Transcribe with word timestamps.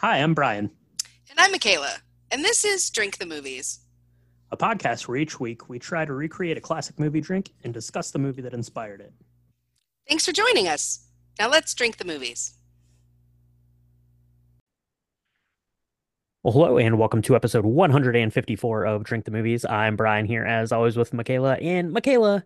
Hi, 0.00 0.18
I'm 0.18 0.34
Brian, 0.34 0.70
And 1.30 1.38
I'm 1.38 1.52
Michaela, 1.52 1.96
and 2.30 2.44
this 2.44 2.64
is 2.64 2.90
Drink 2.90 3.18
the 3.18 3.26
Movies. 3.26 3.80
a 4.50 4.56
podcast 4.56 5.08
where 5.08 5.16
each 5.16 5.40
week 5.40 5.68
we 5.68 5.78
try 5.78 6.04
to 6.04 6.12
recreate 6.12 6.56
a 6.56 6.60
classic 6.60 6.98
movie 6.98 7.20
drink 7.20 7.50
and 7.64 7.72
discuss 7.74 8.10
the 8.10 8.18
movie 8.18 8.42
that 8.42 8.52
inspired 8.54 9.00
it. 9.00 9.12
Thanks 10.08 10.24
for 10.26 10.32
joining 10.32 10.68
us. 10.68 11.06
Now 11.38 11.48
let's 11.48 11.74
drink 11.74 11.96
the 11.96 12.04
movies. 12.04 12.54
Well, 16.42 16.52
hello 16.52 16.76
and 16.78 16.98
welcome 16.98 17.22
to 17.22 17.34
episode 17.34 17.64
154 17.64 18.84
of 18.84 19.02
Drink 19.04 19.24
the 19.24 19.30
Movies. 19.30 19.64
I'm 19.64 19.96
Brian 19.96 20.26
here, 20.26 20.44
as 20.44 20.70
always, 20.72 20.96
with 20.96 21.14
Michaela. 21.14 21.54
And 21.54 21.90
Michaela, 21.92 22.44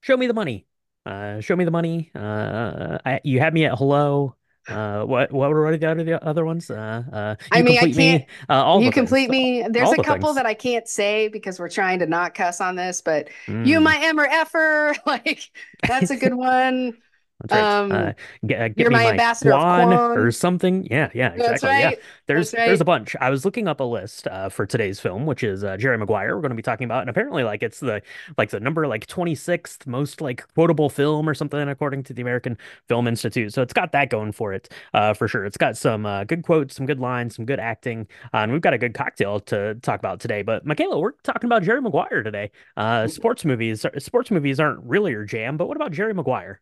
show 0.00 0.16
me 0.16 0.26
the 0.26 0.34
money. 0.34 0.66
Uh, 1.04 1.40
show 1.40 1.54
me 1.54 1.64
the 1.64 1.70
money. 1.70 2.10
Uh, 2.14 2.98
I, 3.04 3.20
you 3.22 3.38
had 3.38 3.52
me 3.52 3.66
at 3.66 3.76
hello. 3.76 4.34
Uh, 4.68 5.04
what 5.04 5.32
what 5.32 5.50
were 5.50 5.76
the 5.76 5.86
other 5.88 6.04
the 6.04 6.24
other 6.24 6.44
ones? 6.44 6.70
Uh, 6.70 7.04
uh, 7.12 7.36
I 7.52 7.62
mean, 7.62 7.78
I 7.78 7.86
complete 7.86 7.96
me. 7.96 8.24
can't- 8.24 8.24
Uh, 8.48 8.64
all 8.64 8.82
you 8.82 8.84
the 8.84 8.92
things. 8.92 9.14
complete 9.14 9.30
me. 9.30 9.62
There's 9.70 9.92
all 9.92 9.92
a 9.92 9.98
the 9.98 10.04
couple 10.04 10.34
things. 10.34 10.34
that 10.34 10.46
I 10.46 10.54
can't 10.54 10.88
say 10.88 11.28
because 11.28 11.58
we're 11.60 11.68
trying 11.70 12.00
to 12.00 12.06
not 12.06 12.34
cuss 12.34 12.60
on 12.60 12.74
this, 12.76 13.00
but 13.00 13.28
Mm, 13.48 13.56
you, 13.62 13.80
my 13.80 13.98
emmer 14.02 14.24
effer, 14.26 14.94
like 15.06 15.50
that's 15.86 16.10
a 16.10 16.16
good 16.16 16.34
one. 16.34 16.98
That's 17.40 17.52
right. 17.52 17.78
um, 17.80 17.92
uh, 17.92 18.12
g- 18.46 18.54
uh, 18.54 18.68
give 18.68 18.78
you're 18.78 18.90
my 18.90 19.04
my 19.04 19.10
ambassador 19.10 19.50
Kwan 19.50 19.92
or 19.92 20.30
something. 20.30 20.86
Yeah, 20.90 21.10
yeah, 21.14 21.32
exactly. 21.32 21.68
That's 21.68 21.96
Yeah. 21.96 22.02
There's 22.26 22.50
That's 22.50 22.66
there's 22.66 22.80
a 22.80 22.84
bunch. 22.84 23.14
I 23.20 23.28
was 23.28 23.44
looking 23.44 23.68
up 23.68 23.80
a 23.80 23.84
list 23.84 24.26
uh, 24.26 24.48
for 24.48 24.64
today's 24.64 25.00
film, 25.00 25.26
which 25.26 25.42
is 25.44 25.62
uh, 25.62 25.76
Jerry 25.76 25.98
Maguire. 25.98 26.34
We're 26.34 26.40
going 26.40 26.50
to 26.50 26.56
be 26.56 26.62
talking 26.62 26.86
about, 26.86 27.02
and 27.02 27.10
apparently, 27.10 27.44
like 27.44 27.62
it's 27.62 27.80
the 27.80 28.00
like 28.38 28.50
the 28.50 28.58
number 28.60 28.86
like 28.86 29.06
26th 29.06 29.86
most 29.86 30.20
like 30.22 30.46
quotable 30.54 30.88
film 30.88 31.28
or 31.28 31.34
something 31.34 31.68
according 31.68 32.04
to 32.04 32.14
the 32.14 32.22
American 32.22 32.56
Film 32.88 33.06
Institute. 33.06 33.52
So 33.52 33.60
it's 33.60 33.74
got 33.74 33.92
that 33.92 34.08
going 34.08 34.32
for 34.32 34.54
it, 34.54 34.70
uh, 34.94 35.12
for 35.12 35.28
sure. 35.28 35.44
It's 35.44 35.58
got 35.58 35.76
some 35.76 36.06
uh, 36.06 36.24
good 36.24 36.42
quotes, 36.42 36.74
some 36.74 36.86
good 36.86 37.00
lines, 37.00 37.36
some 37.36 37.44
good 37.44 37.60
acting, 37.60 38.06
uh, 38.32 38.38
and 38.38 38.52
we've 38.52 38.62
got 38.62 38.72
a 38.74 38.78
good 38.78 38.94
cocktail 38.94 39.40
to 39.40 39.74
talk 39.82 40.00
about 40.00 40.20
today. 40.20 40.42
But 40.42 40.64
Michaela, 40.64 40.98
we're 40.98 41.12
talking 41.22 41.48
about 41.48 41.62
Jerry 41.62 41.82
Maguire 41.82 42.22
today. 42.22 42.50
Uh, 42.78 43.06
sports 43.08 43.44
movies, 43.44 43.84
sports 43.98 44.30
movies 44.30 44.58
aren't 44.58 44.82
really 44.84 45.12
your 45.12 45.24
jam, 45.24 45.56
but 45.58 45.68
what 45.68 45.76
about 45.76 45.92
Jerry 45.92 46.14
Maguire? 46.14 46.60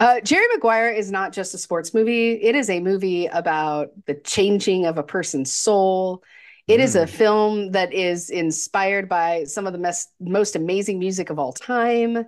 Uh, 0.00 0.20
Jerry 0.20 0.46
Maguire 0.52 0.90
is 0.90 1.10
not 1.10 1.32
just 1.32 1.54
a 1.54 1.58
sports 1.58 1.94
movie. 1.94 2.32
It 2.32 2.54
is 2.56 2.68
a 2.68 2.80
movie 2.80 3.26
about 3.26 3.90
the 4.06 4.14
changing 4.14 4.86
of 4.86 4.98
a 4.98 5.02
person's 5.02 5.52
soul. 5.52 6.22
It 6.66 6.80
is 6.80 6.96
a 6.96 7.06
Mm. 7.06 7.08
film 7.08 7.70
that 7.72 7.92
is 7.92 8.30
inspired 8.30 9.08
by 9.08 9.44
some 9.44 9.66
of 9.66 9.72
the 9.72 9.78
mes- 9.78 10.08
most 10.18 10.56
amazing 10.56 10.98
music 10.98 11.30
of 11.30 11.38
all 11.38 11.52
time. 11.52 12.26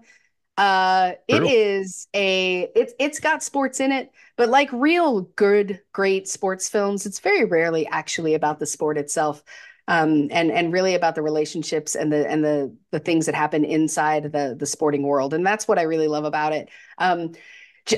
Uh, 0.58 1.12
it 1.28 1.44
is 1.44 2.08
a 2.14 2.70
it's 2.76 2.94
it's 2.98 3.20
got 3.20 3.42
sports 3.42 3.80
in 3.80 3.92
it, 3.92 4.10
but 4.36 4.48
like 4.50 4.70
real 4.72 5.22
good, 5.36 5.80
great 5.92 6.28
sports 6.28 6.68
films, 6.68 7.06
it's 7.06 7.20
very 7.20 7.44
rarely 7.44 7.86
actually 7.88 8.34
about 8.34 8.58
the 8.60 8.66
sport 8.66 8.98
itself. 8.98 9.42
Um, 9.88 10.28
and 10.32 10.50
and 10.50 10.72
really 10.72 10.94
about 10.94 11.14
the 11.14 11.22
relationships 11.22 11.94
and 11.94 12.12
the 12.12 12.28
and 12.28 12.44
the 12.44 12.74
the 12.90 12.98
things 12.98 13.26
that 13.26 13.36
happen 13.36 13.64
inside 13.64 14.32
the 14.32 14.56
the 14.58 14.66
sporting 14.66 15.04
world, 15.04 15.32
and 15.32 15.46
that's 15.46 15.68
what 15.68 15.78
I 15.78 15.82
really 15.82 16.08
love 16.08 16.24
about 16.24 16.52
it. 16.52 16.68
Um, 16.98 17.32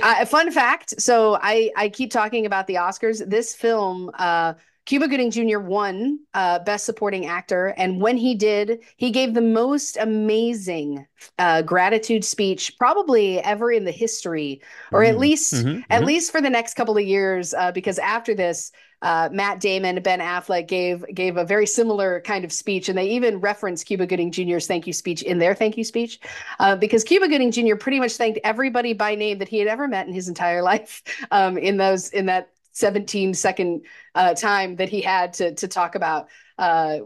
uh, 0.03 0.25
fun 0.27 0.51
fact. 0.51 1.01
So 1.01 1.39
I 1.41 1.71
I 1.77 1.89
keep 1.89 2.11
talking 2.11 2.47
about 2.47 2.67
the 2.67 2.75
Oscars. 2.75 3.27
This 3.27 3.55
film, 3.55 4.11
uh, 4.19 4.55
Cuba 4.89 5.07
Gooding 5.07 5.31
Jr. 5.31 5.61
won 5.61 6.21
uh, 6.33 6.61
Best 6.61 6.87
Supporting 6.87 7.27
Actor, 7.27 7.75
and 7.77 8.01
when 8.01 8.17
he 8.17 8.35
did, 8.35 8.81
he 8.97 9.11
gave 9.11 9.35
the 9.35 9.43
most 9.43 9.99
amazing 9.99 11.07
uh, 11.39 11.61
gratitude 11.61 12.25
speech 12.25 12.79
probably 12.79 13.39
ever 13.41 13.71
in 13.71 13.85
the 13.85 13.93
history, 13.93 14.63
or 14.93 15.05
at 15.05 15.17
Mm. 15.17 15.19
least 15.19 15.53
Mhm, 15.53 15.85
at 15.91 16.03
mhm. 16.03 16.07
least 16.07 16.33
for 16.33 16.41
the 16.41 16.49
next 16.49 16.73
couple 16.75 16.97
of 16.97 17.05
years. 17.05 17.53
Uh, 17.53 17.71
because 17.73 17.99
after 17.99 18.35
this, 18.35 18.73
uh, 19.03 19.29
Matt 19.31 19.61
Damon, 19.61 20.01
Ben 20.03 20.21
Affleck 20.21 20.67
gave 20.67 21.05
gave 21.15 21.37
a 21.37 21.45
very 21.45 21.67
similar 21.67 22.23
kind 22.23 22.45
of 22.47 22.53
speech, 22.53 22.89
and 22.89 22.97
they 22.97 23.11
even 23.11 23.41
referenced 23.41 23.87
Cuba 23.87 24.07
Gooding 24.07 24.33
Jr.'s 24.33 24.67
thank 24.67 24.87
you 24.87 24.95
speech 24.95 25.23
in 25.23 25.39
their 25.39 25.55
thank 25.55 25.77
you 25.77 25.85
speech 25.85 26.19
uh, 26.61 26.77
because 26.77 27.05
Cuba 27.05 27.29
Gooding 27.29 27.51
Jr. 27.53 27.77
pretty 27.77 28.01
much 28.01 28.13
thanked 28.17 28.41
everybody 28.43 28.95
by 28.95 29.15
name 29.15 29.39
that 29.39 29.49
he 29.49 29.59
had 29.59 29.69
ever 29.69 29.87
met 29.87 30.07
in 30.09 30.15
his 30.15 30.29
entire 30.29 30.63
life 30.73 31.03
um, 31.31 31.59
in 31.59 31.77
those 31.77 32.09
in 32.11 32.27
that 32.27 32.49
17 32.79 33.35
second 33.35 33.85
uh, 34.15 34.35
time 34.35 34.77
that 34.77 34.89
he 34.89 35.01
had 35.01 35.33
to 35.35 35.55
to 35.55 35.69
talk 35.69 35.95
about 35.95 36.29
uh, 36.59 36.99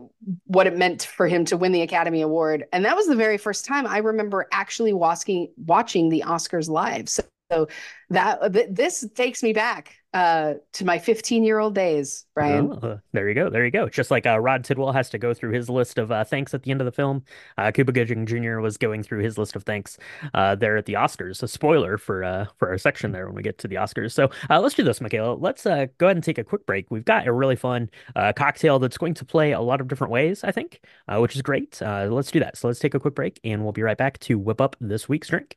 what 0.45 0.67
it 0.67 0.77
meant 0.77 1.03
for 1.03 1.27
him 1.27 1.45
to 1.47 1.57
win 1.57 1.73
the 1.73 1.83
Academy 1.83 2.23
Award, 2.23 2.65
and 2.73 2.85
that 2.85 2.97
was 2.97 3.07
the 3.07 3.17
very 3.17 3.39
first 3.39 3.65
time 3.65 3.87
I 3.87 3.99
remember 3.99 4.49
actually 4.53 4.93
watching 4.93 5.49
watching 5.57 6.09
the 6.09 6.25
Oscars 6.27 6.69
live. 6.69 7.09
So, 7.09 7.23
so 7.53 7.69
that 8.11 8.53
th- 8.53 8.69
this 8.71 9.07
takes 9.15 9.43
me 9.43 9.53
back 9.53 9.97
uh, 10.15 10.55
to 10.75 10.85
my 10.85 10.99
15 10.99 11.43
year 11.43 11.59
old 11.59 11.75
days, 11.75 12.27
Brian. 12.35 12.71
Oh, 12.83 13.01
there 13.13 13.29
you 13.29 13.35
go. 13.35 13.49
There 13.49 13.65
you 13.65 13.71
go. 13.71 13.89
Just 13.89 14.11
like 14.11 14.27
uh, 14.27 14.39
Rod 14.39 14.65
Tidwell 14.65 14.93
has 14.93 15.09
to 15.11 15.19
go 15.19 15.33
through 15.33 15.53
his 15.53 15.71
list 15.71 15.97
of 15.97 16.13
uh, 16.13 16.25
thanks 16.25 16.53
at 16.53 16.63
the 16.63 16.71
end 16.71 16.81
of 16.81 16.85
the 16.85 16.93
film, 16.93 17.25
uh, 17.57 17.71
Cuba 17.71 17.93
Gooding 17.93 18.27
Jr. 18.27 18.59
was 18.59 18.77
going 18.77 19.03
through 19.03 19.23
his 19.23 19.39
list 19.39 19.57
of 19.57 19.65
thanks 19.65 19.97
uh, 20.35 20.55
there 20.55 20.77
at 20.77 20.85
the 20.85 20.95
Oscars. 20.95 21.43
A 21.43 21.49
spoiler 21.49 21.97
for 21.97 22.25
uh, 22.25 22.47
for 22.59 22.69
our 22.69 22.79
section 22.79 23.13
there 23.13 23.27
when 23.27 23.35
we 23.35 23.43
get 23.43 23.59
to 23.59 23.69
the 23.69 23.77
Oscars. 23.77 24.13
So 24.13 24.31
uh, 24.51 24.61
let's 24.61 24.75
do 24.75 24.83
this, 24.83 25.01
Michaela. 25.01 25.35
Let's 25.35 25.65
uh, 25.65 25.87
go 25.97 26.07
ahead 26.07 26.17
and 26.17 26.25
take 26.25 26.39
a 26.39 26.45
quick 26.45 26.67
break. 26.67 26.91
We've 26.91 27.05
got 27.05 27.27
a 27.27 27.33
really 27.33 27.57
fun 27.57 27.89
uh, 28.15 28.35
cocktail 28.35 28.79
that's 28.79 28.99
going 28.99 29.15
to 29.15 29.25
play 29.25 29.53
a 29.53 29.61
lot 29.61 29.81
of 29.81 29.89
different 29.89 30.11
ways, 30.11 30.45
I 30.45 30.53
think, 30.53 30.81
uh, 31.09 31.19
which 31.21 31.37
is 31.37 31.43
great. 31.43 31.81
Uh, 31.81 32.09
let's 32.11 32.31
do 32.31 32.41
that. 32.41 32.59
So 32.59 32.69
let's 32.69 32.81
take 32.81 32.95
a 32.95 33.01
quick 33.01 33.15
break, 33.15 33.41
and 33.45 33.63
we'll 33.63 33.73
be 33.73 33.83
right 33.83 33.99
back 33.99 34.19
to 34.21 34.39
whip 34.39 34.61
up 34.61 34.77
this 34.81 35.09
week's 35.09 35.29
drink. 35.29 35.57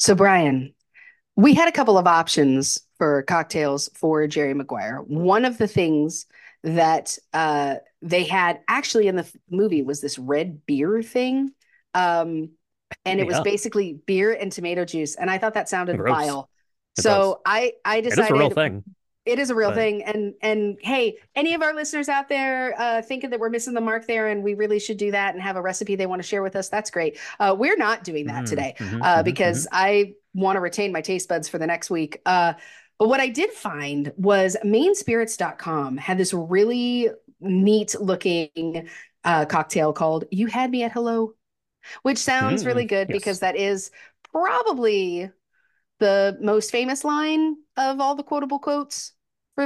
So, 0.00 0.14
Brian, 0.14 0.74
we 1.36 1.52
had 1.52 1.68
a 1.68 1.72
couple 1.72 1.98
of 1.98 2.06
options 2.06 2.80
for 2.96 3.22
cocktails 3.22 3.90
for 3.94 4.26
Jerry 4.26 4.54
Maguire. 4.54 5.02
One 5.06 5.44
of 5.44 5.58
the 5.58 5.68
things 5.68 6.24
that 6.62 7.18
uh, 7.34 7.76
they 8.00 8.24
had 8.24 8.60
actually 8.66 9.08
in 9.08 9.16
the 9.16 9.22
f- 9.22 9.36
movie 9.50 9.82
was 9.82 10.00
this 10.00 10.18
red 10.18 10.64
beer 10.64 11.02
thing. 11.02 11.52
Um, 11.92 12.50
and 13.04 13.20
it 13.20 13.26
was 13.26 13.40
basically 13.40 14.00
beer 14.06 14.32
and 14.32 14.50
tomato 14.50 14.86
juice. 14.86 15.16
And 15.16 15.30
I 15.30 15.36
thought 15.36 15.54
that 15.54 15.68
sounded 15.68 15.98
Gross. 15.98 16.16
vile. 16.16 16.50
It 16.96 17.02
so 17.02 17.42
I, 17.44 17.72
I 17.84 17.98
It 17.98 18.06
is 18.06 18.14
decided 18.14 18.36
a 18.36 18.38
real 18.38 18.50
thing. 18.50 18.84
It 19.30 19.38
is 19.38 19.50
a 19.50 19.54
real 19.54 19.70
But- 19.70 19.76
thing. 19.76 20.02
And 20.02 20.34
and 20.42 20.78
hey, 20.82 21.16
any 21.34 21.54
of 21.54 21.62
our 21.62 21.74
listeners 21.74 22.08
out 22.08 22.28
there 22.28 22.74
uh, 22.78 23.02
thinking 23.02 23.30
that 23.30 23.40
we're 23.40 23.50
missing 23.50 23.74
the 23.74 23.80
mark 23.80 24.06
there 24.06 24.28
and 24.28 24.42
we 24.42 24.54
really 24.54 24.78
should 24.80 24.96
do 24.98 25.10
that 25.12 25.34
and 25.34 25.42
have 25.42 25.56
a 25.56 25.62
recipe 25.62 25.96
they 25.96 26.06
want 26.06 26.20
to 26.22 26.28
share 26.28 26.42
with 26.42 26.56
us, 26.56 26.68
that's 26.68 26.90
great. 26.90 27.18
Uh, 27.38 27.54
we're 27.58 27.76
not 27.76 28.04
doing 28.04 28.26
that 28.26 28.44
Mhm, 28.44 28.48
today 28.48 28.74
mhm, 28.78 29.00
uh, 29.02 29.18
mhm, 29.22 29.24
because 29.24 29.66
I 29.72 30.14
want 30.34 30.56
to 30.56 30.60
retain 30.60 30.92
my 30.92 31.00
taste 31.00 31.28
buds 31.28 31.48
for 31.48 31.58
the 31.58 31.66
next 31.66 31.90
week. 31.90 32.20
Uh, 32.26 32.54
but 32.98 33.08
what 33.08 33.20
I 33.20 33.28
did 33.28 33.50
find 33.52 34.12
was 34.16 34.56
mainspirits.com 34.64 35.96
had 35.96 36.18
this 36.18 36.34
really 36.34 37.08
neat 37.40 37.94
looking 38.00 38.88
uh, 39.24 39.44
cocktail 39.46 39.92
called 39.92 40.24
You 40.30 40.46
Had 40.46 40.70
Me 40.70 40.82
at 40.82 40.92
Hello, 40.92 41.32
which 42.02 42.18
sounds 42.18 42.62
Mm, 42.62 42.66
really 42.66 42.84
good 42.84 43.08
yes. 43.08 43.16
because 43.18 43.40
that 43.40 43.56
is 43.56 43.90
probably 44.32 45.30
the 45.98 46.38
most 46.40 46.70
famous 46.70 47.04
line 47.04 47.56
of 47.76 48.00
all 48.00 48.14
the 48.14 48.22
quotable 48.22 48.58
quotes 48.58 49.12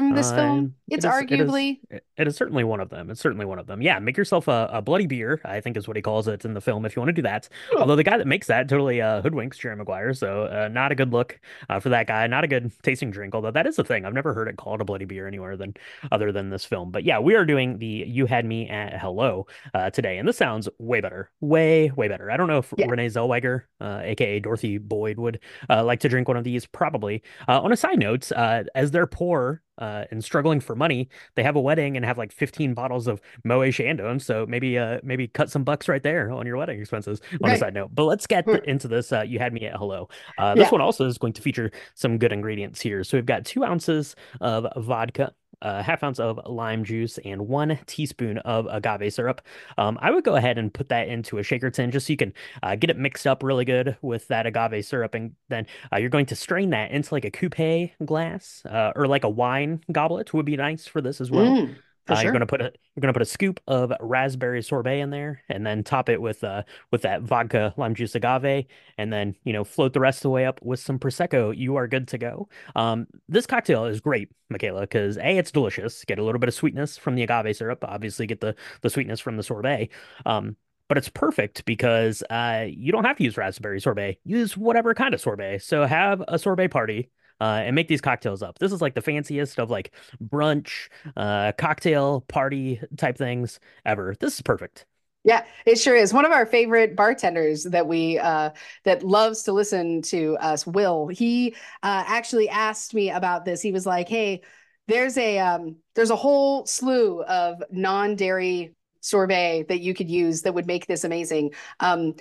from 0.01 0.15
this 0.15 0.31
film. 0.33 0.59
Um, 0.59 0.75
It's 0.89 1.05
it 1.05 1.09
is- 1.09 1.15
it 1.23 1.31
is- 1.33 1.41
arguably 1.49 1.79
It- 1.91 2.29
is 2.29 2.37
certainly 2.37 2.65
one 2.65 2.81
of 2.81 2.91
them. 2.91 3.11
It's 3.11 3.21
certainly 3.21 3.47
one 3.47 3.59
of 3.59 3.67
them. 3.67 3.81
Yeah, 3.83 3.99
make 3.99 4.17
yourself 4.17 4.49
a, 4.49 4.69
a 4.73 4.83
bloody 4.83 5.07
beer, 5.07 5.41
I 5.45 5.61
think 5.61 5.77
is 5.77 5.87
what 5.89 5.97
he 5.97 6.03
calls 6.03 6.29
it 6.29 6.45
in 6.45 6.55
the 6.55 6.61
film, 6.61 6.85
if 6.85 6.95
you 6.97 7.01
want 7.01 7.09
to 7.09 7.13
do 7.15 7.23
that. 7.23 7.49
Although 7.79 7.97
the 7.97 8.03
guy 8.05 8.19
that 8.19 8.27
makes 8.27 8.47
that 8.49 8.69
totally 8.69 9.01
uh, 9.01 9.23
hoodwinks 9.23 9.59
Jerry 9.59 9.77
Maguire, 9.77 10.13
so 10.15 10.45
uh, 10.45 10.69
not 10.69 10.93
a 10.93 10.95
good 10.95 11.13
look 11.13 11.41
uh, 11.69 11.81
for 11.81 11.89
that 11.91 12.07
guy. 12.07 12.27
Not 12.27 12.45
a 12.45 12.47
good 12.49 12.71
tasting 12.83 13.11
drink, 13.11 13.35
although 13.35 13.51
that 13.51 13.67
is 13.67 13.79
a 13.79 13.85
thing. 13.85 14.05
I've 14.05 14.13
never 14.15 14.35
heard 14.35 14.49
it 14.49 14.57
called 14.57 14.81
a 14.81 14.85
bloody 14.85 15.05
beer 15.05 15.27
anywhere 15.27 15.57
than 15.57 15.75
other 16.13 16.33
than 16.33 16.51
this 16.51 16.65
film. 16.65 16.91
But 16.91 17.05
yeah, 17.05 17.19
we 17.19 17.35
are 17.35 17.45
doing 17.45 17.79
the 17.79 18.05
You 18.07 18.27
Had 18.27 18.45
Me 18.45 18.69
at 18.69 18.99
Hello 19.01 19.47
uh, 19.75 19.91
today, 19.91 20.19
and 20.19 20.29
this 20.29 20.37
sounds 20.37 20.69
way 20.79 21.01
better, 21.01 21.31
way 21.41 21.91
way 21.97 22.09
better. 22.09 22.31
I 22.31 22.37
don't 22.37 22.49
know 22.49 22.59
if 22.59 22.73
Yeah. 22.77 22.87
Renee 22.89 23.07
Zellweger, 23.09 23.63
uh, 23.81 24.01
aka 24.03 24.39
Dorothy 24.41 24.79
Boyd, 24.79 25.19
would 25.19 25.41
uh, 25.71 25.83
like 25.85 26.01
to 26.01 26.09
drink 26.09 26.29
one 26.29 26.37
of 26.37 26.45
these. 26.45 26.67
Probably. 26.67 27.23
Uh, 27.49 27.61
on 27.61 27.73
a 27.73 27.77
side 27.77 27.99
note, 27.99 28.31
uh, 28.33 28.65
as 28.75 28.91
their 28.91 29.07
pour 29.07 29.63
uh, 29.79 30.05
and 30.11 30.23
struggling 30.25 30.61
for 30.61 30.75
money, 30.77 31.09
they 31.35 31.43
have 31.43 31.57
a 31.57 31.61
wedding 31.61 31.97
and 31.97 32.05
have 32.05 32.19
like 32.19 32.33
15 32.33 32.75
bottles 32.75 33.07
of 33.07 33.21
Moët 33.47 33.75
Chandon. 33.75 34.21
So 34.21 34.47
maybe 34.47 34.79
uh 34.79 35.01
maybe 35.03 35.29
cut 35.29 35.51
some 35.51 35.65
bucks 35.65 35.89
right 35.89 36.03
there 36.03 36.31
on 36.31 36.47
your 36.47 36.57
wedding 36.57 36.81
expenses 36.81 37.21
on 37.43 37.51
a 37.51 37.57
side 37.57 37.75
note. 37.75 37.91
But 37.95 38.05
let's 38.05 38.27
get 38.27 38.45
Hmm. 38.45 38.57
into 38.65 38.89
this. 38.89 39.13
Uh, 39.13 39.23
you 39.23 39.39
had 39.39 39.53
me 39.53 39.67
at 39.67 39.77
hello. 39.77 40.09
Uh, 40.39 40.55
this 40.55 40.67
Yeah. 40.67 40.71
one 40.71 40.81
also 40.81 41.07
is 41.07 41.19
going 41.19 41.33
to 41.35 41.43
feature 41.43 41.71
some 41.95 42.19
good 42.19 42.33
ingredients 42.33 42.81
here. 42.81 43.05
So 43.05 43.17
we've 43.17 43.27
got 43.27 43.45
two 43.45 43.65
ounces 43.65 44.15
of 44.41 44.67
vodka, 44.85 45.35
a 45.65 45.83
half 45.83 46.03
ounce 46.03 46.21
of 46.21 46.39
lime 46.47 46.85
juice, 46.85 47.19
and 47.25 47.49
one 47.49 47.79
teaspoon 47.87 48.39
of 48.39 48.69
agave 48.71 49.13
syrup. 49.13 49.41
Um, 49.79 49.99
I 50.01 50.11
would 50.11 50.23
go 50.23 50.37
ahead 50.37 50.59
and 50.59 50.73
put 50.73 50.89
that 50.91 51.09
into 51.09 51.39
a 51.39 51.43
shaker 51.43 51.71
tin 51.71 51.91
just 51.91 52.07
so 52.07 52.13
you 52.13 52.17
can 52.17 52.33
uh, 52.63 52.77
get 52.77 52.91
it 52.91 52.99
mixed 52.99 53.27
up 53.27 53.43
really 53.43 53.65
good 53.65 53.97
with 54.03 54.29
that 54.29 54.47
agave 54.47 54.85
syrup, 54.85 55.15
and 55.15 55.33
then 55.49 55.67
uh, 55.93 55.97
you're 55.97 56.11
going 56.11 56.27
to 56.27 56.37
strain 56.37 56.71
that 56.71 56.91
into 56.91 57.13
like 57.13 57.25
a 57.25 57.31
coupe 57.31 57.91
glass 58.05 58.63
uh, 58.67 58.93
or 58.95 59.07
like 59.07 59.25
a 59.25 59.29
wine 59.29 59.83
goblet 59.91 60.33
would 60.33 60.47
be 60.47 60.57
nice 60.57 60.87
for 60.87 61.01
this 61.01 61.21
as 61.21 61.31
well. 61.31 61.47
Mm, 61.47 61.77
Uh, 62.09 62.17
sure. 62.17 62.25
you're 62.25 62.33
gonna 62.33 62.47
put 62.47 62.61
a 62.61 62.65
you're 62.95 63.01
gonna 63.01 63.13
put 63.15 63.23
a 63.23 63.27
scoop 63.27 63.61
of 63.67 63.93
raspberry 64.01 64.63
sorbet 64.63 65.01
in 65.01 65.11
there, 65.11 65.43
and 65.49 65.67
then 65.67 65.83
top 65.83 66.09
it 66.09 66.21
with 66.21 66.45
uh 66.45 66.63
with 66.91 67.03
that 67.03 67.23
vodka 67.23 67.73
lime 67.77 67.95
juice 67.95 68.15
agave, 68.15 68.67
and 68.99 69.13
then 69.13 69.35
you 69.45 69.53
know 69.53 69.65
float 69.65 69.95
the 69.95 70.01
rest 70.01 70.19
of 70.19 70.23
the 70.25 70.31
way 70.31 70.45
up 70.45 70.61
with 70.63 70.81
some 70.81 70.99
prosecco. 70.99 71.57
You 71.57 71.77
are 71.77 71.89
good 71.89 72.09
to 72.09 72.19
go. 72.19 72.49
Um, 72.77 73.07
this 73.29 73.47
cocktail 73.47 73.87
is 73.87 74.01
great, 74.01 74.31
Michaela, 74.51 74.83
because 74.83 75.17
a 75.17 75.39
it's 75.39 75.51
delicious. 75.51 76.05
Get 76.05 76.19
a 76.19 76.23
little 76.25 76.39
bit 76.39 76.49
of 76.49 76.55
sweetness 76.55 76.99
from 76.99 77.15
the 77.15 77.23
agave 77.23 77.57
syrup. 77.57 77.83
Obviously, 77.85 78.27
get 78.27 78.41
the 78.41 78.55
the 78.83 78.91
sweetness 78.91 79.21
from 79.21 79.37
the 79.37 79.43
sorbet. 79.43 79.89
Um, 80.27 80.57
but 80.89 80.99
it's 80.99 81.09
perfect 81.09 81.65
because 81.65 82.23
uh 82.31 82.67
you 82.69 82.93
don't 82.93 83.05
have 83.05 83.17
to 83.17 83.25
use 83.25 83.37
raspberry 83.39 83.81
sorbet. 83.81 84.19
Use 84.25 84.57
whatever 84.57 84.95
kind 84.95 85.15
of 85.15 85.21
sorbet. 85.21 85.59
So 85.61 85.87
have 85.87 86.23
a 86.29 86.39
sorbet 86.39 86.69
party. 86.69 87.11
Uh, 87.45 87.61
and 87.67 87.77
make 87.77 87.89
these 87.89 88.01
cocktails 88.01 88.43
up. 88.43 88.59
This 88.59 88.73
is 88.73 88.81
like 88.81 88.95
the 88.95 89.03
fanciest 89.03 89.59
of 89.59 89.69
like 89.69 89.93
brunch 90.33 90.89
uh 91.15 91.53
cocktail 91.59 92.23
party 92.23 92.81
type 92.97 93.19
things 93.19 93.61
ever. 93.85 94.15
This 94.19 94.37
is 94.37 94.43
perfect. 94.43 94.87
Yeah, 95.25 95.45
it 95.67 95.79
sure 95.79 95.95
is. 95.95 96.13
One 96.13 96.25
of 96.25 96.33
our 96.33 96.47
favorite 96.47 96.97
bartenders 96.97 97.65
that 97.65 97.87
we 97.87 98.19
uh 98.19 98.51
that 98.85 99.03
loves 99.03 99.43
to 99.43 99.53
listen 99.53 100.01
to 100.03 100.39
us, 100.41 100.67
Will, 100.67 101.09
he 101.09 101.55
uh 101.83 102.05
actually 102.07 102.49
asked 102.49 102.95
me 102.95 103.11
about 103.11 103.45
this. 103.45 103.61
He 103.61 103.73
was 103.73 103.85
like, 103.85 104.09
"Hey, 104.09 104.41
there's 104.89 105.19
a 105.19 105.39
um 105.39 105.77
there's 105.95 106.11
a 106.11 106.17
whole 106.17 106.65
slew 106.65 107.23
of 107.25 107.63
non-dairy 107.71 108.75
sorbet 109.01 109.67
that 109.69 109.81
you 109.81 109.93
could 109.93 110.09
use 110.09 110.43
that 110.43 110.55
would 110.55 110.67
make 110.67 110.87
this 110.87 111.05
amazing." 111.05 111.53
Um 111.81 112.15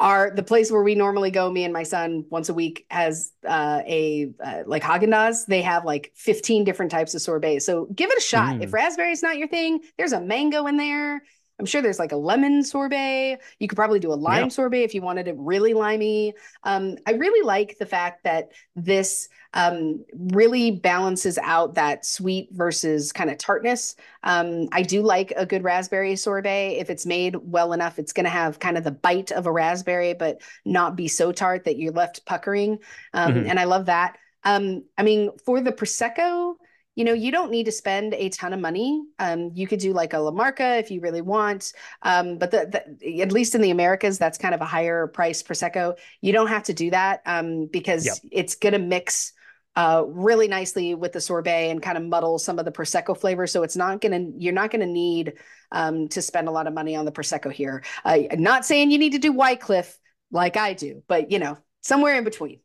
our 0.00 0.30
the 0.34 0.42
place 0.42 0.72
where 0.72 0.82
we 0.82 0.94
normally 0.96 1.30
go, 1.30 1.50
me 1.50 1.64
and 1.64 1.72
my 1.72 1.84
son, 1.84 2.24
once 2.30 2.48
a 2.48 2.54
week 2.54 2.86
has 2.90 3.32
uh, 3.46 3.82
a 3.86 4.32
uh, 4.44 4.62
like 4.66 4.82
Haagen-Dazs. 4.82 5.46
They 5.46 5.62
have 5.62 5.84
like 5.84 6.12
15 6.16 6.64
different 6.64 6.90
types 6.90 7.14
of 7.14 7.20
sorbet. 7.22 7.60
So 7.60 7.86
give 7.94 8.10
it 8.10 8.18
a 8.18 8.22
shot. 8.22 8.56
If 8.60 8.70
Mm. 8.70 8.74
raspberry's 8.74 9.22
not 9.22 9.38
your 9.38 9.48
thing, 9.48 9.80
there's 9.98 10.12
a 10.12 10.20
mango 10.20 10.66
in 10.66 10.76
there. 10.78 11.22
I'm 11.60 11.66
sure 11.66 11.82
there's 11.82 11.98
like 12.00 12.12
a 12.12 12.16
lemon 12.16 12.64
sorbet. 12.64 13.38
You 13.60 13.68
could 13.68 13.76
probably 13.76 14.00
do 14.00 14.12
a 14.12 14.14
lime 14.16 14.44
Yeah. 14.44 14.48
sorbet 14.48 14.82
if 14.82 14.94
you 14.94 15.02
wanted 15.02 15.28
it 15.28 15.36
really 15.38 15.74
limey. 15.74 16.34
Um, 16.64 16.96
I 17.06 17.12
really 17.12 17.46
like 17.46 17.78
the 17.78 17.86
fact 17.86 18.24
that 18.24 18.50
this 18.74 19.28
um, 19.52 20.04
really 20.14 20.70
balances 20.70 21.36
out 21.38 21.74
that 21.74 22.06
sweet 22.06 22.48
versus 22.52 23.12
kind 23.12 23.30
of 23.30 23.38
tartness. 23.38 23.96
Um, 24.22 24.68
I 24.72 24.82
do 24.82 25.02
like 25.02 25.32
a 25.36 25.44
good 25.44 25.64
raspberry 25.64 26.16
sorbet. 26.16 26.78
If 26.80 26.88
it's 26.90 27.04
made 27.06 27.36
well 27.36 27.72
enough, 27.72 27.98
it's 27.98 28.12
going 28.12 28.24
to 28.24 28.30
have 28.30 28.58
kind 28.58 28.78
of 28.78 28.84
the 28.84 28.90
bite 28.92 29.32
of 29.32 29.46
a 29.46 29.52
raspberry, 29.52 30.14
but 30.14 30.40
not 30.64 30.96
be 30.96 31.08
so 31.08 31.32
tart 31.32 31.64
that 31.64 31.78
you're 31.78 31.92
left 31.92 32.24
puckering. 32.26 32.78
Um, 33.12 33.34
Mhm. 33.34 33.48
And 33.50 33.60
I 33.60 33.64
love 33.64 33.86
that. 33.86 34.16
Um, 34.44 34.84
I 34.96 35.02
mean, 35.02 35.30
for 35.44 35.60
the 35.60 35.72
Prosecco, 35.72 36.54
you 37.00 37.06
know, 37.06 37.14
you 37.14 37.32
don't 37.32 37.50
need 37.50 37.64
to 37.64 37.72
spend 37.72 38.12
a 38.12 38.28
ton 38.28 38.52
of 38.52 38.60
money. 38.60 39.02
Um, 39.18 39.52
you 39.54 39.66
could 39.66 39.78
do 39.80 39.94
like 39.94 40.12
a 40.12 40.18
La 40.18 40.32
Marca 40.32 40.76
if 40.76 40.90
you 40.90 41.00
really 41.00 41.22
want. 41.22 41.72
Um, 42.02 42.36
but 42.36 42.50
the, 42.50 42.94
the, 43.00 43.22
at 43.22 43.32
least 43.32 43.54
in 43.54 43.62
the 43.62 43.70
Americas, 43.70 44.18
that's 44.18 44.36
kind 44.36 44.54
of 44.54 44.60
a 44.60 44.66
higher 44.66 45.06
price 45.06 45.42
Prosecco. 45.42 45.96
You 46.20 46.34
don't 46.34 46.48
have 46.48 46.64
to 46.64 46.74
do 46.74 46.90
that 46.90 47.22
um, 47.24 47.68
because 47.72 48.04
Yep. 48.04 48.16
it's 48.30 48.54
going 48.54 48.74
to 48.74 48.78
mix 48.78 49.32
uh, 49.76 50.04
really 50.06 50.46
nicely 50.46 50.94
with 50.94 51.12
the 51.12 51.22
sorbet 51.22 51.70
and 51.70 51.80
kind 51.80 51.96
of 51.96 52.04
muddle 52.04 52.38
some 52.38 52.58
of 52.58 52.66
the 52.66 52.72
prosecco 52.72 53.16
flavor. 53.16 53.46
So 53.46 53.62
it's 53.62 53.76
not 53.76 54.02
gonna 54.02 54.26
you're 54.36 54.52
not 54.52 54.70
gonna 54.70 54.84
need 54.84 55.34
um, 55.72 56.08
to 56.08 56.20
spend 56.20 56.48
a 56.48 56.50
lot 56.50 56.66
of 56.66 56.74
money 56.74 56.96
on 56.96 57.06
the 57.06 57.12
prosecco 57.12 57.50
here. 57.50 57.82
Uh, 58.04 58.18
I'm 58.30 58.42
not 58.42 58.66
saying 58.66 58.90
you 58.90 58.98
need 58.98 59.12
to 59.12 59.18
do 59.18 59.32
Wycliff 59.32 59.96
like 60.30 60.56
I 60.58 60.74
do, 60.74 61.02
but 61.08 61.30
you 61.30 61.38
know 61.38 61.56
somewhere 61.80 62.16
in 62.18 62.24
between. 62.24 62.60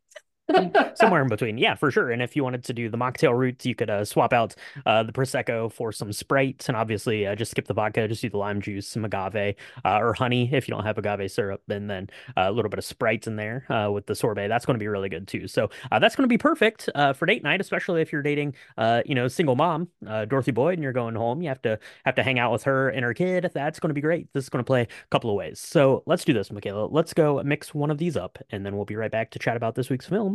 somewhere 0.95 1.21
in 1.21 1.27
between. 1.27 1.57
Yeah, 1.57 1.75
for 1.75 1.91
sure. 1.91 2.11
And 2.11 2.21
if 2.21 2.35
you 2.35 2.43
wanted 2.43 2.63
to 2.65 2.73
do 2.73 2.89
the 2.89 2.97
mocktail 2.97 3.37
route, 3.37 3.65
you 3.65 3.75
could 3.75 3.89
uh, 3.89 4.05
swap 4.05 4.33
out 4.33 4.55
uh, 4.85 5.03
the 5.03 5.11
prosecco 5.11 5.71
for 5.71 5.91
some 5.91 6.11
Sprite, 6.11 6.65
and 6.67 6.77
obviously 6.77 7.25
uh, 7.25 7.35
just 7.35 7.51
skip 7.51 7.67
the 7.67 7.73
vodka, 7.73 8.07
just 8.07 8.21
do 8.21 8.29
the 8.29 8.37
lime 8.37 8.61
juice, 8.61 8.87
some 8.87 9.05
agave 9.05 9.55
uh, 9.83 9.97
or 9.97 10.13
honey 10.13 10.49
if 10.53 10.67
you 10.67 10.73
don't 10.73 10.83
have 10.83 10.97
agave 10.97 11.31
syrup, 11.31 11.61
and 11.69 11.89
then 11.89 12.09
uh, 12.37 12.45
a 12.47 12.51
little 12.51 12.69
bit 12.69 12.79
of 12.79 12.85
Sprite 12.85 13.27
in 13.27 13.35
there 13.35 13.65
uh, 13.69 13.89
with 13.91 14.05
the 14.05 14.15
sorbet. 14.15 14.47
That's 14.47 14.65
going 14.65 14.75
to 14.75 14.79
be 14.79 14.87
really 14.87 15.09
good 15.09 15.27
too. 15.27 15.47
So 15.47 15.69
uh, 15.91 15.99
that's 15.99 16.15
going 16.15 16.23
to 16.23 16.33
be 16.33 16.37
perfect 16.37 16.89
uh, 16.95 17.13
for 17.13 17.25
date 17.25 17.43
night, 17.43 17.61
especially 17.61 18.01
if 18.01 18.11
you're 18.11 18.21
dating, 18.21 18.55
uh, 18.77 19.01
you 19.05 19.15
know, 19.15 19.27
single 19.27 19.55
mom, 19.55 19.87
uh, 20.07 20.25
Dorothy 20.25 20.51
Boyd, 20.51 20.75
and 20.75 20.83
you're 20.83 20.93
going 20.93 21.15
home. 21.15 21.41
You 21.41 21.49
have 21.49 21.61
to 21.63 21.79
have 22.05 22.15
to 22.15 22.23
hang 22.23 22.39
out 22.39 22.51
with 22.51 22.63
her 22.63 22.89
and 22.89 23.03
her 23.03 23.13
kid. 23.13 23.49
That's 23.53 23.79
going 23.79 23.89
to 23.89 23.93
be 23.93 24.01
great. 24.01 24.31
This 24.33 24.43
is 24.43 24.49
going 24.49 24.63
to 24.63 24.67
play 24.67 24.81
a 24.83 25.07
couple 25.09 25.29
of 25.29 25.35
ways. 25.35 25.59
So 25.59 26.03
let's 26.05 26.23
do 26.23 26.33
this, 26.33 26.51
Michaela. 26.51 26.87
Let's 26.87 27.13
go 27.13 27.41
mix 27.43 27.73
one 27.73 27.91
of 27.91 27.97
these 27.97 28.15
up, 28.17 28.37
and 28.51 28.65
then 28.65 28.75
we'll 28.75 28.85
be 28.85 28.95
right 28.95 29.11
back 29.11 29.31
to 29.31 29.39
chat 29.39 29.57
about 29.57 29.75
this 29.75 29.89
week's 29.89 30.07
film. 30.07 30.34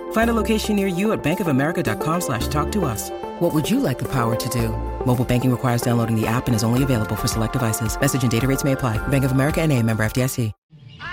Find 0.11 0.29
a 0.29 0.33
location 0.33 0.77
near 0.77 0.87
you 0.87 1.11
at 1.11 1.21
bankofamerica.com 1.21 2.21
slash 2.21 2.47
talk 2.47 2.71
to 2.71 2.85
us. 2.85 3.09
What 3.39 3.53
would 3.53 3.69
you 3.69 3.81
like 3.81 3.99
the 3.99 4.07
power 4.07 4.37
to 4.37 4.49
do? 4.49 4.69
Mobile 5.05 5.25
banking 5.25 5.51
requires 5.51 5.81
downloading 5.81 6.15
the 6.15 6.27
app 6.27 6.47
and 6.47 6.55
is 6.55 6.63
only 6.63 6.83
available 6.83 7.17
for 7.17 7.27
select 7.27 7.53
devices. 7.53 7.99
Message 7.99 8.21
and 8.21 8.31
data 8.31 8.47
rates 8.47 8.63
may 8.63 8.71
apply. 8.71 9.05
Bank 9.07 9.25
of 9.25 9.31
America 9.33 9.61
and 9.61 9.71
a 9.73 9.83
member 9.83 10.05
FDIC. 10.05 10.53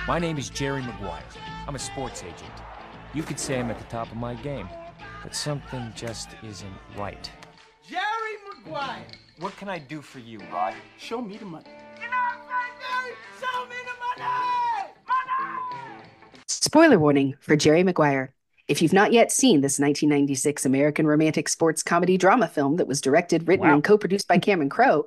My 0.06 0.18
name 0.18 0.38
is 0.38 0.50
Jerry 0.50 0.82
Maguire. 0.82 1.22
I'm 1.66 1.74
a 1.74 1.78
sports 1.78 2.22
agent. 2.22 2.52
You 3.14 3.22
could 3.22 3.38
say 3.38 3.58
I'm 3.58 3.70
at 3.70 3.78
the 3.78 3.84
top 3.84 4.10
of 4.10 4.16
my 4.16 4.34
game, 4.34 4.68
but 5.22 5.34
something 5.34 5.92
just 5.94 6.30
isn't 6.42 6.72
right. 6.96 7.30
Jerry 7.88 8.02
Maguire. 8.64 9.04
What 9.38 9.56
can 9.56 9.68
I 9.68 9.78
do 9.78 10.02
for 10.02 10.18
you, 10.18 10.40
Rod? 10.52 10.74
Show 10.98 11.22
me 11.22 11.36
the 11.36 11.44
money. 11.44 11.66
You 11.96 12.10
know 12.10 12.16
what 12.16 12.48
I'm 12.50 12.70
saying? 12.80 13.16
Show 13.40 13.66
me 13.66 13.76
the 13.84 14.22
money! 14.22 14.92
Money! 15.06 16.04
Spoiler 16.46 16.98
warning 16.98 17.34
for 17.40 17.56
Jerry 17.56 17.82
Maguire. 17.82 18.32
If 18.68 18.82
you've 18.82 18.92
not 18.92 19.12
yet 19.12 19.32
seen 19.32 19.62
this 19.62 19.78
1996 19.78 20.66
American 20.66 21.06
romantic 21.06 21.48
sports 21.48 21.82
comedy 21.82 22.18
drama 22.18 22.46
film 22.48 22.76
that 22.76 22.86
was 22.86 23.00
directed, 23.00 23.48
written, 23.48 23.66
Wow. 23.66 23.74
and 23.74 23.84
co 23.84 23.96
produced 23.96 24.28
by 24.28 24.38
Cameron 24.38 24.68
Crowe, 24.68 25.06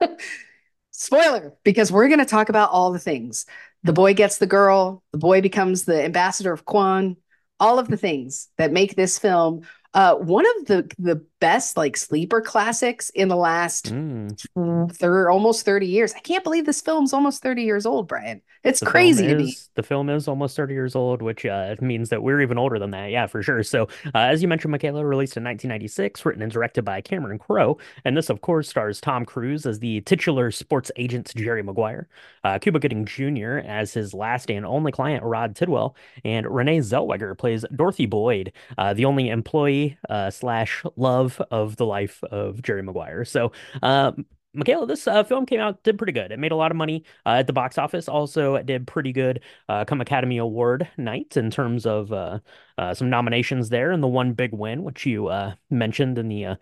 spoiler, 0.90 1.54
because 1.64 1.90
we're 1.90 2.08
going 2.08 2.20
to 2.20 2.24
talk 2.24 2.48
about 2.48 2.70
all 2.70 2.92
the 2.92 2.98
things. 2.98 3.46
The 3.82 3.92
boy 3.92 4.14
gets 4.14 4.38
the 4.38 4.46
girl, 4.46 5.02
the 5.12 5.18
boy 5.18 5.40
becomes 5.40 5.84
the 5.84 6.04
ambassador 6.04 6.52
of 6.52 6.64
Kwan, 6.64 7.16
all 7.60 7.78
of 7.78 7.88
the 7.88 7.96
things 7.96 8.48
that 8.58 8.72
make 8.72 8.94
this 8.94 9.18
film 9.18 9.62
uh, 9.94 10.14
one 10.16 10.44
of 10.58 10.66
the 10.66 10.90
the 10.98 11.24
best 11.40 11.76
like 11.76 11.96
sleeper 11.96 12.40
classics 12.40 13.10
in 13.10 13.28
the 13.28 13.36
last 13.36 13.92
Mm. 13.92 14.92
thir- 14.96 15.28
almost 15.30 15.64
30 15.64 15.86
years. 15.86 16.14
I 16.14 16.20
can't 16.20 16.42
believe 16.42 16.64
this 16.64 16.80
film's 16.80 17.12
almost 17.12 17.42
30 17.42 17.62
years 17.64 17.84
old, 17.86 18.08
Brian. 18.08 18.40
It's 18.62 18.80
The 18.80 18.86
crazy 18.86 19.26
to 19.26 19.34
me. 19.36 19.54
The 19.74 19.82
film 19.82 20.08
is 20.08 20.26
almost 20.26 20.56
30 20.56 20.72
years 20.72 20.96
old, 20.96 21.20
which 21.20 21.44
uh, 21.44 21.76
means 21.82 22.08
that 22.08 22.22
we're 22.22 22.40
even 22.40 22.56
older 22.56 22.78
than 22.78 22.92
that. 22.92 23.10
Yeah, 23.10 23.26
for 23.26 23.42
sure. 23.42 23.62
So, 23.62 23.82
uh, 24.06 24.18
as 24.20 24.40
you 24.40 24.48
mentioned, 24.48 24.72
Michaela, 24.72 25.04
released 25.04 25.36
in 25.36 25.44
1996, 25.44 26.24
written 26.24 26.40
and 26.42 26.50
directed 26.50 26.82
by 26.82 27.02
Cameron 27.02 27.38
Crowe. 27.38 27.76
And 28.06 28.16
this, 28.16 28.30
of 28.30 28.40
course, 28.40 28.70
stars 28.70 29.02
Tom 29.02 29.26
Cruise 29.26 29.66
as 29.66 29.80
the 29.80 30.00
titular 30.02 30.50
sports 30.50 30.90
agent 30.96 31.30
Jerry 31.36 31.62
Maguire, 31.62 32.08
uh, 32.42 32.58
Cuba 32.58 32.78
Gooding 32.78 33.04
Jr. 33.04 33.58
as 33.66 33.92
his 33.92 34.14
last 34.14 34.50
and 34.50 34.64
only 34.64 34.92
client, 34.92 35.22
Rod 35.24 35.54
Tidwell, 35.54 35.94
and 36.24 36.46
Renee 36.46 36.78
Zellweger 36.78 37.36
plays 37.36 37.66
Dorothy 37.76 38.06
Boyd, 38.06 38.52
uh, 38.78 38.94
the 38.94 39.04
only 39.04 39.28
employee 39.28 39.83
uh, 40.08 40.30
slash 40.30 40.82
love 40.96 41.40
of 41.50 41.76
the 41.76 41.86
life 41.86 42.22
of 42.24 42.62
Jerry 42.62 42.82
Maguire. 42.82 43.24
So, 43.24 43.52
um, 43.82 44.26
Michaela, 44.54 44.86
this 44.86 45.08
uh, 45.08 45.24
film 45.24 45.46
came 45.46 45.58
out, 45.58 45.82
did 45.82 45.98
pretty 45.98 46.12
good. 46.12 46.30
It 46.30 46.38
made 46.38 46.52
a 46.52 46.56
lot 46.56 46.70
of 46.70 46.76
money 46.76 47.04
uh, 47.26 47.30
at 47.40 47.48
the 47.48 47.52
box 47.52 47.76
office. 47.76 48.08
Also, 48.08 48.54
it 48.54 48.66
did 48.66 48.86
pretty 48.86 49.12
good 49.12 49.40
uh, 49.68 49.84
come 49.84 50.00
Academy 50.00 50.38
Award 50.38 50.88
night 50.96 51.36
in 51.36 51.50
terms 51.50 51.86
of 51.86 52.12
uh, 52.12 52.38
uh, 52.78 52.94
some 52.94 53.10
nominations 53.10 53.68
there, 53.68 53.90
and 53.90 54.02
the 54.02 54.08
one 54.08 54.32
big 54.32 54.52
win, 54.52 54.84
which 54.84 55.06
you 55.06 55.26
uh, 55.26 55.54
mentioned 55.70 56.18
in 56.18 56.28
the 56.28 56.56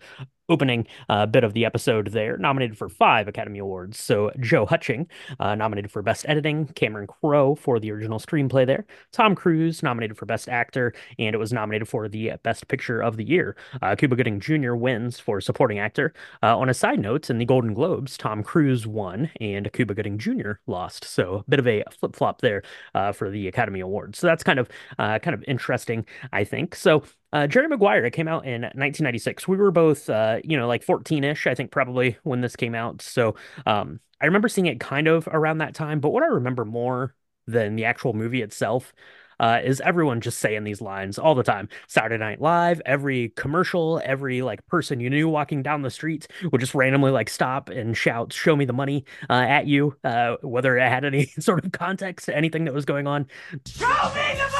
opening 0.49 0.87
uh, 1.09 1.25
bit 1.25 1.43
of 1.43 1.53
the 1.53 1.65
episode 1.65 2.07
there, 2.07 2.37
nominated 2.37 2.77
for 2.77 2.89
five 2.89 3.27
Academy 3.27 3.59
Awards. 3.59 3.99
So 3.99 4.31
Joe 4.39 4.65
Hutshing, 4.65 5.07
uh, 5.39 5.55
nominated 5.55 5.91
for 5.91 6.01
Best 6.01 6.25
Editing, 6.27 6.67
Cameron 6.67 7.07
Crowe 7.07 7.55
for 7.55 7.79
the 7.79 7.91
original 7.91 8.19
screenplay 8.19 8.65
there, 8.65 8.85
Tom 9.11 9.35
Cruise 9.35 9.83
nominated 9.83 10.17
for 10.17 10.25
Best 10.25 10.49
Actor, 10.49 10.93
and 11.19 11.33
it 11.33 11.37
was 11.37 11.53
nominated 11.53 11.87
for 11.87 12.07
the 12.07 12.33
Best 12.43 12.67
Picture 12.67 13.01
of 13.01 13.17
the 13.17 13.23
Year. 13.23 13.55
Uh, 13.81 13.95
Cuba 13.95 14.15
Gooding 14.15 14.39
Jr. 14.39 14.75
wins 14.75 15.19
for 15.19 15.41
Supporting 15.41 15.79
Actor. 15.79 16.13
Uh, 16.41 16.57
on 16.57 16.69
a 16.69 16.73
side 16.73 16.99
note, 16.99 17.29
in 17.29 17.37
the 17.37 17.45
Golden 17.45 17.73
Globes, 17.73 18.17
Tom 18.17 18.43
Cruise 18.43 18.85
won 18.85 19.29
and 19.39 19.71
Cuba 19.73 19.93
Gooding 19.93 20.17
Jr. 20.17 20.53
lost. 20.67 21.05
So 21.05 21.35
a 21.35 21.49
bit 21.49 21.59
of 21.59 21.67
a 21.67 21.83
flip 21.97 22.15
flop 22.15 22.41
there 22.41 22.63
uh, 22.95 23.11
for 23.11 23.29
the 23.29 23.47
Academy 23.47 23.79
Awards. 23.79 24.19
So 24.19 24.27
that's 24.27 24.43
kind 24.43 24.59
of 24.59 24.69
uh, 24.99 25.19
kind 25.19 25.33
of 25.33 25.43
interesting, 25.47 26.05
I 26.31 26.43
think. 26.43 26.75
So 26.75 27.03
uh, 27.33 27.47
Jerry 27.47 27.67
Maguire, 27.67 28.05
it 28.05 28.11
came 28.11 28.27
out 28.27 28.45
in 28.45 28.61
1996. 28.61 29.47
We 29.47 29.57
were 29.57 29.71
both, 29.71 30.09
uh, 30.09 30.39
you 30.43 30.55
know, 30.55 30.67
like 30.67 30.85
14-ish, 30.85 31.47
I 31.47 31.55
think, 31.55 31.71
probably 31.71 32.15
when 32.23 32.41
this 32.41 32.55
came 32.55 32.75
out. 32.75 33.01
So 33.01 33.35
um, 33.65 33.99
I 34.21 34.25
remember 34.27 34.47
seeing 34.47 34.67
it 34.67 34.79
kind 34.79 35.07
of 35.07 35.27
around 35.27 35.57
that 35.57 35.73
time. 35.73 35.99
But 35.99 36.11
what 36.11 36.23
I 36.23 36.27
remember 36.27 36.63
more 36.63 37.15
than 37.47 37.75
the 37.75 37.85
actual 37.85 38.13
movie 38.13 38.41
itself 38.43 38.93
uh, 39.39 39.59
is 39.63 39.81
everyone 39.81 40.21
just 40.21 40.37
saying 40.39 40.63
these 40.63 40.79
lines 40.79 41.17
all 41.17 41.33
the 41.33 41.43
time. 41.43 41.67
Saturday 41.87 42.17
Night 42.17 42.39
Live, 42.39 42.81
every 42.85 43.29
commercial, 43.29 43.99
every 44.05 44.43
like 44.43 44.65
person 44.67 44.99
you 44.99 45.09
knew 45.09 45.27
walking 45.27 45.63
down 45.63 45.81
the 45.81 45.89
street 45.89 46.27
would 46.51 46.61
just 46.61 46.75
randomly 46.75 47.11
like 47.11 47.29
stop 47.31 47.69
and 47.69 47.97
shout, 47.97 48.31
"Show 48.31 48.55
me 48.55 48.65
the 48.65 48.73
money" 48.73 49.05
uh, 49.29 49.33
at 49.33 49.65
you, 49.65 49.97
uh, 50.03 50.35
whether 50.43 50.77
it 50.77 50.87
had 50.87 51.03
any 51.03 51.25
sort 51.39 51.65
of 51.65 51.71
context 51.71 52.27
to 52.27 52.37
anything 52.37 52.65
that 52.65 52.75
was 52.75 52.85
going 52.85 53.07
on. 53.07 53.25
Show 53.65 53.87
me 54.13 54.35
the! 54.35 54.52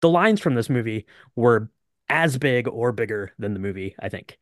The 0.00 0.08
lines 0.08 0.40
from 0.40 0.54
this 0.54 0.70
movie 0.70 1.06
were 1.36 1.70
as 2.08 2.38
big 2.38 2.68
or 2.68 2.92
bigger 2.92 3.32
than 3.38 3.54
the 3.54 3.60
movie, 3.60 3.94
I 3.98 4.08
think. 4.08 4.38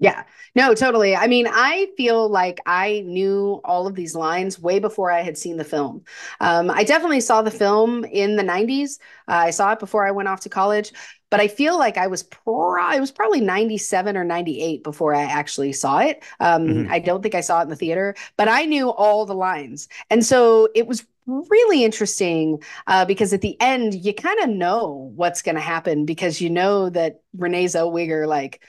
Yeah, 0.00 0.24
no, 0.54 0.74
totally. 0.74 1.16
I 1.16 1.26
mean, 1.26 1.48
I 1.50 1.88
feel 1.96 2.28
like 2.28 2.60
I 2.66 3.02
knew 3.04 3.60
all 3.64 3.88
of 3.88 3.96
these 3.96 4.14
lines 4.14 4.56
way 4.58 4.78
before 4.78 5.10
I 5.10 5.22
had 5.22 5.36
seen 5.36 5.56
the 5.56 5.64
film. 5.64 6.04
Um, 6.40 6.70
I 6.70 6.84
definitely 6.84 7.20
saw 7.20 7.42
the 7.42 7.50
film 7.50 8.04
in 8.04 8.36
the 8.36 8.44
90s. 8.44 9.00
Uh, 9.26 9.32
I 9.46 9.50
saw 9.50 9.72
it 9.72 9.80
before 9.80 10.06
I 10.06 10.12
went 10.12 10.28
off 10.28 10.42
to 10.42 10.48
college, 10.48 10.92
but 11.30 11.40
I 11.40 11.48
feel 11.48 11.78
like 11.78 11.96
I 11.98 12.06
was 12.06 12.22
pro- 12.22 12.78
I 12.80 13.00
was 13.00 13.10
probably 13.10 13.40
97 13.40 14.16
or 14.16 14.24
98 14.24 14.82
before 14.84 15.14
I 15.14 15.22
actually 15.22 15.72
saw 15.72 15.98
it. 16.00 16.22
Um, 16.40 16.86
Mhm. 16.86 16.88
I 16.88 16.98
don't 17.00 17.22
think 17.22 17.34
I 17.34 17.40
saw 17.40 17.60
it 17.60 17.64
in 17.64 17.68
the 17.70 17.76
theater, 17.76 18.14
but 18.36 18.48
I 18.48 18.64
knew 18.64 18.90
all 18.90 19.26
the 19.26 19.34
lines. 19.34 19.88
And 20.10 20.24
so 20.24 20.68
it 20.74 20.86
was 20.86 21.04
really 21.26 21.84
interesting 21.84 22.62
uh, 22.86 23.04
because 23.04 23.32
at 23.32 23.42
the 23.42 23.60
end, 23.60 23.94
you 23.94 24.14
kind 24.14 24.40
of 24.40 24.48
know 24.50 25.12
what's 25.14 25.42
going 25.42 25.56
to 25.56 25.60
happen 25.60 26.04
because 26.06 26.40
you 26.40 26.48
know 26.50 26.88
that 26.90 27.20
Renee 27.36 27.66
Zellweger, 27.66 28.26
like, 28.26 28.62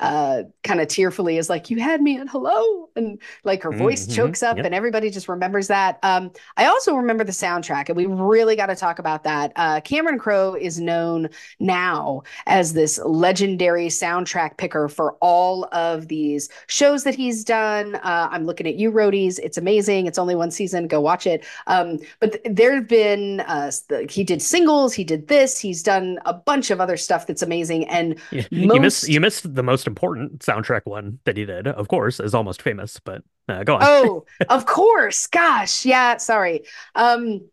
uh 0.00 0.42
kind 0.64 0.80
of 0.80 0.88
tearfully 0.88 1.38
is 1.38 1.48
like 1.48 1.70
you 1.70 1.80
had 1.80 2.02
me 2.02 2.18
at 2.18 2.28
hello 2.28 2.88
and 2.96 3.20
like 3.44 3.62
her 3.62 3.70
voice 3.70 4.06
Mhm, 4.08 4.16
chokes 4.16 4.42
up 4.42 4.56
yep. 4.56 4.66
and 4.66 4.74
everybody 4.74 5.08
just 5.08 5.28
remembers 5.28 5.68
that. 5.68 5.98
Um 6.02 6.32
i 6.56 6.66
also 6.66 6.96
remember 6.96 7.22
the 7.22 7.30
soundtrack 7.32 7.88
and 7.88 7.96
we 7.96 8.06
really 8.06 8.56
got 8.56 8.66
to 8.66 8.74
talk 8.76 8.98
about 8.98 9.22
that. 9.24 9.52
Uh 9.54 9.80
cameron 9.82 10.18
crowe 10.18 10.54
is 10.54 10.80
known 10.80 11.28
now 11.60 12.22
as 12.46 12.72
this 12.72 12.98
legendary 13.04 13.86
soundtrack 13.86 14.56
picker 14.58 14.88
for 14.88 15.12
all 15.20 15.68
of 15.72 16.08
these 16.08 16.48
shows 16.66 17.04
that 17.04 17.14
he's 17.14 17.44
done. 17.44 17.94
Uh 17.96 18.28
i'm 18.32 18.46
looking 18.46 18.66
at 18.66 18.74
you 18.74 18.90
roadies. 18.90 19.38
It's 19.38 19.58
amazing. 19.58 20.06
It's 20.06 20.18
only 20.18 20.34
one 20.34 20.50
season. 20.50 20.88
Go 20.88 21.00
watch 21.00 21.24
it. 21.26 21.44
Um 21.68 21.98
but 22.18 22.32
th- 22.32 22.44
there 22.56 22.74
have 22.74 22.88
been 22.88 23.40
uh 23.40 23.70
the, 23.88 24.08
he 24.10 24.24
did 24.24 24.42
singles 24.42 24.92
he 24.92 25.04
did 25.04 25.28
this 25.28 25.58
he's 25.60 25.82
done 25.84 26.18
a 26.26 26.34
bunch 26.34 26.70
of 26.72 26.80
other 26.80 26.96
stuff 26.96 27.26
that's 27.28 27.42
amazing 27.42 27.86
and 27.88 28.18
Yeah, 28.32 28.42
You 28.50 28.80
missed 28.80 29.04
Most- 29.04 29.08
you 29.08 29.20
missed 29.20 29.54
the 29.54 29.62
most 29.62 29.83
important 29.86 30.40
soundtrack 30.40 30.82
one 30.84 31.18
that 31.24 31.36
he 31.36 31.44
did, 31.44 31.66
of 31.66 31.88
course, 31.88 32.20
is 32.20 32.34
almost 32.34 32.62
famous, 32.62 33.00
but 33.00 33.22
uh, 33.48 33.64
go 33.64 33.76
on. 33.76 33.82
Oh, 33.82 34.24
of 34.48 34.66
course. 34.66 35.26
Gosh, 35.26 35.84
yeah, 35.84 36.16
sorry. 36.18 36.64
Um, 36.94 37.48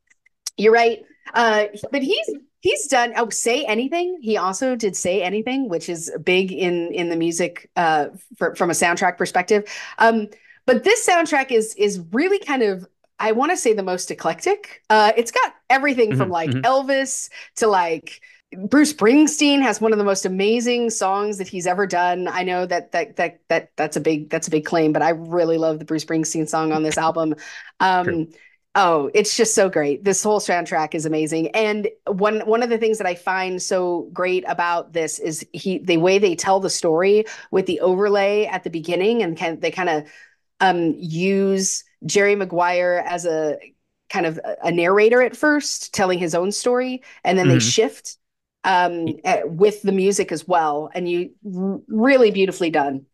you're 0.58 0.74
right. 0.74 1.00
Uh, 1.34 1.66
but 1.92 2.04
he's 2.04 2.30
he's 2.62 2.88
done 2.88 3.14
oh 3.18 3.30
say 3.30 3.66
anything. 3.66 4.20
He 4.22 4.38
also 4.38 4.76
did 4.76 4.96
say 4.96 5.22
anything, 5.24 5.70
which 5.70 5.90
is 5.90 6.12
big 6.24 6.52
in 6.52 6.92
in 6.94 7.10
the 7.10 7.16
music 7.16 7.70
uh 7.76 8.08
for, 8.38 8.56
from 8.56 8.70
a 8.70 8.74
soundtrack 8.74 9.18
perspective. 9.18 9.66
Um, 9.98 10.28
but 10.66 10.84
this 10.84 11.08
soundtrack 11.08 11.52
is 11.52 11.74
is 11.76 12.02
really 12.12 12.40
kind 12.40 12.64
of 12.64 12.86
I 13.20 13.34
want 13.34 13.52
to 13.52 13.58
say 13.58 13.74
the 13.74 13.84
most 13.84 14.10
eclectic. 14.12 14.84
Uh, 14.90 15.12
it's 15.16 15.32
got 15.32 15.54
everything 15.70 16.14
from 16.14 16.30
Mhm, 16.30 16.32
like 16.32 16.52
mhm. 16.52 16.64
Elvis 16.64 17.30
to 17.58 17.68
like 17.68 18.22
Bruce 18.58 18.92
Springsteen 18.92 19.62
has 19.62 19.80
one 19.80 19.94
of 19.94 19.98
the 19.98 20.04
most 20.04 20.26
amazing 20.26 20.90
songs 20.90 21.38
that 21.38 21.48
he's 21.48 21.66
ever 21.66 21.88
done. 21.88 22.28
I 22.28 22.44
know 22.44 22.66
that 22.66 22.92
that 22.92 23.16
that 23.16 23.40
that 23.48 23.72
that's 23.78 23.96
a 23.96 24.02
big 24.02 24.30
that's 24.30 24.48
a 24.48 24.52
big 24.52 24.66
claim, 24.66 24.92
but 24.92 25.02
I 25.02 25.10
really 25.12 25.58
love 25.58 25.80
the 25.80 25.86
Bruce 25.86 26.04
Springsteen 26.04 26.50
song 26.50 26.74
on 26.74 26.84
this 26.84 26.98
album. 26.98 27.36
Um, 27.80 28.28
oh, 28.76 29.10
it's 29.14 29.38
just 29.38 29.56
so 29.56 29.70
great. 29.70 30.04
This 30.04 30.22
whole 30.22 30.42
soundtrack 30.42 30.96
is 30.96 31.06
amazing. 31.06 31.50
And 31.56 31.88
one 32.08 32.42
one 32.42 32.62
of 32.62 32.70
the 32.70 32.78
things 32.78 32.98
that 32.98 33.08
I 33.08 33.16
find 33.16 33.62
so 33.62 34.10
great 34.12 34.44
about 34.48 34.92
this 34.92 35.18
is 35.20 35.46
he 35.54 35.78
the 35.78 35.98
way 35.98 36.20
they 36.20 36.36
tell 36.36 36.60
the 36.60 36.70
story 36.70 37.24
with 37.52 37.68
the 37.68 37.80
overlay 37.80 38.46
at 38.46 38.66
the 38.66 38.70
beginning 38.70 39.24
and 39.24 39.38
can 39.38 39.62
they 39.62 39.72
kind 39.72 39.90
of 39.90 40.12
um 40.60 40.94
use 40.98 41.86
Jerry 42.06 42.36
Maguire 42.36 43.04
as 43.08 43.26
a 43.26 43.58
kind 44.10 44.26
of 44.26 44.40
a- 44.62 44.72
narrator 44.72 45.22
at 45.22 45.38
first 45.38 45.94
telling 45.94 46.20
his 46.20 46.36
own 46.36 46.52
story 46.52 47.02
and 47.24 47.38
then 47.38 47.48
they 47.48 47.58
Mhm. 47.58 47.62
shift 47.62 48.18
um 48.64 49.08
eh, 49.24 49.44
with 49.46 49.82
the 49.82 49.92
music 49.92 50.32
as 50.32 50.48
well 50.48 50.90
and 50.94 51.10
you 51.10 51.32
really 51.88 52.32
beautifully 52.32 52.70
done 52.70 53.06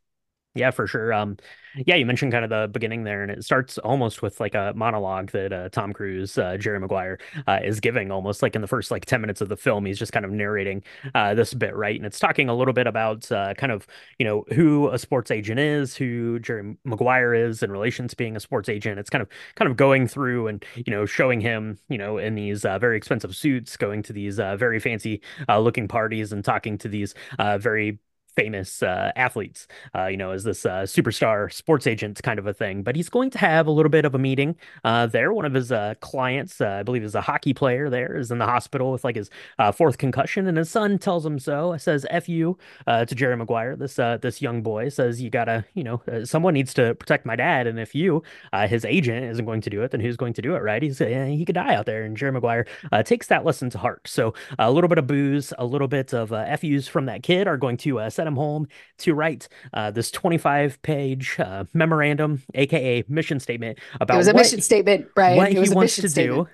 Yeah, 0.56 0.72
for 0.72 0.88
sure. 0.88 1.14
Um, 1.14 1.38
yeah, 1.76 1.96
you 1.96 2.06
mentioned 2.06 2.32
kind 2.32 2.44
of 2.44 2.50
the 2.50 2.68
beginning 2.72 3.04
there, 3.04 3.22
and 3.22 3.32
it 3.32 3.44
starts 3.44 3.78
almost 3.78 4.22
with 4.22 4.40
like 4.40 4.56
a 4.56 4.74
monologue 4.76 5.32
that 5.32 5.54
uh, 5.54 5.70
Tom 5.70 5.94
Cruise, 5.94 6.38
uh, 6.38 6.58
Jerry 6.58 6.80
Maguire, 6.80 7.20
uh, 7.48 7.60
is 7.64 7.80
giving 7.80 8.12
almost 8.12 8.42
like 8.42 8.56
in 8.56 8.62
the 8.62 8.68
first 8.68 8.92
like 8.92 9.06
10 9.06 9.22
minutes 9.22 9.42
of 9.42 9.50
the 9.50 9.58
film. 9.58 9.86
He's 9.86 10.00
just 10.00 10.12
kind 10.12 10.26
of 10.26 10.32
narrating 10.32 10.84
uh, 11.16 11.34
this 11.34 11.54
bit, 11.54 11.76
right? 11.76 11.96
And 11.96 12.06
it's 12.06 12.20
talking 12.20 12.50
a 12.50 12.56
little 12.56 12.74
bit 12.74 12.88
about 12.88 13.32
uh, 13.32 13.54
kind 13.56 13.72
of, 13.72 13.88
you 14.18 14.26
know, 14.26 14.46
who 14.54 14.90
a 14.90 14.98
sports 14.98 15.32
agent 15.32 15.60
is, 15.60 15.96
who 15.96 16.40
Jerry 16.40 16.76
Maguire 16.84 17.34
is 17.34 17.64
in 17.64 17.72
relation 17.72 18.08
to 18.08 18.16
being 18.16 18.36
a 18.36 18.40
sports 18.40 18.70
agent. 18.70 19.00
It's 19.00 19.10
kind 19.10 19.22
of 19.22 19.30
kind 19.56 19.70
of 19.70 19.78
going 19.78 20.08
through 20.08 20.48
and, 20.48 20.64
you 20.76 20.92
know, 20.92 21.06
showing 21.06 21.42
him, 21.42 21.78
you 21.90 21.98
know, 21.98 22.18
in 22.18 22.36
these 22.36 22.66
uh, 22.66 22.80
very 22.80 22.98
expensive 22.98 23.36
suits, 23.36 23.78
going 23.78 24.04
to 24.04 24.14
these 24.14 24.38
very 24.38 24.80
fancy 24.80 25.22
looking 25.50 25.88
parties 25.88 26.32
and 26.32 26.44
talking 26.44 26.78
to 26.80 26.88
these 26.88 27.14
very 27.60 28.00
famous 28.38 28.84
uh, 28.84 29.12
athletes, 29.16 29.68
uh, 29.96 30.06
you 30.06 30.16
know, 30.16 30.30
as 30.30 30.44
this 30.44 30.64
uh, 30.64 30.84
superstar 30.84 31.52
sports 31.52 31.88
agent 31.88 32.22
kind 32.22 32.38
of 32.38 32.46
a 32.46 32.54
thing. 32.54 32.84
But 32.84 32.96
he's 32.96 33.10
going 33.10 33.32
to 33.32 33.40
have 33.40 33.66
a 33.66 33.72
little 33.72 33.90
bit 33.90 34.06
of 34.06 34.14
a 34.14 34.20
meeting 34.20 34.56
uh, 34.84 35.08
there. 35.08 35.34
One 35.34 35.44
of 35.44 35.56
his 35.56 35.72
uh, 35.72 35.96
clients, 36.02 36.62
uh, 36.62 36.78
I 36.80 36.84
believe, 36.84 37.04
is 37.04 37.16
a 37.16 37.22
hockey 37.22 37.56
player. 37.56 37.90
There 37.90 38.16
is 38.16 38.30
in 38.30 38.38
the 38.38 38.46
hospital 38.46 38.92
with 38.92 39.04
like 39.04 39.16
his 39.16 39.32
fourth 39.74 39.98
concussion, 39.98 40.48
and 40.48 40.56
his 40.58 40.70
son 40.70 41.00
tells 41.00 41.26
him 41.26 41.40
so. 41.40 41.76
Says 41.78 42.06
"f 42.12 42.30
you" 42.30 42.58
to 42.86 43.06
Jerry 43.08 43.36
Maguire. 43.36 43.76
This 43.76 43.96
this 43.96 44.40
young 44.40 44.62
boy 44.62 44.90
says, 44.90 45.20
"You 45.20 45.32
gotta, 45.32 45.66
you 45.74 45.84
know, 45.84 46.02
someone 46.24 46.54
needs 46.54 46.74
to 46.76 46.94
protect 46.94 47.26
my 47.26 47.36
dad, 47.36 47.66
and 47.66 47.80
if 47.80 47.96
you, 47.96 48.22
his 48.68 48.86
agent, 48.86 49.26
isn't 49.26 49.46
going 49.46 49.62
to 49.62 49.70
do 49.72 49.82
it, 49.82 49.92
then 49.92 50.00
who's 50.00 50.18
going 50.18 50.34
to 50.34 50.42
do 50.44 50.54
it, 50.56 50.62
right? 50.62 50.84
He's 50.84 51.00
he 51.00 51.44
could 51.44 51.56
die 51.56 51.74
out 51.74 51.88
there." 51.88 52.04
And 52.04 52.16
Jerry 52.16 52.34
Maguire 52.34 52.68
takes 53.04 53.28
that 53.28 53.46
lesson 53.46 53.72
to 53.72 53.80
heart. 53.80 54.08
So 54.08 54.36
a 54.60 54.72
little 54.72 54.90
bit 54.90 55.00
of 55.00 55.08
booze, 55.08 55.54
a 55.58 55.66
little 55.66 55.88
bit 55.88 56.14
of 56.14 56.32
uh, 56.32 56.56
FUs 56.58 56.88
from 56.88 57.08
that 57.08 57.24
kid 57.24 57.48
are 57.48 57.58
going 57.58 57.78
to 57.78 57.98
him 58.27 58.27
home 58.36 58.68
to 59.00 59.14
write 59.14 59.48
uh, 59.74 59.92
this 59.92 60.12
25 60.12 60.82
page 60.82 61.38
uh, 61.40 61.66
memorandum, 61.74 62.44
aka 62.54 63.04
mission 63.08 63.40
statement 63.40 63.80
about 64.00 64.16
it 64.16 64.18
was 64.18 64.28
a 64.28 64.34
what, 64.34 64.42
mission 64.42 64.62
statement 64.62 65.08
brian 65.16 65.38
what 65.38 65.52
it 65.52 65.60
was 65.60 65.70
he 65.70 65.74
a 65.74 65.76
wants 65.76 65.96
to 65.96 66.10
statement 66.10 66.48
do. 66.48 66.54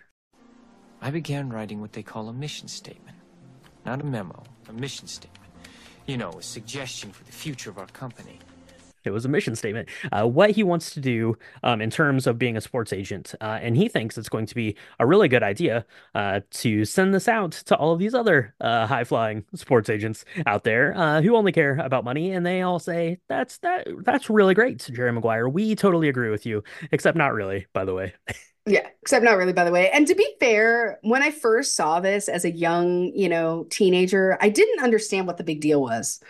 I 1.02 1.12
began 1.12 1.50
writing 1.50 1.82
what 1.82 1.92
they 1.92 2.04
call 2.04 2.30
a 2.30 2.34
mission 2.34 2.70
statement. 2.70 3.18
Not 3.86 4.00
a 4.00 4.06
memo, 4.06 4.42
a 4.70 4.74
mission 4.74 5.08
statement. 5.08 5.44
You 6.06 6.16
know, 6.16 6.32
a 6.32 6.42
suggestion 6.42 7.12
for 7.12 7.26
the 7.26 7.32
future 7.34 7.70
of 7.70 7.78
our 7.78 7.88
company. 7.88 8.40
It 9.06 9.12
was 9.12 9.26
a 9.26 9.30
mission 9.30 9.56
statement. 9.56 9.90
Uh, 10.12 10.28
what 10.28 10.52
he 10.52 10.64
wants 10.64 10.92
to 10.92 11.00
do 11.00 11.38
um, 11.64 11.82
in 11.82 11.90
terms 11.90 12.28
of 12.28 12.38
being 12.38 12.58
a 12.58 12.62
sports 12.62 12.94
agent, 12.94 13.36
uh, 13.42 13.60
and 13.62 13.76
he 13.76 13.88
thinks 13.88 14.18
it's 14.18 14.30
going 14.30 14.46
to 14.46 14.56
be 14.56 14.76
a 15.00 15.06
really 15.06 15.28
good 15.28 15.44
idea 15.44 15.86
uh, 16.16 16.42
to 16.52 16.86
send 16.86 17.14
this 17.14 17.28
out 17.28 17.52
to 17.52 17.76
all 17.76 17.94
of 17.94 18.00
these 18.00 18.14
other 18.14 18.54
uh, 18.62 18.86
high 18.88 19.04
flying 19.04 19.44
sports 19.56 19.90
agents 19.90 20.26
out 20.46 20.64
there 20.64 20.96
uh, 20.98 21.22
who 21.22 21.36
only 21.36 21.52
care 21.52 21.78
about 21.78 22.04
money, 22.04 22.32
and 22.32 22.46
they 22.46 22.62
all 22.62 22.80
say 22.80 23.20
that's 23.28 23.58
that 23.60 23.88
that's 24.04 24.30
really 24.30 24.54
great, 24.54 24.88
Jerry 24.92 25.12
Maguire. 25.12 25.50
We 25.50 25.76
totally 25.76 26.10
agree 26.10 26.30
with 26.30 26.46
you, 26.46 26.64
except 26.92 27.18
not 27.18 27.34
really, 27.34 27.68
by 27.74 27.86
the 27.86 27.94
way. 27.94 28.14
Yeah, 28.66 28.88
except 29.02 29.26
not 29.26 29.36
really, 29.36 29.52
by 29.52 29.66
the 29.66 29.72
way. 29.72 29.90
And 29.90 30.08
to 30.08 30.16
be 30.16 30.26
fair, 30.40 30.98
when 31.02 31.22
I 31.22 31.32
first 31.32 31.76
saw 31.76 32.00
this 32.00 32.30
as 32.30 32.46
a 32.46 32.52
young, 32.52 33.12
you 33.14 33.28
know, 33.28 33.66
teenager, 33.70 34.38
I 34.40 34.48
didn't 34.48 34.82
understand 34.82 35.28
what 35.28 35.36
the 35.36 35.44
big 35.44 35.60
deal 35.60 35.82
was. 35.82 36.22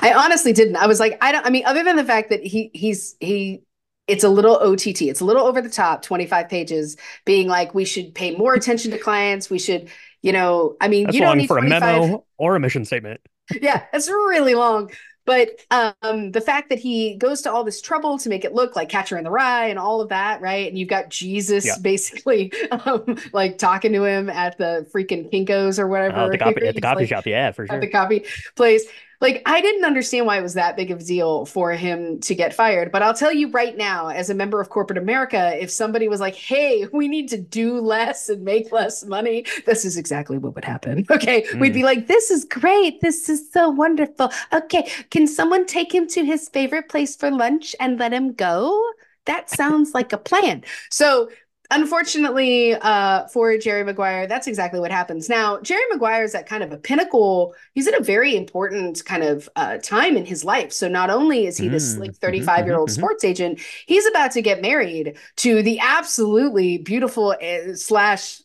I 0.00 0.12
honestly 0.14 0.52
didn't. 0.52 0.76
I 0.76 0.86
was 0.86 1.00
like, 1.00 1.18
I 1.20 1.32
don't, 1.32 1.46
I 1.46 1.50
mean, 1.50 1.64
other 1.66 1.84
than 1.84 1.96
the 1.96 2.04
fact 2.04 2.30
that 2.30 2.42
he, 2.44 2.70
he's, 2.72 3.14
he, 3.20 3.62
it's 4.08 4.24
a 4.24 4.28
little 4.28 4.56
OTT, 4.56 5.02
it's 5.02 5.20
a 5.20 5.24
little 5.24 5.46
over 5.46 5.60
the 5.62 5.68
top, 5.70 6.02
25 6.02 6.48
pages, 6.48 6.96
being 7.24 7.46
like, 7.48 7.74
we 7.74 7.84
should 7.84 8.14
pay 8.14 8.34
more 8.34 8.54
attention 8.54 8.90
to 8.90 8.98
clients. 8.98 9.48
We 9.50 9.58
should, 9.58 9.90
you 10.22 10.32
know, 10.32 10.76
I 10.80 10.88
mean, 10.88 11.04
That's 11.04 11.14
you 11.14 11.20
don't 11.20 11.28
long 11.30 11.38
need 11.38 11.46
for 11.46 11.58
a 11.58 11.60
25 11.60 11.80
memo 11.82 12.24
or 12.38 12.56
a 12.56 12.60
mission 12.60 12.84
statement. 12.84 13.20
yeah, 13.60 13.84
it's 13.92 14.08
really 14.08 14.54
long. 14.54 14.90
but 15.24 15.50
um, 15.70 16.32
the 16.32 16.40
fact 16.40 16.68
that 16.70 16.78
he 16.80 17.16
goes 17.16 17.42
to 17.42 17.52
all 17.52 17.62
this 17.62 17.80
trouble 17.80 18.18
to 18.18 18.28
make 18.28 18.44
it 18.44 18.52
look 18.54 18.74
like 18.74 18.88
Catcher 18.88 19.16
in 19.18 19.24
the 19.24 19.30
Rye 19.30 19.68
and 19.68 19.78
all 19.78 20.00
of 20.00 20.08
that, 20.08 20.40
right? 20.40 20.68
And 20.68 20.76
you've 20.76 20.88
got 20.88 21.10
Jesus 21.10 21.64
Yeah. 21.64 21.76
basically 21.80 22.52
um, 22.72 23.16
like 23.32 23.56
talking 23.58 23.92
to 23.92 24.04
him 24.04 24.28
at 24.28 24.58
the 24.58 24.84
freaking 24.92 25.30
Kinkos 25.32 25.78
or 25.78 25.86
whatever. 25.86 26.16
Uh, 26.16 26.28
the 26.28 26.38
copy 26.38 26.66
at 26.66 26.74
the 26.74 26.80
coffee 26.80 27.02
like, 27.02 27.08
shop, 27.08 27.26
yeah, 27.26 27.52
for 27.52 27.64
at 27.64 27.70
sure. 27.70 27.80
the 27.80 27.88
copy 27.88 28.24
place. 28.56 28.84
Like, 29.22 29.40
I 29.46 29.62
didn't 29.62 29.84
understand 29.86 30.26
why 30.26 30.36
it 30.38 30.42
was 30.42 30.54
that 30.54 30.76
big 30.76 30.90
of 30.90 31.00
a 31.00 31.04
deal 31.04 31.46
for 31.46 31.72
him 31.72 32.20
to 32.20 32.34
get 32.34 32.52
fired. 32.52 32.92
But 32.92 33.02
I'll 33.02 33.14
tell 33.14 33.32
you 33.32 33.48
right 33.50 33.76
now, 33.76 34.08
as 34.08 34.28
a 34.28 34.34
member 34.34 34.60
of 34.60 34.68
corporate 34.68 34.98
America, 34.98 35.56
if 35.62 35.70
somebody 35.70 36.08
was 36.08 36.20
like, 36.20 36.34
hey, 36.34 36.86
we 36.92 37.08
need 37.08 37.28
to 37.28 37.38
do 37.38 37.80
less 37.80 38.28
and 38.28 38.42
make 38.44 38.72
less 38.72 39.04
money, 39.04 39.46
this 39.64 39.84
is 39.86 39.96
exactly 39.96 40.38
what 40.38 40.54
would 40.56 40.64
happen. 40.64 41.06
Okay. 41.10 41.46
We'd 41.58 41.70
Mm. 41.72 41.74
be 41.74 41.82
like, 41.84 42.06
this 42.08 42.30
is 42.30 42.44
great. 42.44 43.00
This 43.00 43.28
is 43.30 43.50
so 43.52 43.68
wonderful. 43.70 44.32
Okay. 44.52 44.90
Can 45.10 45.26
someone 45.26 45.66
take 45.66 45.94
him 45.94 46.06
to 46.08 46.24
his 46.24 46.48
favorite 46.48 46.88
place 46.90 47.16
for 47.16 47.30
lunch 47.30 47.76
and 47.80 47.98
let 48.00 48.12
him 48.12 48.32
go? 48.34 48.82
That 49.26 49.48
sounds 49.48 49.94
like 49.94 50.12
a 50.12 50.18
plan. 50.18 50.64
So, 50.90 51.28
unfortunately 51.72 52.74
uh, 52.74 53.26
for 53.28 53.56
Jerry 53.58 53.82
Maguire, 53.82 54.26
that's 54.26 54.46
exactly 54.46 54.78
what 54.78 54.90
happens. 54.90 55.28
Now, 55.28 55.60
Jerry 55.60 55.82
Maguire 55.90 56.22
is 56.22 56.34
at 56.34 56.46
kind 56.46 56.62
of 56.62 56.70
a 56.70 56.76
pinnacle. 56.76 57.54
He's 57.74 57.88
at 57.88 57.98
a 57.98 58.02
very 58.02 58.36
important 58.36 59.04
kind 59.04 59.24
of 59.24 59.48
uh, 59.56 59.78
time 59.78 60.16
in 60.16 60.24
his 60.24 60.44
life. 60.44 60.72
So 60.72 60.88
not 60.88 61.10
only 61.10 61.46
is 61.46 61.58
he 61.58 61.68
this 61.68 61.96
Mm, 61.96 61.98
like 61.98 62.12
mhm, 62.12 62.18
35 62.20 62.66
year 62.66 62.76
old 62.76 62.90
mhm, 62.90 62.92
mhm. 62.92 62.96
sports 62.96 63.24
agent, 63.24 63.60
he's 63.86 64.06
about 64.06 64.32
to 64.32 64.42
get 64.42 64.62
married 64.62 65.16
to 65.36 65.62
the 65.62 65.80
absolutely 65.80 66.78
beautiful 66.78 67.34
uh, 67.42 67.74
slash 67.74 68.42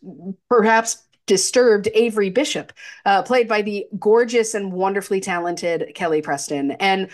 perhaps 0.49 1.03
disturbed 1.25 1.89
Avery 1.93 2.29
Bishop, 2.29 2.71
uh, 3.05 3.21
played 3.21 3.47
by 3.47 3.61
the 3.61 3.85
gorgeous 3.99 4.53
and 4.53 4.71
wonderfully 4.71 5.19
talented 5.19 5.91
Kelly 5.93 6.21
Preston. 6.21 6.71
And 6.71 7.09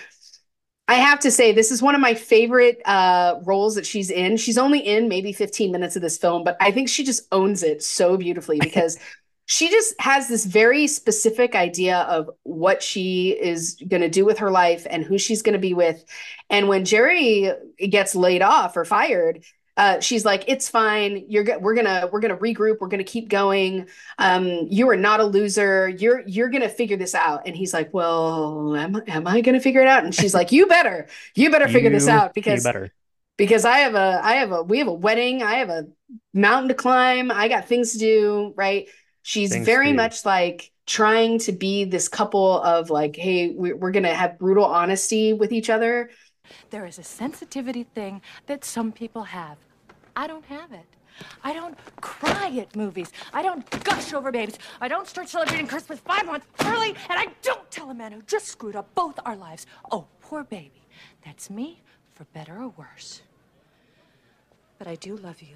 I 0.88 0.96
have 0.96 1.20
to 1.22 1.32
say, 1.32 1.54
this 1.54 1.72
is 1.72 1.82
one 1.82 1.96
of 1.96 2.02
my 2.02 2.14
favorite 2.14 2.82
uh, 2.86 3.40
roles 3.44 3.76
that 3.76 3.86
she's 3.86 4.12
in. 4.12 4.36
She's 4.36 4.58
only 4.58 4.80
in 4.80 5.08
maybe 5.08 5.32
15 5.32 5.72
minutes 5.72 5.96
of 5.96 6.02
this 6.02 6.18
film, 6.18 6.44
but 6.44 6.58
I 6.60 6.72
think 6.72 6.90
she 6.90 7.06
just 7.06 7.28
owns 7.32 7.64
it 7.64 7.82
so 7.82 8.18
beautifully 8.18 8.60
because 8.62 9.00
she 9.46 9.70
just 9.70 10.00
has 10.00 10.28
this 10.28 10.46
very 10.46 10.88
specific 10.88 11.56
idea 11.56 12.00
of 12.02 12.30
what 12.44 12.82
she 12.82 13.32
is 13.32 13.76
going 13.88 14.02
to 14.02 14.10
do 14.10 14.26
with 14.26 14.40
her 14.40 14.52
life 14.52 14.86
and 14.90 15.04
who 15.04 15.18
she's 15.18 15.42
going 15.42 15.54
to 15.54 15.60
be 15.60 15.74
with. 15.74 16.04
And 16.50 16.68
when 16.68 16.86
Jerry 16.86 17.52
gets 17.78 18.16
laid 18.16 18.42
off 18.42 18.78
or 18.78 18.86
fired, 18.86 19.44
uh, 19.76 20.00
she's 20.00 20.24
like, 20.26 20.44
"It's 20.48 20.70
fine. 20.70 21.26
You're 21.30 21.44
go- 21.44 21.58
we're 21.60 21.74
gonna 21.76 22.10
we're 22.12 22.20
gonna 22.20 22.38
regroup. 22.38 22.78
We're 22.80 22.88
gonna 22.90 23.04
keep 23.04 23.28
going. 23.30 23.88
Um, 24.20 24.46
you 24.70 24.88
are 24.90 24.96
not 24.96 25.20
a 25.20 25.24
loser. 25.26 25.90
You're 25.90 26.22
you're 26.28 26.50
gonna 26.50 26.70
figure 26.70 26.98
this 26.98 27.16
out." 27.16 27.48
And 27.48 27.56
he's 27.56 27.74
like, 27.74 27.94
"Well, 27.94 28.76
am 28.76 29.02
am 29.08 29.28
I 29.28 29.42
gonna 29.42 29.60
figure 29.60 29.82
it 29.82 29.88
out?" 29.88 30.04
And 30.04 30.14
she's 30.14 30.34
like, 30.34 30.52
"You 30.52 30.68
better, 30.68 31.08
you 31.36 31.50
better 31.50 31.68
figure 31.68 31.90
this 31.90 32.06
You- 32.06 32.12
out 32.14 32.28
you 32.30 32.32
because 32.36 32.64
better. 32.64 32.92
because 33.38 33.66
I 33.66 33.80
have 33.80 33.96
a 33.96 34.20
I 34.24 34.34
have 34.36 34.52
a 34.52 34.62
we 34.64 34.78
have 34.80 34.88
a 34.88 34.94
wedding. 34.94 35.42
I 35.42 35.56
have 35.56 35.70
a 35.70 35.88
mountain 36.34 36.70
to 36.70 36.76
climb. 36.76 37.32
I 37.32 37.48
got 37.48 37.68
things 37.68 37.94
to 37.94 37.98
do. 37.98 38.54
Right? 38.56 38.88
She's 39.24 39.52
Things 39.54 39.66
very 39.66 39.94
much 39.94 40.26
like 40.26 40.70
trying 40.86 41.40
to 41.40 41.54
be 41.54 41.86
this 41.86 42.10
couple 42.10 42.62
of 42.62 42.90
like, 42.90 43.16
hey, 43.16 43.52
we, 43.52 43.72
we're 43.72 43.92
gonna 43.92 44.14
have 44.14 44.38
brutal 44.38 44.66
honesty 44.66 45.34
with 45.34 45.52
each 45.52 45.70
other." 45.72 46.12
There 46.72 46.86
is 46.86 47.00
a 47.00 47.04
sensitivity 47.04 47.86
thing 47.96 48.22
that 48.48 48.66
some 48.66 48.92
people 48.92 49.24
have. 49.24 49.58
I 50.16 50.28
don't 50.28 50.46
have 50.46 50.72
it. 50.72 50.86
I 51.44 51.54
don't 51.54 51.78
cry 52.02 52.56
at 52.60 52.76
movies. 52.76 53.12
I 53.34 53.44
don't 53.44 53.68
gush 53.84 54.14
over 54.14 54.32
babies. 54.32 54.58
I 54.82 54.88
don't 54.88 55.08
start 55.08 55.30
celebrating 55.30 55.68
Christmas 55.68 56.00
five 56.00 56.26
months 56.26 56.48
early, 56.66 56.90
and 56.90 57.20
I 57.20 57.28
don't 57.42 57.70
tell 57.70 57.90
a 57.92 57.94
man 57.94 58.12
who 58.12 58.22
just 58.24 58.48
screwed 58.48 58.76
up 58.76 58.94
both 58.96 59.20
our 59.26 59.36
lives, 59.36 59.66
oh, 59.92 60.08
poor 60.22 60.44
baby. 60.44 60.82
That's 61.26 61.50
me, 61.50 61.82
for 62.14 62.24
better 62.26 62.58
or 62.58 62.70
worse. 62.70 63.22
But 64.80 64.88
I 64.88 64.96
do 64.96 65.16
love 65.18 65.42
you. 65.42 65.56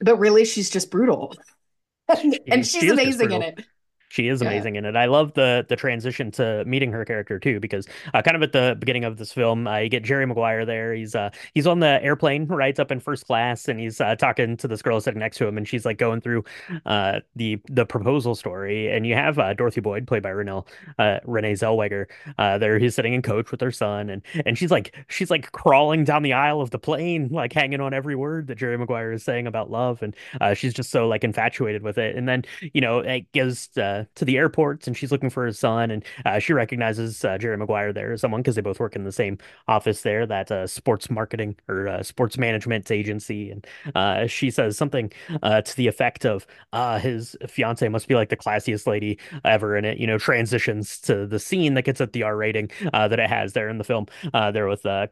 But 0.00 0.16
really, 0.18 0.44
she's 0.44 0.68
just 0.68 0.90
brutal, 0.90 1.34
and 2.08 2.20
She- 2.20 2.40
she's 2.50 2.70
she 2.70 2.78
is 2.78 2.82
just 2.82 2.92
amazing 2.92 3.30
in 3.32 3.42
it. 3.42 3.64
She 4.08 4.28
is 4.28 4.40
Yeah. 4.40 4.48
amazing 4.48 4.76
in 4.76 4.84
it. 4.84 4.96
I 4.96 5.06
love 5.06 5.32
the 5.34 5.64
the 5.68 5.76
transition 5.76 6.30
to 6.32 6.64
meeting 6.64 6.92
her 6.92 7.04
character 7.04 7.38
too, 7.38 7.60
because 7.60 7.86
uh, 8.14 8.22
kind 8.22 8.36
of 8.36 8.42
at 8.42 8.52
the 8.52 8.76
beginning 8.78 9.04
of 9.04 9.16
this 9.16 9.32
film, 9.32 9.66
uh, 9.66 9.78
you 9.78 9.88
get 9.88 10.04
Jerry 10.04 10.26
Maguire 10.26 10.64
there. 10.64 10.94
He's 10.94 11.14
uh 11.14 11.30
he's 11.54 11.66
on 11.66 11.80
the 11.80 12.02
airplane, 12.02 12.46
right, 12.46 12.78
up 12.78 12.90
in 12.92 13.00
first 13.00 13.26
class, 13.26 13.68
and 13.68 13.80
he's 13.80 14.00
uh, 14.00 14.14
talking 14.16 14.56
to 14.58 14.68
this 14.68 14.80
girl 14.82 15.00
sitting 15.00 15.18
next 15.18 15.38
to 15.38 15.46
him, 15.46 15.56
and 15.58 15.66
she's 15.66 15.84
like 15.84 15.98
going 15.98 16.20
through 16.20 16.44
uh 16.86 17.20
the 17.34 17.60
the 17.68 17.84
proposal 17.84 18.34
story, 18.34 18.92
and 18.92 19.06
you 19.06 19.14
have 19.14 19.38
uh, 19.38 19.54
Dorothy 19.54 19.80
Boyd, 19.80 20.06
played 20.06 20.22
by 20.22 20.30
Renee 20.30 20.62
uh, 20.98 21.18
Renee 21.24 21.52
Zellweger, 21.54 22.06
uh, 22.38 22.58
there. 22.58 22.78
He's 22.78 22.94
sitting 22.94 23.12
in 23.14 23.22
coach 23.22 23.50
with 23.50 23.60
her 23.60 23.72
son, 23.72 24.08
and 24.10 24.22
and 24.46 24.56
she's 24.56 24.70
like 24.70 24.94
she's 25.08 25.30
like 25.30 25.50
crawling 25.52 26.04
down 26.04 26.22
the 26.22 26.32
aisle 26.32 26.60
of 26.60 26.70
the 26.70 26.78
plane, 26.78 27.28
like 27.30 27.52
hanging 27.52 27.80
on 27.80 27.92
every 27.92 28.14
word 28.14 28.46
that 28.46 28.54
Jerry 28.56 28.78
Maguire 28.78 29.12
is 29.12 29.24
saying 29.24 29.46
about 29.46 29.70
love, 29.70 30.02
and 30.02 30.14
uh, 30.40 30.54
she's 30.54 30.74
just 30.74 30.90
so 30.90 31.08
like 31.08 31.24
infatuated 31.24 31.82
with 31.82 31.98
it. 31.98 32.14
And 32.16 32.28
then 32.28 32.44
you 32.72 32.80
know, 32.80 33.00
it 33.00 33.30
gives. 33.32 33.76
uh, 33.76 33.95
to 34.14 34.24
the 34.24 34.36
airports 34.36 34.86
and 34.86 34.96
she's 34.96 35.10
looking 35.10 35.30
for 35.30 35.46
his 35.46 35.58
son. 35.58 35.90
And 35.90 36.04
uh, 36.24 36.38
she 36.38 36.52
recognizes 36.52 37.24
uh, 37.24 37.38
Jerry 37.38 37.56
Maguire 37.56 37.92
there 37.92 38.12
as 38.12 38.20
someone 38.20 38.42
because 38.42 38.54
they 38.54 38.62
both 38.62 38.80
work 38.80 38.96
in 38.96 39.04
the 39.04 39.12
same 39.12 39.38
office 39.66 40.02
there, 40.02 40.26
that 40.26 40.50
uh, 40.50 40.66
sports 40.66 41.10
marketing 41.10 41.56
or 41.68 41.88
uh, 41.88 42.02
sports 42.02 42.38
management 42.38 42.90
agency. 42.90 43.50
And 43.50 43.66
uh, 43.94 44.26
she 44.26 44.50
says 44.50 44.76
something 44.76 45.12
uh, 45.42 45.62
to 45.62 45.76
the 45.76 45.86
effect 45.86 46.24
of, 46.24 46.46
uh, 46.72 46.98
his 46.98 47.36
fiance 47.48 47.88
must 47.88 48.08
be 48.08 48.14
like 48.14 48.28
the 48.28 48.36
classiest 48.36 48.86
lady 48.86 49.18
ever. 49.44 49.76
And 49.76 49.86
it, 49.86 49.98
you 49.98 50.06
know, 50.06 50.18
transitions 50.18 50.98
to 51.00 51.26
the 51.26 51.38
scene 51.38 51.74
that 51.74 51.82
gets 51.82 52.00
at 52.00 52.12
the 52.12 52.22
R 52.22 52.36
rating 52.36 52.70
uh, 52.92 53.08
that 53.08 53.18
it 53.18 53.28
has 53.28 53.52
there 53.52 53.68
in 53.68 53.78
the 53.78 53.84
film, 53.84 54.06
uh, 54.34 54.50
there 54.50 54.66
with 54.66 54.84
uh, 54.86 55.06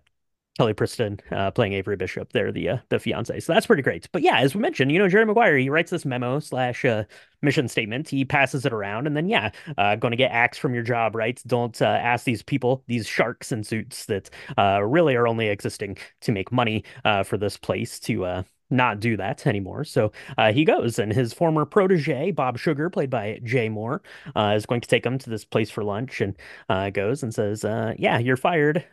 Kelly 0.57 0.73
Preston 0.73 1.19
uh, 1.33 1.51
playing 1.51 1.73
Avery 1.73 1.97
Bishop 1.97 2.33
there, 2.33 2.53
the 2.53 2.69
uh, 2.69 2.77
the 2.89 3.01
fiance. 3.01 3.41
So 3.41 3.53
that's 3.53 3.67
pretty 3.67 3.83
great. 3.83 4.09
But 4.13 4.23
yeah, 4.23 4.39
as 4.39 4.55
we 4.55 4.61
mentioned, 4.61 4.93
you 4.93 5.01
know, 5.01 5.09
Jerry 5.09 5.27
Maguire, 5.27 5.59
he 5.59 5.69
writes 5.69 5.91
this 5.91 6.05
memo 6.05 6.39
slash 6.39 6.85
uh, 6.85 7.05
mission 7.43 7.67
statement. 7.67 8.09
He 8.09 8.25
passes 8.25 8.65
it 8.65 8.73
around, 8.73 9.09
and 9.09 9.17
then 9.17 9.29
yeah, 9.29 9.51
uh, 9.77 9.97
going 9.97 10.13
to 10.13 10.17
get 10.17 10.31
axed 10.31 10.61
from 10.61 10.73
your 10.73 10.85
job, 10.85 11.17
right? 11.17 11.43
Don't 11.47 11.81
uh, 11.83 11.87
ask 11.87 12.25
these 12.25 12.43
people, 12.43 12.85
these 12.87 13.07
sharks 13.07 13.51
in 13.51 13.65
suits 13.65 14.07
that 14.07 14.31
uh, 14.57 14.81
really 14.83 15.17
are 15.17 15.27
only 15.27 15.49
existing 15.49 15.99
to 16.21 16.31
make 16.31 16.53
money 16.53 16.85
for 17.25 17.37
this 17.37 17.57
place 17.57 17.99
to 18.01 18.45
not 18.71 19.01
do 19.01 19.17
that 19.17 19.47
anymore. 19.47 19.85
So 19.85 20.13
uh, 20.39 20.53
he 20.53 20.65
goes, 20.65 20.99
and 20.99 21.13
his 21.13 21.33
former 21.33 21.65
protege, 21.65 22.31
Bob 22.31 22.59
Sugar, 22.59 22.91
played 22.91 23.11
by 23.11 23.41
Jay 23.43 23.69
Mohr, 23.69 24.01
uh, 24.35 24.55
is 24.57 24.67
going 24.67 24.81
to 24.81 24.89
take 24.89 25.05
him 25.05 25.19
to 25.19 25.31
this 25.31 25.45
place 25.45 25.71
for 25.71 25.85
lunch, 25.85 26.21
and 26.21 26.37
uh, 26.69 26.91
goes 26.91 27.23
and 27.23 27.35
says, 27.35 27.65
"Yeah, 27.99 28.19
you're 28.19 28.37
fired." 28.37 28.85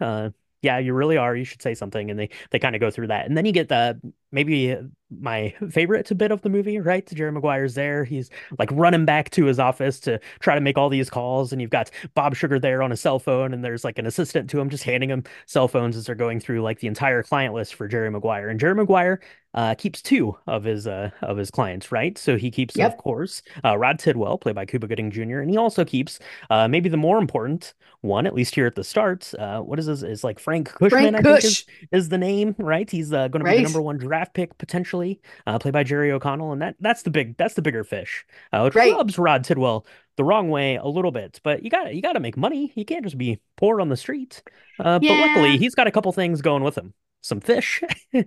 Yeah, 0.61 0.77
you 0.77 0.93
really 0.93 1.17
are. 1.17 1.35
You 1.35 1.43
should 1.43 1.61
say 1.61 1.73
something. 1.73 2.11
And 2.11 2.19
they 2.19 2.29
they 2.51 2.59
kind 2.59 2.75
of 2.75 2.81
go 2.81 2.91
through 2.91 3.07
that. 3.07 3.25
And 3.25 3.35
then 3.35 3.45
you 3.45 3.51
get 3.51 3.67
the 3.69 3.99
maybe 4.31 4.77
my 5.09 5.53
favorite 5.71 6.15
bit 6.17 6.31
of 6.31 6.41
the 6.41 6.49
movie, 6.49 6.79
right? 6.79 7.05
Jerry 7.07 7.31
Maguire's 7.31 7.73
there. 7.73 8.03
He's 8.03 8.29
like 8.59 8.69
running 8.71 9.03
back 9.05 9.31
to 9.31 9.45
his 9.45 9.59
office 9.59 9.99
to 10.01 10.19
try 10.39 10.55
to 10.55 10.61
make 10.61 10.77
all 10.77 10.89
these 10.89 11.09
calls. 11.09 11.51
And 11.51 11.61
you've 11.61 11.71
got 11.71 11.89
Bob 12.13 12.35
Sugar 12.35 12.59
there 12.59 12.83
on 12.83 12.91
a 12.91 12.97
cell 12.97 13.17
phone, 13.19 13.53
and 13.53 13.63
there's 13.63 13.83
like 13.83 13.97
an 13.97 14.05
assistant 14.05 14.49
to 14.51 14.59
him 14.59 14.69
just 14.69 14.83
handing 14.83 15.09
him 15.09 15.23
cell 15.47 15.67
phones 15.67 15.97
as 15.97 16.05
they're 16.05 16.15
going 16.15 16.39
through 16.39 16.61
like 16.61 16.79
the 16.79 16.87
entire 16.87 17.23
client 17.23 17.53
list 17.55 17.73
for 17.75 17.87
Jerry 17.87 18.11
Maguire. 18.11 18.49
And 18.49 18.59
Jerry 18.59 18.75
Maguire 18.75 19.19
uh, 19.53 19.75
keeps 19.75 20.01
two 20.01 20.37
of 20.47 20.63
his 20.63 20.87
uh, 20.87 21.11
of 21.21 21.37
his 21.37 21.51
clients, 21.51 21.91
right? 21.91 22.17
So 22.17 22.37
he 22.37 22.51
keeps, 22.51 22.77
Yep. 22.77 22.93
of 22.93 22.97
course, 22.97 23.41
uh, 23.65 23.77
Rod 23.77 23.99
Tidwell, 23.99 24.37
played 24.37 24.55
by 24.55 24.65
Cuba 24.65 24.87
Gooding 24.87 25.11
Jr., 25.11 25.39
and 25.39 25.49
he 25.49 25.57
also 25.57 25.83
keeps 25.85 26.19
uh, 26.49 26.67
maybe 26.67 26.89
the 26.89 26.97
more 26.97 27.17
important 27.17 27.73
one, 28.01 28.25
at 28.25 28.33
least 28.33 28.55
here 28.55 28.65
at 28.65 28.75
the 28.75 28.83
start. 28.83 29.33
Uh, 29.37 29.59
what 29.61 29.77
is 29.79 29.85
this? 29.85 30.03
Is 30.03 30.23
like 30.23 30.39
Frank 30.39 30.69
Cushman, 30.69 31.13
Frank 31.13 31.15
I 31.15 31.21
think 31.21 31.43
is, 31.43 31.63
is 31.91 32.09
the 32.09 32.17
name, 32.17 32.55
right? 32.57 32.89
He's 32.89 33.11
uh, 33.13 33.27
going 33.27 33.39
to 33.41 33.45
be 33.45 33.53
the 33.53 33.61
number 33.61 33.81
one 33.81 33.97
draft 33.97 34.33
pick 34.33 34.57
potentially, 34.57 35.21
uh, 35.45 35.59
played 35.59 35.73
by 35.73 35.83
Jerry 35.83 36.11
O'Connell, 36.11 36.51
and 36.53 36.61
that 36.61 36.75
that's 36.79 37.03
the 37.03 37.11
big 37.11 37.37
that's 37.37 37.53
the 37.53 37.61
bigger 37.61 37.83
fish, 37.83 38.25
uh, 38.53 38.61
which 38.63 38.75
Right. 38.75 38.91
rubs 38.93 39.17
Rod 39.19 39.43
Tidwell 39.43 39.85
the 40.17 40.23
wrong 40.23 40.49
way 40.49 40.75
a 40.75 40.85
little 40.87 41.11
bit. 41.11 41.39
But 41.43 41.63
you 41.63 41.69
got 41.69 41.93
you 41.93 42.01
got 42.01 42.13
to 42.13 42.19
make 42.19 42.37
money. 42.37 42.71
You 42.75 42.85
can't 42.85 43.03
just 43.03 43.17
be 43.17 43.39
poor 43.57 43.81
on 43.81 43.89
the 43.89 43.97
street. 43.97 44.41
Uh, 44.79 44.99
But 44.99 45.17
luckily, 45.19 45.57
he's 45.57 45.75
got 45.75 45.87
a 45.87 45.91
couple 45.91 46.11
things 46.11 46.41
going 46.41 46.63
with 46.63 46.77
him: 46.77 46.93
some 47.21 47.39
fish 47.39 47.83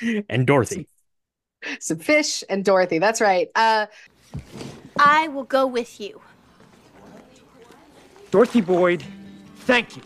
and 0.28 0.46
Dorothy. 0.46 0.88
Some 1.80 1.98
fish 1.98 2.44
and 2.48 2.64
Dorothy. 2.64 2.98
That's 2.98 3.20
right. 3.20 3.48
Uh, 3.54 3.86
I 4.98 5.28
will 5.28 5.44
go 5.44 5.66
with 5.66 6.00
you. 6.00 6.20
Dorothy 8.30 8.60
Boyd, 8.60 9.02
thank 9.60 9.96
you. 9.96 10.02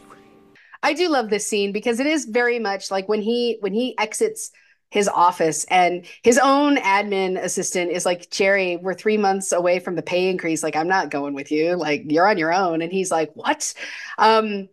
I 0.83 0.95
do 0.95 1.09
love 1.09 1.31
this 1.31 1.47
scene 1.47 1.73
because 1.73 2.01
it 2.01 2.07
is 2.07 2.25
very 2.25 2.59
much 2.59 2.91
like 2.91 3.09
when 3.09 3.23
he 3.23 3.59
when 3.61 3.73
he 3.73 3.97
exits 3.99 4.51
his 4.91 5.09
office 5.09 5.65
and 5.65 6.05
his 6.23 6.39
own 6.39 6.77
admin 6.77 7.41
assistant 7.41 7.93
is 7.93 8.05
like 8.05 8.31
Jerry 8.31 8.77
we're 8.77 8.95
3 8.95 9.19
months 9.19 9.53
away 9.53 9.79
from 9.79 9.95
the 9.95 10.03
pay 10.03 10.29
increase 10.29 10.63
like 10.63 10.77
I'm 10.77 10.89
not 10.89 11.11
going 11.11 11.35
with 11.35 11.53
you 11.53 11.77
like 11.77 12.05
you're 12.07 12.29
on 12.29 12.39
your 12.39 12.53
own 12.53 12.83
and 12.83 12.91
he's 12.91 13.11
like 13.11 13.31
what 13.35 13.73
um 14.19 14.69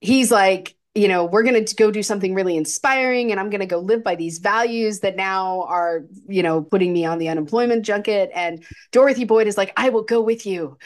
he's 0.00 0.30
like 0.30 0.75
you 0.96 1.08
know 1.08 1.24
we're 1.26 1.42
going 1.42 1.62
to 1.62 1.74
go 1.74 1.90
do 1.90 2.02
something 2.02 2.34
really 2.34 2.56
inspiring 2.56 3.30
and 3.30 3.38
I'm 3.38 3.50
going 3.50 3.60
to 3.60 3.66
go 3.66 3.78
live 3.78 4.02
by 4.02 4.14
these 4.14 4.38
values 4.38 5.00
that 5.00 5.14
now 5.14 5.62
are 5.62 6.04
you 6.26 6.42
know 6.42 6.62
putting 6.62 6.92
me 6.92 7.04
on 7.04 7.18
the 7.18 7.28
unemployment 7.28 7.84
junket 7.84 8.30
and 8.34 8.64
Dorothy 8.92 9.24
Boyd 9.24 9.46
is 9.46 9.56
like 9.56 9.72
I 9.76 9.90
will 9.90 10.02
go 10.02 10.20
with 10.20 10.46
you. 10.46 10.78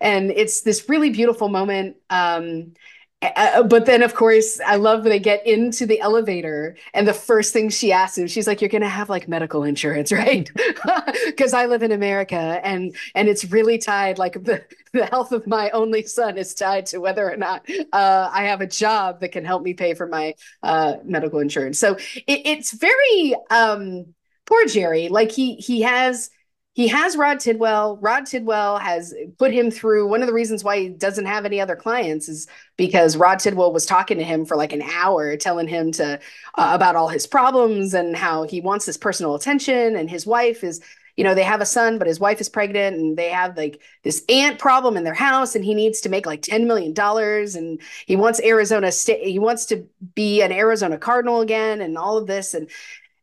And 0.00 0.30
it's 0.30 0.62
this 0.62 0.88
really 0.88 1.10
beautiful 1.10 1.48
moment 1.48 1.96
um 2.08 2.72
Uh, 3.20 3.64
but 3.64 3.84
then, 3.84 4.02
of 4.02 4.14
course, 4.14 4.60
I 4.64 4.76
love 4.76 5.00
when 5.00 5.10
they 5.10 5.18
get 5.18 5.44
into 5.44 5.86
the 5.86 5.98
elevator, 5.98 6.76
and 6.94 7.06
the 7.06 7.12
first 7.12 7.52
thing 7.52 7.68
she 7.68 7.90
asks 7.90 8.16
him, 8.16 8.28
she's 8.28 8.46
like, 8.46 8.60
"You're 8.60 8.68
gonna 8.68 8.88
have 8.88 9.08
like 9.10 9.26
medical 9.26 9.64
insurance, 9.64 10.12
right? 10.12 10.48
Because 11.26 11.52
I 11.52 11.66
live 11.66 11.82
in 11.82 11.90
America, 11.90 12.36
and 12.36 12.94
and 13.16 13.28
it's 13.28 13.44
really 13.46 13.78
tied. 13.78 14.18
Like 14.18 14.34
the 14.44 14.64
the 14.92 15.06
health 15.06 15.32
of 15.32 15.46
my 15.48 15.70
only 15.70 16.04
son 16.04 16.38
is 16.38 16.54
tied 16.54 16.86
to 16.86 16.98
whether 16.98 17.28
or 17.30 17.36
not 17.36 17.68
uh, 17.92 18.30
I 18.32 18.44
have 18.44 18.60
a 18.60 18.66
job 18.66 19.20
that 19.20 19.32
can 19.32 19.44
help 19.44 19.62
me 19.62 19.74
pay 19.74 19.94
for 19.94 20.06
my 20.06 20.34
uh, 20.62 20.96
medical 21.04 21.40
insurance. 21.40 21.78
So 21.78 21.94
it, 21.94 22.24
it's 22.46 22.72
very 22.72 23.34
um, 23.50 24.14
poor 24.46 24.64
Jerry. 24.66 25.08
Like 25.08 25.32
he 25.32 25.56
he 25.56 25.82
has 25.82 26.30
he 26.78 26.86
has 26.86 27.16
Rod 27.16 27.40
Tidwell. 27.40 27.98
Rod 28.00 28.24
Tidwell 28.24 28.78
has 28.78 29.12
put 29.36 29.52
him 29.52 29.68
through. 29.68 30.06
One 30.06 30.22
of 30.22 30.28
the 30.28 30.32
reasons 30.32 30.62
why 30.62 30.78
he 30.78 30.88
doesn't 30.88 31.26
have 31.26 31.44
any 31.44 31.60
other 31.60 31.74
clients 31.74 32.28
is 32.28 32.46
because 32.76 33.16
Rod 33.16 33.40
Tidwell 33.40 33.72
was 33.72 33.84
talking 33.84 34.16
to 34.18 34.22
him 34.22 34.44
for 34.44 34.56
like 34.56 34.72
an 34.72 34.82
hour, 34.82 35.36
telling 35.36 35.66
him 35.66 35.90
to 35.90 36.20
uh, 36.54 36.70
about 36.72 36.94
all 36.94 37.08
his 37.08 37.26
problems 37.26 37.94
and 37.94 38.14
how 38.14 38.44
he 38.44 38.60
wants 38.60 38.86
this 38.86 38.96
personal 38.96 39.34
attention. 39.34 39.96
And 39.96 40.08
his 40.08 40.24
wife 40.24 40.62
is, 40.62 40.80
you 41.16 41.24
know, 41.24 41.34
they 41.34 41.42
have 41.42 41.60
a 41.60 41.66
son, 41.66 41.98
but 41.98 42.06
his 42.06 42.20
wife 42.20 42.40
is 42.40 42.48
pregnant, 42.48 42.96
and 42.96 43.16
they 43.16 43.30
have 43.30 43.56
like 43.56 43.80
this 44.04 44.22
ant 44.28 44.60
problem 44.60 44.96
in 44.96 45.02
their 45.02 45.14
house, 45.14 45.56
and 45.56 45.64
he 45.64 45.74
needs 45.74 46.00
to 46.02 46.08
make 46.08 46.26
like 46.26 46.42
ten 46.42 46.68
million 46.68 46.94
dollars, 46.94 47.56
and 47.56 47.82
he 48.06 48.14
wants 48.14 48.40
Arizona 48.40 48.92
State. 48.92 49.26
He 49.26 49.40
wants 49.40 49.66
to 49.66 49.84
be 50.14 50.42
an 50.42 50.52
Arizona 50.52 50.96
Cardinal 50.96 51.40
again, 51.40 51.80
and 51.80 51.98
all 51.98 52.18
of 52.18 52.28
this, 52.28 52.54
and 52.54 52.70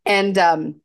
and 0.06 0.38
um 0.38 0.82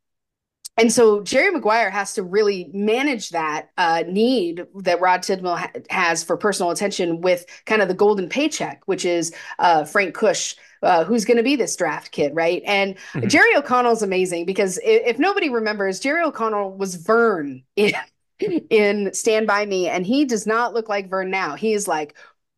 and 0.80 0.90
so 0.90 1.22
Jerry 1.22 1.50
Maguire 1.50 1.90
has 1.90 2.14
to 2.14 2.22
really 2.22 2.70
manage 2.72 3.30
that 3.30 3.68
uh, 3.76 4.02
need 4.08 4.66
that 4.76 5.00
Rod 5.00 5.22
Tidwell 5.22 5.56
ha- 5.56 5.70
has 5.90 6.24
for 6.24 6.38
personal 6.38 6.70
attention 6.70 7.20
with 7.20 7.44
kind 7.66 7.82
of 7.82 7.88
the 7.88 7.94
golden 7.94 8.28
paycheck, 8.30 8.82
which 8.86 9.04
is 9.04 9.32
uh, 9.58 9.84
Frank 9.84 10.14
Cush. 10.14 10.56
uh, 10.82 11.04
who's 11.04 11.26
going 11.26 11.36
to 11.36 11.42
be 11.42 11.56
this 11.56 11.76
draft 11.76 12.10
kid, 12.10 12.34
right? 12.34 12.62
And 12.64 12.94
mm-hmm. 13.12 13.28
Jerry 13.28 13.54
O'Connell 13.54 13.92
is 13.92 14.02
amazing 14.02 14.46
because 14.46 14.78
if, 14.78 15.06
if, 15.06 15.18
nobody 15.18 15.50
remembers, 15.50 16.00
Jerry 16.00 16.22
O'Connell 16.22 16.72
was 16.72 16.94
Vern 16.94 17.62
in, 17.76 17.92
in 18.70 19.12
Stand 19.12 19.46
By 19.46 19.66
Me, 19.66 19.88
and 19.88 20.06
he 20.06 20.24
does 20.24 20.46
not 20.46 20.72
look 20.72 20.88
like 20.88 21.10
Vern 21.10 21.30
now. 21.30 21.54
He 21.54 21.74
is 21.74 21.86
like 21.86 22.16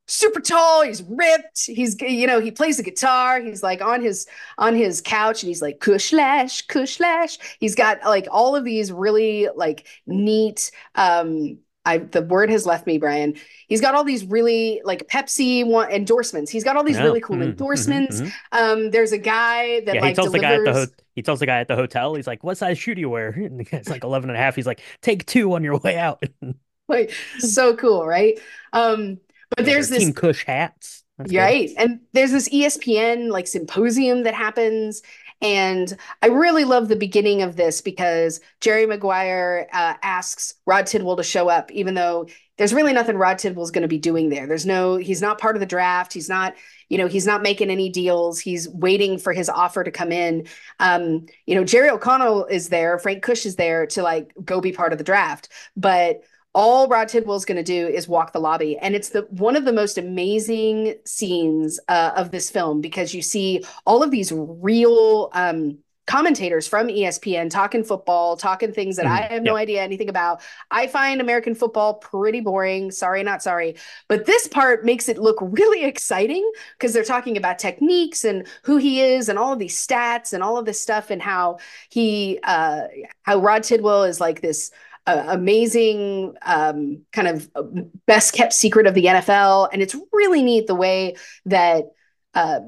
super 0.09 0.41
tall 0.41 0.83
he's 0.83 1.03
ripped 1.05 1.65
he's 1.67 1.97
you 2.01 2.27
know 2.27 2.41
he 2.41 2.51
plays 2.51 2.77
the 2.77 2.83
guitar 2.83 3.41
he's 3.41 3.63
like 3.63 3.81
on 3.81 4.03
his 4.03 4.27
on 4.59 4.75
his 4.75 5.01
couch 5.01 5.43
and 5.43 5.49
he's 5.49 5.63
like 5.63 5.79
kush 5.81 6.13
lash 6.13 6.63
kush 6.67 6.99
lash 7.01 7.39
he's 7.61 7.75
got 7.75 8.03
like 8.05 8.27
all 8.31 8.57
of 8.57 8.65
these 8.65 8.91
really 8.91 9.49
like 9.55 9.87
neat 10.07 10.71
um 10.97 11.57
I 11.85 11.99
the 11.99 12.23
word 12.23 12.51
has 12.51 12.65
left 12.65 12.87
me, 12.87 12.99
Brian. 12.99 13.35
He's 13.67 13.81
got 13.81 13.95
all 13.95 14.05
these 14.05 14.25
really 14.25 14.81
like 14.85 15.09
Pepsi 15.09 15.67
want 15.67 15.91
endorsements. 15.91 16.51
He's 16.51 16.63
got 16.63 16.77
all 16.77 16.85
these 16.85 16.97
yeah. 16.97 17.05
really 17.05 17.21
cool 17.21 17.37
mm-hmm. 17.37 17.51
endorsements. 17.51 18.21
Mm-hmm. 18.21 18.59
Um, 18.59 18.91
there's 18.91 19.13
a 19.13 19.19
guy 19.19 19.81
that 19.81 19.97
yeah, 19.97 20.01
like 20.01 20.11
he 20.11 20.15
tells 20.15 20.31
delivers... 20.31 20.33
the 20.33 20.39
guy 20.39 20.55
at 20.55 20.65
the 20.65 20.73
ho- 20.73 21.03
he 21.15 21.23
tells 21.23 21.41
the 21.41 21.47
guy 21.47 21.61
at 21.61 21.69
the 21.69 21.77
hotel, 21.77 22.15
he's 22.15 22.27
like, 22.27 22.45
"What 22.45 22.57
size 22.57 22.79
shoe 22.79 22.95
do 22.95 23.01
you 23.01 23.11
wear?" 23.11 23.31
And 23.37 23.59
the 23.59 23.65
guy's 23.65 23.89
like 23.89 24.05
11 24.05 24.31
and 24.31 24.37
a 24.37 24.41
half. 24.41 24.55
He's 24.55 24.67
like, 24.67 24.81
"Take 25.01 25.27
two 25.27 25.55
on 25.55 25.65
your 25.65 25.79
way 25.79 25.99
out." 25.99 26.23
like 26.89 27.13
so 27.39 27.75
cool, 27.75 28.07
right? 28.07 28.39
Um, 28.73 29.19
but 29.57 29.67
there's 29.67 29.89
this 29.89 30.05
Team 30.05 30.13
Cush 30.13 30.45
hats. 30.45 31.05
That's 31.19 31.35
right. 31.35 31.69
Good. 31.69 31.79
And 31.79 32.01
there's 32.13 32.33
this 32.33 32.49
ESPN 32.49 33.31
like 33.31 33.47
symposium 33.47 34.25
that 34.25 34.35
happens. 34.35 35.03
And 35.41 35.97
I 36.23 36.29
really 36.29 36.65
love 36.65 36.89
the 36.89 36.97
beginning 36.97 37.43
of 37.43 37.57
this 37.57 37.81
because 37.81 38.41
Jerry 38.61 38.87
Maguire 38.87 39.69
uh, 39.73 39.95
asks 40.03 40.55
Rod 40.67 40.87
Tidwell 40.87 41.17
to 41.17 41.25
show 41.25 41.49
up, 41.49 41.73
even 41.73 41.95
though 41.95 42.29
there's 42.59 42.73
really 42.73 42.93
nothing 42.93 43.17
Rod 43.17 43.39
Tidwell's 43.39 43.73
going 43.73 43.83
to 43.83 43.89
be 43.89 43.99
doing 43.99 44.29
there. 44.29 44.47
There's 44.47 44.67
no, 44.67 44.97
he's 44.97 45.21
not 45.21 45.41
part 45.41 45.57
of 45.57 45.61
the 45.61 45.67
draft. 45.67 46.13
He's 46.13 46.29
not, 46.29 46.55
you 46.89 46.97
know, 46.97 47.09
he's 47.09 47.27
not 47.27 47.43
making 47.43 47.71
any 47.71 47.89
deals. 47.89 48.39
He's 48.39 48.69
waiting 48.69 49.19
for 49.19 49.33
his 49.33 49.49
offer 49.49 49.83
to 49.83 49.91
come 49.91 50.13
in. 50.13 50.47
Um, 50.79 51.27
you 51.47 51.57
know, 51.57 51.65
Jerry 51.65 51.91
O'Connell 51.91 52.47
is 52.47 52.69
there, 52.69 53.01
Frank 53.01 53.25
Cush 53.25 53.45
is 53.45 53.57
there 53.57 53.87
to 53.89 54.03
like 54.03 54.33
go 54.45 54.61
be 54.61 54.73
part 54.73 54.93
of 54.93 54.99
the 54.99 55.05
draft. 55.05 55.49
But 55.77 56.23
all 56.55 56.89
Rod 56.89 57.09
Tidwell's 57.09 57.45
going 57.45 57.57
to 57.57 57.63
do 57.63 57.89
is 57.89 58.09
walk 58.09 58.33
the 58.33 58.41
lobby, 58.41 58.77
and 58.79 58.95
it's 58.95 59.11
the 59.11 59.23
one 59.31 59.57
of 59.57 59.65
the 59.65 59.73
most 59.73 59.99
amazing 59.99 60.97
scenes 61.05 61.81
uh, 61.89 62.13
of 62.17 62.31
this 62.31 62.51
film 62.51 62.81
because 62.81 63.15
you 63.15 63.23
see 63.23 63.65
all 63.87 64.03
of 64.03 64.11
these 64.11 64.33
real 64.35 65.31
um, 65.33 65.79
commentators 66.07 66.67
from 66.67 66.89
ESPN 66.89 67.49
talking 67.49 67.85
football, 67.85 68.37
talking 68.37 68.73
things 68.73 68.97
that 68.97 69.07
mm, 69.07 69.11
I 69.11 69.21
have 69.33 69.43
no 69.43 69.57
idea 69.57 69.83
anything 69.83 70.09
about. 70.09 70.43
I 70.71 70.89
find 70.89 71.21
American 71.21 71.55
football 71.55 71.95
pretty 71.95 72.41
boring. 72.41 72.91
Sorry, 72.91 73.23
not 73.23 73.43
sorry. 73.43 73.77
But 74.09 74.27
this 74.27 74.49
part 74.49 74.85
makes 74.85 75.09
it 75.09 75.19
look 75.19 75.39
really 75.41 75.85
exciting 75.93 76.51
because 76.77 76.93
they're 76.93 77.05
talking 77.05 77.37
about 77.37 77.59
techniques 77.59 78.25
and 78.25 78.47
who 78.65 78.77
he 78.77 79.01
is 79.01 79.29
and 79.29 79.39
all 79.39 79.53
of 79.53 79.59
these 79.59 79.75
stats 79.75 80.33
and 80.33 80.43
all 80.43 80.59
of 80.59 80.67
this 80.67 80.81
stuff 80.81 81.11
and 81.11 81.23
how 81.23 81.59
he, 81.89 82.41
uh, 82.43 82.83
how 83.23 83.39
Rod 83.39 83.63
Tidwell 83.63 84.05
is 84.05 84.21
like 84.21 84.41
this 84.41 84.71
uh, 85.07 85.25
amazing 85.29 86.35
um, 86.43 87.03
kind 87.13 87.29
of 87.29 87.51
uh, 87.55 87.63
best 88.07 88.35
kept 88.35 88.53
secret 88.53 88.87
of 88.87 88.95
the 88.95 89.07
NFL. 89.07 89.69
And 89.73 89.83
it's 89.83 89.97
really 90.13 90.43
neat 90.43 90.67
the 90.67 90.75
way 90.75 91.17
that 91.47 91.87
uh, 92.35 92.61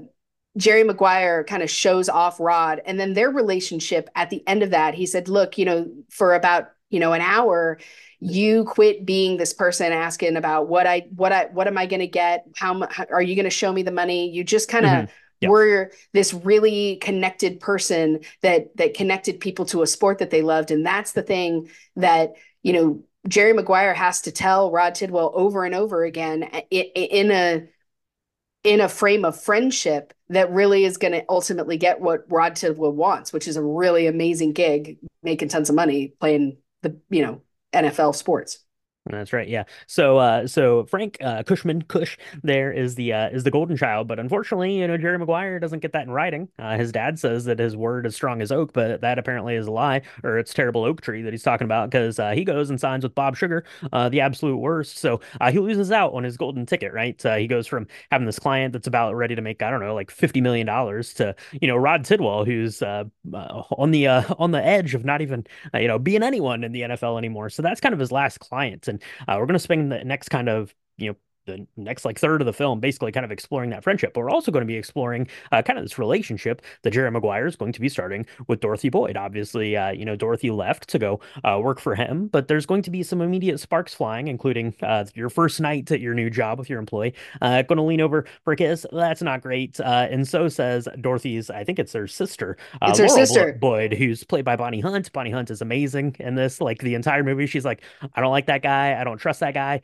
Jerry 0.56 0.84
Maguire 0.84 1.44
kind 1.44 1.62
of 1.62 1.70
shows 1.70 2.08
off 2.08 2.40
Rod. 2.40 2.80
And 2.84 2.98
then 2.98 3.14
their 3.14 3.30
relationship 3.30 4.08
at 4.14 4.30
the 4.30 4.46
end 4.46 4.62
of 4.62 4.70
that, 4.70 4.94
he 4.94 5.06
said, 5.06 5.28
Look, 5.28 5.58
you 5.58 5.64
know, 5.64 5.90
for 6.10 6.34
about 6.34 6.70
you 6.90 7.00
know 7.00 7.12
an 7.12 7.22
hour 7.22 7.78
you 8.20 8.64
quit 8.64 9.04
being 9.04 9.36
this 9.36 9.52
person 9.52 9.90
asking 9.90 10.36
about 10.36 10.68
what 10.68 10.86
i 10.86 11.00
what 11.16 11.32
i 11.32 11.46
what 11.46 11.66
am 11.66 11.76
i 11.76 11.86
going 11.86 11.98
to 11.98 12.06
get 12.06 12.46
how, 12.54 12.86
how 12.88 13.04
are 13.10 13.22
you 13.22 13.34
going 13.34 13.44
to 13.44 13.50
show 13.50 13.72
me 13.72 13.82
the 13.82 13.90
money 13.90 14.30
you 14.30 14.44
just 14.44 14.68
kind 14.68 14.86
of 14.86 14.92
mm-hmm 14.92 15.12
were 15.42 15.92
this 16.12 16.32
really 16.32 16.96
connected 16.96 17.60
person 17.60 18.20
that 18.42 18.76
that 18.76 18.94
connected 18.94 19.40
people 19.40 19.64
to 19.66 19.82
a 19.82 19.86
sport 19.86 20.18
that 20.18 20.30
they 20.30 20.42
loved 20.42 20.70
and 20.70 20.84
that's 20.84 21.12
the 21.12 21.22
thing 21.22 21.68
that 21.96 22.32
you 22.62 22.72
know 22.72 23.02
Jerry 23.26 23.52
Maguire 23.54 23.94
has 23.94 24.22
to 24.22 24.32
tell 24.32 24.70
Rod 24.70 24.94
Tidwell 24.94 25.32
over 25.34 25.64
and 25.64 25.74
over 25.74 26.04
again 26.04 26.44
eh, 26.70 26.82
in 26.94 27.30
a 27.30 27.68
in 28.64 28.80
a 28.80 28.88
frame 28.88 29.24
of 29.24 29.40
friendship 29.40 30.14
that 30.30 30.50
really 30.50 30.84
is 30.84 30.96
going 30.96 31.12
to 31.12 31.24
ultimately 31.28 31.76
get 31.76 32.00
what 32.00 32.24
Rod 32.30 32.56
Tidwell 32.56 32.92
wants, 32.92 33.32
which 33.32 33.46
is 33.46 33.56
a 33.56 33.62
really 33.62 34.06
amazing 34.06 34.54
gig, 34.54 34.98
making 35.22 35.48
tons 35.48 35.68
of 35.68 35.76
money 35.76 36.14
playing 36.18 36.56
the 36.82 36.98
you 37.10 37.22
know 37.22 37.42
NFL 37.72 38.14
sports. 38.14 38.63
That's 39.06 39.34
right. 39.34 39.46
Yeah. 39.46 39.64
So, 39.86 40.16
uh, 40.16 40.46
so 40.46 40.86
Frank 40.86 41.18
uh, 41.20 41.42
Cushman 41.42 41.82
Cush 41.82 42.16
there 42.42 42.72
is 42.72 42.94
the 42.94 43.12
uh, 43.12 43.28
is 43.28 43.44
the 43.44 43.50
golden 43.50 43.76
child, 43.76 44.08
but 44.08 44.18
unfortunately, 44.18 44.78
you 44.78 44.88
know, 44.88 44.96
Jerry 44.96 45.18
Maguire 45.18 45.60
doesn't 45.60 45.80
get 45.80 45.92
that 45.92 46.04
in 46.06 46.10
writing. 46.10 46.48
Uh, 46.58 46.78
his 46.78 46.90
dad 46.90 47.18
says 47.18 47.44
that 47.44 47.58
his 47.58 47.76
word 47.76 48.06
is 48.06 48.14
strong 48.14 48.40
as 48.40 48.50
oak, 48.50 48.72
but 48.72 49.02
that 49.02 49.18
apparently 49.18 49.56
is 49.56 49.66
a 49.66 49.70
lie, 49.70 50.00
or 50.22 50.38
it's 50.38 50.54
terrible 50.54 50.84
oak 50.84 51.02
tree 51.02 51.20
that 51.20 51.34
he's 51.34 51.42
talking 51.42 51.66
about 51.66 51.90
because 51.90 52.18
uh, 52.18 52.30
he 52.30 52.44
goes 52.44 52.70
and 52.70 52.80
signs 52.80 53.04
with 53.04 53.14
Bob 53.14 53.36
Sugar, 53.36 53.64
uh, 53.92 54.08
the 54.08 54.20
absolute 54.22 54.56
worst. 54.56 54.96
So 54.96 55.20
uh, 55.38 55.52
he 55.52 55.58
loses 55.58 55.92
out 55.92 56.14
on 56.14 56.24
his 56.24 56.38
golden 56.38 56.64
ticket. 56.64 56.94
Right. 56.94 57.22
Uh, 57.26 57.36
he 57.36 57.46
goes 57.46 57.66
from 57.66 57.86
having 58.10 58.24
this 58.24 58.38
client 58.38 58.72
that's 58.72 58.86
about 58.86 59.14
ready 59.14 59.34
to 59.34 59.42
make 59.42 59.62
I 59.62 59.70
don't 59.70 59.80
know 59.80 59.94
like 59.94 60.10
fifty 60.10 60.40
million 60.40 60.66
dollars 60.66 61.12
to 61.14 61.36
you 61.60 61.68
know 61.68 61.76
Rod 61.76 62.06
Tidwell, 62.06 62.46
who's 62.46 62.80
uh, 62.80 63.04
uh, 63.34 63.62
on 63.76 63.90
the 63.90 64.06
uh, 64.06 64.22
on 64.38 64.52
the 64.52 64.64
edge 64.64 64.94
of 64.94 65.04
not 65.04 65.20
even 65.20 65.44
uh, 65.74 65.78
you 65.78 65.88
know 65.88 65.98
being 65.98 66.22
anyone 66.22 66.64
in 66.64 66.72
the 66.72 66.82
NFL 66.82 67.18
anymore. 67.18 67.50
So 67.50 67.60
that's 67.60 67.80
kind 67.82 67.92
of 67.92 67.98
his 67.98 68.10
last 68.10 68.40
client. 68.40 68.88
And 68.94 69.02
uh, 69.28 69.37
we're 69.38 69.46
going 69.46 69.54
to 69.54 69.59
spend 69.59 69.92
the 69.92 70.04
next 70.04 70.28
kind 70.28 70.48
of 70.48 70.74
you 70.96 71.09
know 71.11 71.16
the 71.46 71.66
next 71.76 72.04
like 72.04 72.18
third 72.18 72.40
of 72.40 72.46
the 72.46 72.52
film 72.52 72.80
basically 72.80 73.12
kind 73.12 73.24
of 73.24 73.30
exploring 73.33 73.70
that 73.70 73.83
friendship 73.83 74.12
but 74.14 74.20
we're 74.20 74.30
also 74.30 74.50
going 74.50 74.62
to 74.62 74.66
be 74.66 74.76
exploring 74.76 75.26
uh, 75.52 75.62
kind 75.62 75.78
of 75.78 75.85
this 75.85 75.98
relationship 75.98 76.62
that 76.83 76.90
jerry 76.90 77.11
maguire 77.11 77.46
is 77.46 77.57
going 77.57 77.72
to 77.72 77.80
be 77.80 77.88
starting 77.88 78.24
with 78.48 78.61
dorothy 78.61 78.88
boyd. 78.88 79.16
Obviously 79.16 79.76
uh, 79.76 79.90
you 79.90 80.04
know 80.04 80.16
dorothy 80.16 80.50
left 80.50 80.88
to 80.88 80.98
go 80.98 81.20
uh, 81.44 81.59
work 81.62 81.80
for 81.80 81.94
him 81.94 82.28
but 82.28 82.48
there's 82.48 82.66
going 82.66 82.83
to 82.83 82.90
be 82.90 83.02
some 83.02 83.20
immediate 83.20 83.59
sparks 83.61 83.94
flying 83.94 84.28
including 84.28 84.74
uh, 84.83 85.04
your 85.14 85.28
first 85.28 85.61
night 85.61 85.90
at 85.90 86.00
your 86.00 86.14
new 86.14 86.30
job 86.30 86.59
with 86.59 86.70
your 86.70 86.78
employee 86.78 87.14
uh, 87.42 87.62
going 87.62 87.76
to 87.76 87.83
lean 87.83 88.00
over 88.00 88.26
for 88.42 88.52
a 88.52 88.57
kiss. 88.57 88.87
That's 88.92 89.22
not 89.22 89.42
great. 89.42 89.78
Uh, 89.80 90.09
and 90.11 90.26
so 90.26 90.48
says 90.48 90.88
dorothy's 91.00 91.50
i 91.50 91.64
think 91.64 91.78
it's 91.78 91.92
her 91.92 92.07
sister 92.07 92.57
it's 92.83 92.98
her 92.98 93.07
Laurel 93.07 93.26
sister. 93.26 93.52
Boyd 93.61 93.92
who's 93.92 94.24
played 94.24 94.44
by 94.44 94.57
bonnie 94.57 94.80
hunt. 94.80 95.12
Bonnie 95.12 95.30
hunt 95.30 95.50
is 95.50 95.61
amazing 95.61 96.16
in 96.18 96.35
this 96.35 96.61
like 96.61 96.78
the 96.80 96.94
entire 96.94 97.22
movie. 97.22 97.46
She's 97.46 97.64
like 97.64 97.83
i 98.14 98.20
don't 98.20 98.30
like 98.30 98.46
that 98.46 98.62
guy. 98.62 98.98
I 98.98 99.04
don't 99.04 99.18
trust 99.18 99.40
that 99.40 99.54
guy. 99.54 99.80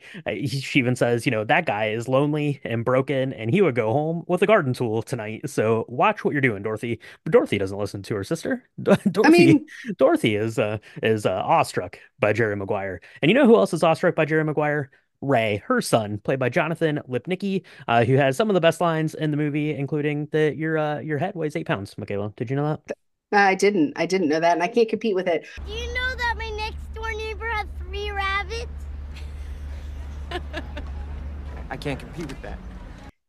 She 0.47 0.79
even 0.79 0.95
says 0.95 1.25
you 1.25 1.31
know 1.31 1.43
that 1.51 1.65
guy 1.65 1.89
is 1.89 2.07
lonely 2.07 2.61
and 2.63 2.85
broken 2.85 3.33
and 3.33 3.51
he 3.51 3.61
would 3.61 3.75
go 3.75 3.91
home 3.91 4.23
with 4.25 4.41
a 4.41 4.47
garden 4.47 4.73
tool 4.73 5.01
tonight. 5.01 5.49
So 5.49 5.83
watch 5.89 6.23
what 6.23 6.31
you're 6.31 6.39
doing, 6.39 6.63
Dorothy. 6.63 7.01
But 7.25 7.33
Dorothy 7.33 7.57
doesn't 7.57 7.77
listen 7.77 8.01
to 8.03 8.15
her 8.15 8.23
sister. 8.23 8.69
Dorothy, 8.81 9.21
I 9.25 9.29
mean, 9.29 9.65
Dorothy 9.97 10.37
is 10.37 10.57
uh, 10.57 10.77
is 11.03 11.25
uh, 11.25 11.43
awestruck 11.43 11.99
by 12.19 12.31
Jerry 12.31 12.55
Maguire. 12.55 13.01
And 13.21 13.29
you 13.29 13.35
know 13.35 13.45
who 13.45 13.57
else 13.57 13.73
is 13.73 13.83
awestruck 13.83 14.15
by 14.15 14.23
Jerry 14.23 14.45
Maguire? 14.45 14.91
Ray, 15.19 15.61
her 15.67 15.81
son, 15.81 16.19
played 16.19 16.39
by 16.39 16.47
Jonathan 16.47 17.01
Lipnicki, 17.07 17.63
uh, 17.87 18.05
who 18.05 18.15
has 18.15 18.37
some 18.37 18.49
of 18.49 18.53
the 18.53 18.61
best 18.61 18.79
lines 18.79 19.13
in 19.13 19.29
the 19.29 19.37
movie, 19.37 19.75
including 19.75 20.29
that 20.31 20.55
your 20.55 20.77
uh, 20.77 20.99
your 20.99 21.17
head 21.17 21.35
weighs 21.35 21.57
eight 21.57 21.67
pounds. 21.67 21.97
Michaela, 21.97 22.31
did 22.37 22.49
you 22.49 22.55
know 22.55 22.79
that? 22.87 22.95
I 23.33 23.55
didn't. 23.55 23.91
I 23.97 24.05
didn't 24.05 24.29
know 24.29 24.39
that, 24.39 24.53
and 24.53 24.63
I 24.63 24.67
can't 24.67 24.87
compete 24.87 25.15
with 25.15 25.27
it. 25.27 25.45
You 25.67 25.93
know 25.93 26.15
that 26.15 26.35
my 26.37 26.49
next 26.51 26.93
door 26.93 27.11
neighbor 27.11 27.45
has 27.47 27.67
three 27.77 28.09
rabbits? 28.09 28.71
I 31.71 31.77
can't 31.77 31.97
compete 31.97 32.27
with 32.27 32.41
that. 32.41 32.59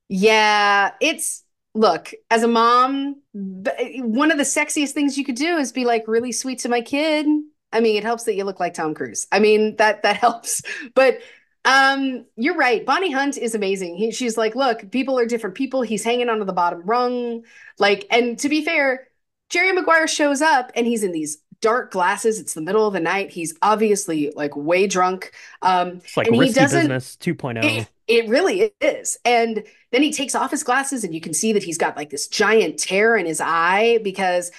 Yeah, 0.08 0.90
it's 1.00 1.44
look, 1.74 2.12
as 2.28 2.42
a 2.42 2.48
mom, 2.48 3.22
one 3.32 4.30
of 4.32 4.36
the 4.36 4.44
sexiest 4.44 4.90
things 4.90 5.16
you 5.16 5.24
could 5.24 5.36
do 5.36 5.56
is 5.56 5.72
be 5.72 5.84
like 5.84 6.04
really 6.08 6.32
sweet 6.32 6.58
to 6.60 6.68
my 6.68 6.80
kid. 6.82 7.26
I 7.72 7.80
mean, 7.80 7.96
it 7.96 8.02
helps 8.02 8.24
that 8.24 8.34
you 8.34 8.44
look 8.44 8.60
like 8.60 8.74
Tom 8.74 8.94
Cruise. 8.94 9.26
I 9.32 9.38
mean, 9.38 9.76
that 9.76 10.02
that 10.02 10.16
helps. 10.26 10.60
But 10.94 11.20
um, 11.64 12.26
you're 12.36 12.56
right. 12.56 12.84
Bonnie 12.84 13.12
Hunt 13.12 13.38
is 13.38 13.54
amazing. 13.54 13.96
He, 13.96 14.10
she's 14.10 14.36
like, 14.36 14.56
look, 14.56 14.90
people 14.90 15.18
are 15.20 15.26
different 15.26 15.54
people. 15.54 15.82
He's 15.82 16.02
hanging 16.02 16.28
onto 16.28 16.44
the 16.44 16.52
bottom 16.52 16.82
rung. 16.84 17.44
Like, 17.78 18.06
and 18.10 18.36
to 18.40 18.48
be 18.48 18.64
fair, 18.64 19.06
Jerry 19.50 19.70
Maguire 19.70 20.08
shows 20.08 20.42
up 20.42 20.72
and 20.74 20.84
he's 20.84 21.04
in 21.04 21.12
these 21.12 21.38
dark 21.62 21.90
glasses. 21.90 22.38
It's 22.38 22.52
the 22.52 22.60
middle 22.60 22.86
of 22.86 22.92
the 22.92 23.00
night. 23.00 23.30
He's 23.30 23.54
obviously 23.62 24.30
like 24.36 24.54
way 24.54 24.86
drunk. 24.86 25.32
Um, 25.62 26.02
it's 26.04 26.16
like 26.16 26.26
and 26.26 26.38
risky 26.38 26.60
business 26.60 27.16
2.0. 27.16 27.64
It, 27.64 27.88
it 28.06 28.28
really 28.28 28.72
is. 28.80 29.16
And 29.24 29.64
then 29.92 30.02
he 30.02 30.12
takes 30.12 30.34
off 30.34 30.50
his 30.50 30.62
glasses 30.62 31.04
and 31.04 31.14
you 31.14 31.20
can 31.20 31.32
see 31.32 31.54
that 31.54 31.62
he's 31.62 31.78
got 31.78 31.96
like 31.96 32.10
this 32.10 32.28
giant 32.28 32.78
tear 32.78 33.16
in 33.16 33.24
his 33.24 33.40
eye 33.40 33.98
because 34.04 34.50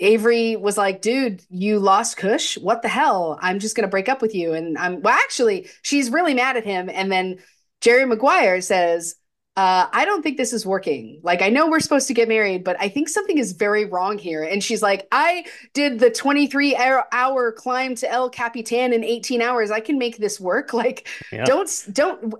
Avery 0.00 0.56
was 0.56 0.76
like, 0.76 1.00
dude, 1.02 1.42
you 1.48 1.78
lost 1.78 2.16
Cush. 2.16 2.58
What 2.58 2.82
the 2.82 2.88
hell? 2.88 3.38
I'm 3.40 3.60
just 3.60 3.76
going 3.76 3.86
to 3.86 3.90
break 3.90 4.08
up 4.08 4.20
with 4.20 4.34
you. 4.34 4.52
And 4.52 4.76
I'm, 4.76 5.00
well, 5.02 5.14
actually, 5.14 5.68
she's 5.82 6.10
really 6.10 6.34
mad 6.34 6.56
at 6.56 6.64
him. 6.64 6.90
And 6.92 7.12
then 7.12 7.38
Jerry 7.80 8.06
Maguire 8.06 8.60
says, 8.62 9.14
uh, 9.54 9.86
I 9.92 10.06
don't 10.06 10.22
think 10.22 10.38
this 10.38 10.54
is 10.54 10.64
working. 10.64 11.20
Like, 11.22 11.42
I 11.42 11.50
know 11.50 11.68
we're 11.68 11.80
supposed 11.80 12.06
to 12.08 12.14
get 12.14 12.26
married, 12.26 12.64
but 12.64 12.74
I 12.80 12.88
think 12.88 13.10
something 13.10 13.36
is 13.36 13.52
very 13.52 13.84
wrong 13.84 14.16
here. 14.16 14.42
And 14.42 14.64
she's 14.64 14.80
like, 14.80 15.06
I 15.12 15.44
did 15.74 15.98
the 15.98 16.10
23 16.10 16.74
hour 16.74 17.52
climb 17.52 17.94
to 17.96 18.10
El 18.10 18.30
Capitan 18.30 18.94
in 18.94 19.04
18 19.04 19.42
hours. 19.42 19.70
I 19.70 19.80
can 19.80 19.98
make 19.98 20.16
this 20.16 20.40
work. 20.40 20.72
Like, 20.82 21.06
yeah. 21.30 21.44
don't, 21.44 21.70
don't 21.92 22.34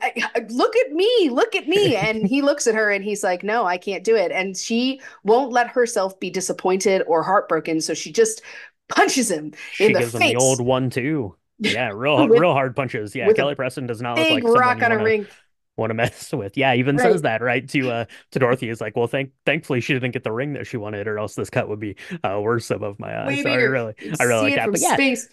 look 0.51 0.75
at 0.77 0.93
me, 0.93 1.29
look 1.31 1.55
at 1.55 1.69
me. 1.69 1.97
and 2.03 2.27
he 2.27 2.41
looks 2.43 2.67
at 2.67 2.75
her 2.75 2.91
and 2.91 3.05
he's 3.05 3.23
like, 3.23 3.45
no, 3.45 3.67
I 3.67 3.77
can't 3.77 4.03
do 4.03 4.17
it. 4.17 4.33
And 4.33 4.57
she 4.57 5.01
won't 5.23 5.53
let 5.53 5.69
herself 5.69 6.19
be 6.19 6.31
disappointed 6.31 7.03
or 7.07 7.23
heartbroken. 7.23 7.81
So 7.83 7.95
she 7.95 8.11
just 8.11 8.41
punches 8.89 9.31
him 9.31 9.53
she 9.73 9.87
in 9.87 9.93
the 9.93 10.01
gives 10.01 10.13
face. 10.13 10.33
him 10.33 10.39
the 10.39 10.43
old 10.43 10.61
one, 10.61 10.89
too. 10.91 11.37
Yeah, 11.59 11.91
real, 11.95 12.27
With- 12.29 12.41
real 12.41 12.53
hard 12.53 12.75
punches. 12.75 13.15
Yeah, 13.15 13.31
Kelly 13.33 13.55
Preston 13.55 13.87
does 13.87 14.01
not 14.03 14.19
look 14.19 14.31
like 14.31 14.45
rock 14.45 14.83
on 14.83 14.93
a 14.93 14.99
ring. 14.99 15.27
Want 15.77 15.91
to 15.91 15.95
mess 15.97 16.33
with. 16.33 16.57
Yeah, 16.57 16.75
even 16.75 16.99
Right. 16.99 16.99
says 16.99 17.23
that 17.23 17.43
right 17.43 17.69
to 17.71 17.91
uh 17.91 18.05
to 18.33 18.39
Dorothy 18.39 18.69
is 18.69 18.81
like, 18.81 18.97
well, 18.97 19.07
thank 19.07 19.33
thankfully 19.47 19.81
she 19.81 19.95
didn't 19.95 20.13
get 20.13 20.25
the 20.25 20.33
ring 20.33 20.55
that 20.55 20.67
she 20.67 20.77
wanted, 20.77 21.07
or 21.09 21.19
else 21.19 21.35
this 21.35 21.51
cut 21.51 21.69
would 21.69 21.81
be 21.81 21.97
uh 22.25 22.41
worse 22.41 22.71
above 22.71 22.99
my 22.99 23.29
eyes. 23.29 23.41
Way 23.41 23.43
So 23.43 23.51
I 23.51 23.57
really, 23.57 23.95
I 24.19 24.25
really 24.25 24.43
see 24.43 24.51
like 24.51 24.55
that. 24.55 24.71
But 24.73 24.81
yeah, 24.81 24.99
space. 24.99 25.29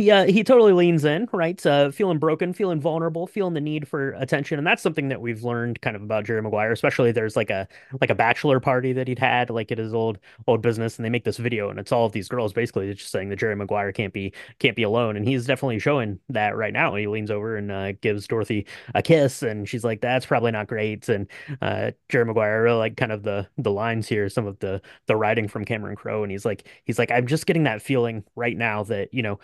He 0.00 0.10
uh, 0.10 0.26
he 0.26 0.42
totally 0.42 0.72
leans 0.72 1.04
in, 1.04 1.28
right? 1.32 1.64
Uh, 1.64 1.90
feeling 1.90 2.18
broken, 2.18 2.52
feeling 2.52 2.80
vulnerable, 2.80 3.26
feeling 3.26 3.52
the 3.54 3.60
need 3.60 3.86
for 3.86 4.12
attention, 4.12 4.58
and 4.58 4.66
that's 4.66 4.82
something 4.82 5.08
that 5.08 5.20
we've 5.20 5.44
learned 5.44 5.80
kind 5.82 5.94
of 5.94 6.02
about 6.02 6.24
Jerry 6.24 6.40
Maguire. 6.40 6.72
Especially 6.72 7.12
there's 7.12 7.36
like 7.36 7.50
a 7.50 7.68
like 8.00 8.08
a 8.10 8.14
bachelor 8.14 8.60
party 8.60 8.92
that 8.94 9.08
he'd 9.08 9.18
had 9.18 9.50
like 9.50 9.70
at 9.70 9.78
his 9.78 9.92
old 9.92 10.18
old 10.46 10.62
business, 10.62 10.96
and 10.96 11.04
they 11.04 11.10
make 11.10 11.24
this 11.24 11.36
video, 11.36 11.68
and 11.68 11.78
it's 11.78 11.92
all 11.92 12.06
of 12.06 12.12
these 12.12 12.28
girls 12.28 12.52
basically 12.52 12.92
just 12.94 13.10
saying 13.10 13.28
that 13.28 13.36
Jerry 13.36 13.54
Maguire 13.54 13.92
can't 13.92 14.12
be 14.12 14.32
can't 14.58 14.74
be 14.76 14.82
alone, 14.84 15.16
and 15.16 15.26
he's 15.26 15.44
definitely 15.46 15.78
showing 15.78 16.18
that 16.30 16.56
right 16.56 16.72
now. 16.72 16.94
He 16.94 17.06
leans 17.06 17.30
over 17.30 17.56
and 17.56 17.70
uh, 17.70 17.92
gives 17.92 18.26
Dorothy 18.26 18.66
a 18.94 19.02
kiss, 19.02 19.42
and 19.42 19.68
she's 19.68 19.84
like, 19.84 20.00
"That's 20.00 20.24
probably 20.24 20.50
not 20.52 20.66
great." 20.66 21.08
And 21.10 21.26
uh, 21.60 21.90
Jerry 22.08 22.24
Maguire 22.24 22.52
I 22.52 22.56
really 22.56 22.78
like 22.78 22.96
kind 22.96 23.12
of 23.12 23.22
the 23.22 23.46
the 23.58 23.70
lines 23.70 24.08
here, 24.08 24.28
some 24.30 24.46
of 24.46 24.58
the 24.60 24.80
the 25.06 25.16
writing 25.16 25.46
from 25.48 25.64
Cameron 25.66 25.96
Crowe, 25.96 26.22
and 26.22 26.32
he's 26.32 26.44
like 26.46 26.66
he's 26.84 26.98
like, 26.98 27.10
"I'm 27.10 27.26
just 27.26 27.46
getting 27.46 27.64
that 27.64 27.82
feeling 27.82 28.24
right 28.34 28.56
now 28.56 28.84
that 28.84 29.12
you 29.12 29.22
know." 29.22 29.38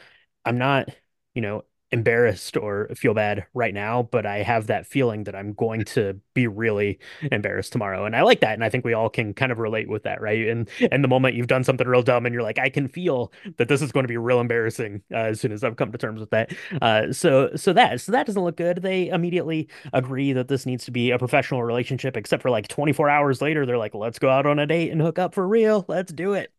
I'm 0.46 0.59
not, 0.59 0.88
you 1.35 1.42
know, 1.42 1.64
embarrassed 1.92 2.56
or 2.56 2.88
feel 2.96 3.14
bad 3.14 3.46
right 3.54 3.72
now, 3.72 4.02
but 4.02 4.26
I 4.26 4.38
have 4.42 4.66
that 4.66 4.87
feeling 4.87 5.22
that 5.24 5.37
I'm 5.37 5.52
going 5.52 5.85
to 5.87 6.20
be 6.35 6.48
really 6.48 6.98
embarrassed 7.30 7.72
tomorrow. 7.72 8.04
And 8.04 8.16
I 8.16 8.22
like 8.22 8.40
that. 8.40 8.54
And 8.54 8.64
I 8.64 8.68
think 8.70 8.85
we 8.85 8.92
all 8.92 9.09
can 9.09 9.32
kind 9.35 9.52
of 9.52 9.61
relate 9.61 9.88
with 9.88 10.02
that, 10.02 10.20
right? 10.20 10.48
And 10.48 10.68
and 10.90 11.04
the 11.04 11.09
moment 11.09 11.37
you've 11.37 11.46
done 11.46 11.62
something 11.64 11.87
real 11.87 12.02
dumb 12.02 12.26
and 12.26 12.32
you're 12.32 12.42
like, 12.42 12.59
I 12.59 12.70
can 12.70 12.88
feel 12.88 13.32
that 13.59 13.68
this 13.68 13.82
is 13.82 13.92
going 13.92 14.04
to 14.04 14.09
be 14.09 14.16
real 14.16 14.40
embarrassing 14.40 15.02
uh, 15.12 15.16
as 15.18 15.40
soon 15.40 15.52
as 15.52 15.62
I've 15.62 15.76
come 15.76 15.92
to 15.92 15.98
terms 15.98 16.20
with 16.20 16.30
that. 16.30 16.52
Uh, 16.82 17.12
so 17.12 17.50
so 17.54 17.72
that 17.72 18.00
so 18.00 18.12
that 18.12 18.26
doesn't 18.26 18.42
look 18.42 18.56
good. 18.56 18.82
They 18.82 19.09
immediately 19.09 19.68
agree 19.92 20.32
that 20.32 20.48
this 20.48 20.66
needs 20.66 20.85
to 20.87 20.90
be 20.90 21.11
a 21.12 21.18
professional 21.18 21.62
relationship, 21.62 22.16
except 22.16 22.42
for 22.42 22.50
like 22.50 22.68
24 22.68 23.09
hours 23.09 23.40
later, 23.40 23.64
they're 23.66 23.78
like, 23.78 23.94
let's 23.94 24.18
go 24.18 24.28
out 24.28 24.46
on 24.46 24.59
a 24.59 24.66
date 24.66 24.90
and 24.90 25.00
hook 25.00 25.18
up 25.18 25.35
for 25.35 25.46
real. 25.46 25.85
Let's 25.88 26.12
do 26.12 26.32
it. 26.35 26.52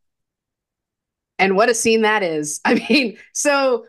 And 1.39 1.55
what 1.55 1.69
a 1.69 1.73
scene 1.73 2.01
that 2.01 2.23
is. 2.23 2.59
I 2.65 2.75
mean, 2.89 3.17
so 3.33 3.85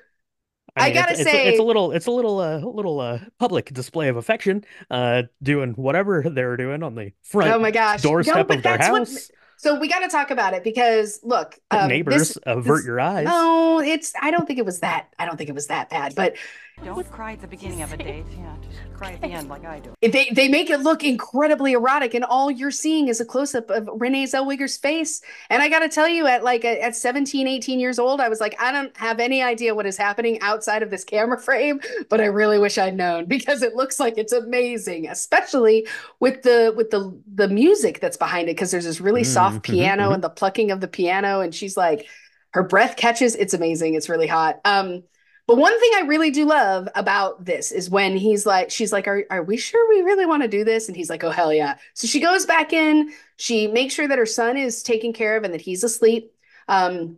I 0.77 0.87
mean, 0.87 0.95
gotta 0.95 1.13
it's, 1.13 1.21
it's, 1.21 1.31
say- 1.31 1.49
it's 1.49 1.59
a 1.59 1.63
little, 1.63 1.93
it's 1.93 2.07
a 2.07 2.11
little, 2.11 2.39
uh, 2.39 2.59
little 2.59 3.01
uh, 3.01 3.19
public 3.39 3.73
display 3.73 4.09
of 4.09 4.17
affection, 4.17 4.65
uh, 4.91 5.23
doing 5.43 5.73
whatever 5.73 6.23
they're 6.31 6.57
doing 6.57 6.83
on 6.83 6.95
the 6.95 7.13
front 7.23 7.51
oh 7.53 7.59
my 7.59 7.71
gosh. 7.71 8.05
No, 8.05 8.11
doorstep 8.11 8.49
but 8.49 8.59
of 8.59 8.63
their 8.63 8.79
that's 8.79 8.91
what- 8.91 8.99
house. 9.09 9.31
so 9.57 9.79
we 9.81 9.89
got 9.89 10.01
to 10.01 10.09
talk 10.09 10.31
about 10.31 10.55
it 10.55 10.63
because 10.63 11.19
look, 11.25 11.59
um, 11.71 11.89
Neighbors, 11.89 12.17
this- 12.35 12.39
avert 12.47 12.79
this- 12.79 12.87
your 12.87 13.01
eyes. 13.01 13.25
No, 13.25 13.81
it's. 13.81 14.13
I 14.21 14.31
don't 14.31 14.47
think 14.47 14.59
it 14.59 14.65
was 14.65 14.81
that. 14.81 15.09
I 15.19 15.25
don't 15.27 15.37
think 15.37 15.49
it 15.51 15.55
was 15.55 15.67
that 15.69 15.91
bad. 15.91 16.15
But 16.15 16.37
Don't 16.83 17.11
cry 17.11 17.33
at 17.33 17.41
the 17.41 17.49
beginning 17.49 17.83
of 17.83 17.93
a 17.93 17.97
date. 17.97 18.27
Yeah, 18.37 18.57
just 18.63 18.93
cry 18.93 19.13
at 19.13 19.21
the 19.21 19.33
end 19.33 19.49
like 19.49 19.65
I 19.65 19.81
do. 19.81 19.95
they 20.01 20.31
they 20.31 20.47
make 20.47 20.71
it 20.71 20.79
look 20.81 21.03
incredibly 21.03 21.73
erotic, 21.73 22.15
and 22.15 22.25
all 22.25 22.53
you're 22.53 22.71
seeing 22.71 23.09
is 23.09 23.21
a 23.21 23.25
close 23.25 23.53
up 23.53 23.69
of 23.69 23.89
Renee 23.93 24.25
Zellweger's 24.27 24.77
face. 24.77 25.21
And 25.51 25.61
I 25.61 25.69
got 25.69 25.81
to 25.81 25.89
tell 25.89 26.07
you, 26.09 26.27
at 26.29 26.45
like 26.45 26.65
at 26.65 26.95
17, 26.95 27.49
18 27.49 27.81
years 27.81 27.99
old, 27.99 28.21
I 28.21 28.29
was 28.29 28.41
like, 28.41 28.55
I 28.61 28.71
don't 28.71 28.97
have 28.97 29.19
any 29.19 29.43
idea 29.43 29.75
what 29.75 29.87
is 29.87 29.97
happening 29.97 30.41
outside 30.41 30.85
of 30.85 30.91
this 30.91 31.03
camera 31.03 31.41
frame, 31.41 31.81
but 32.09 32.21
I 32.21 32.27
really 32.27 32.61
wish 32.61 32.79
I'd 32.79 32.97
known 32.97 33.25
because 33.29 33.63
it 33.63 33.75
looks 33.75 33.99
like 33.99 34.17
it's 34.17 34.33
amazing, 34.33 35.09
especially 35.09 35.87
with 36.21 36.43
the 36.43 36.73
with 36.77 36.91
the 36.91 37.21
the 37.35 37.49
music 37.49 37.99
that's 38.01 38.17
behind 38.17 38.49
it. 38.49 38.53
Because 38.55 38.71
there's 38.71 38.85
this 38.85 39.01
really 39.01 39.23
Mm, 39.23 39.25
soft 39.25 39.63
mhm, 39.63 39.63
piano 39.63 40.11
mhm. 40.11 40.15
and 40.15 40.23
the 40.23 40.31
plucking 40.31 40.71
of 40.71 40.81
the 40.81 40.89
piano, 40.89 41.41
and 41.41 41.53
she's 41.53 41.77
like, 41.77 42.07
her 42.53 42.63
breath 42.63 42.97
catches. 42.97 43.35
It's 43.35 43.55
amazing. 43.55 43.95
It's 43.95 44.09
really 44.09 44.29
hot. 44.29 44.61
Um. 44.65 45.03
But 45.49 45.57
one 45.57 45.81
thing 45.81 45.91
I 45.97 46.03
really 46.03 46.31
do 46.31 46.45
love 46.45 46.91
about 46.95 47.47
this 47.47 47.73
is 47.73 47.89
when 47.89 48.19
he's 48.19 48.45
like, 48.45 48.71
she's 48.71 48.93
like, 48.93 49.09
are, 49.09 49.25
are 49.31 49.43
we 49.43 49.57
sure 49.57 49.89
we 49.89 50.03
really 50.03 50.27
want 50.27 50.43
to 50.43 50.49
do 50.49 50.63
this? 50.63 50.89
And 50.89 50.97
he's 50.97 51.09
like, 51.09 51.25
oh, 51.25 51.31
hell 51.31 51.55
yeah. 51.55 51.79
So 51.95 52.07
she 52.07 52.21
goes 52.21 52.45
back 52.45 52.75
in, 52.75 53.11
she 53.39 53.67
makes 53.67 53.95
sure 53.95 54.07
that 54.07 54.19
her 54.19 54.27
son 54.27 54.59
is 54.59 54.83
taken 54.83 55.15
care 55.15 55.39
of 55.39 55.45
and 55.45 55.55
that 55.55 55.63
he's 55.63 55.83
asleep 55.83 56.35
um, 56.69 57.17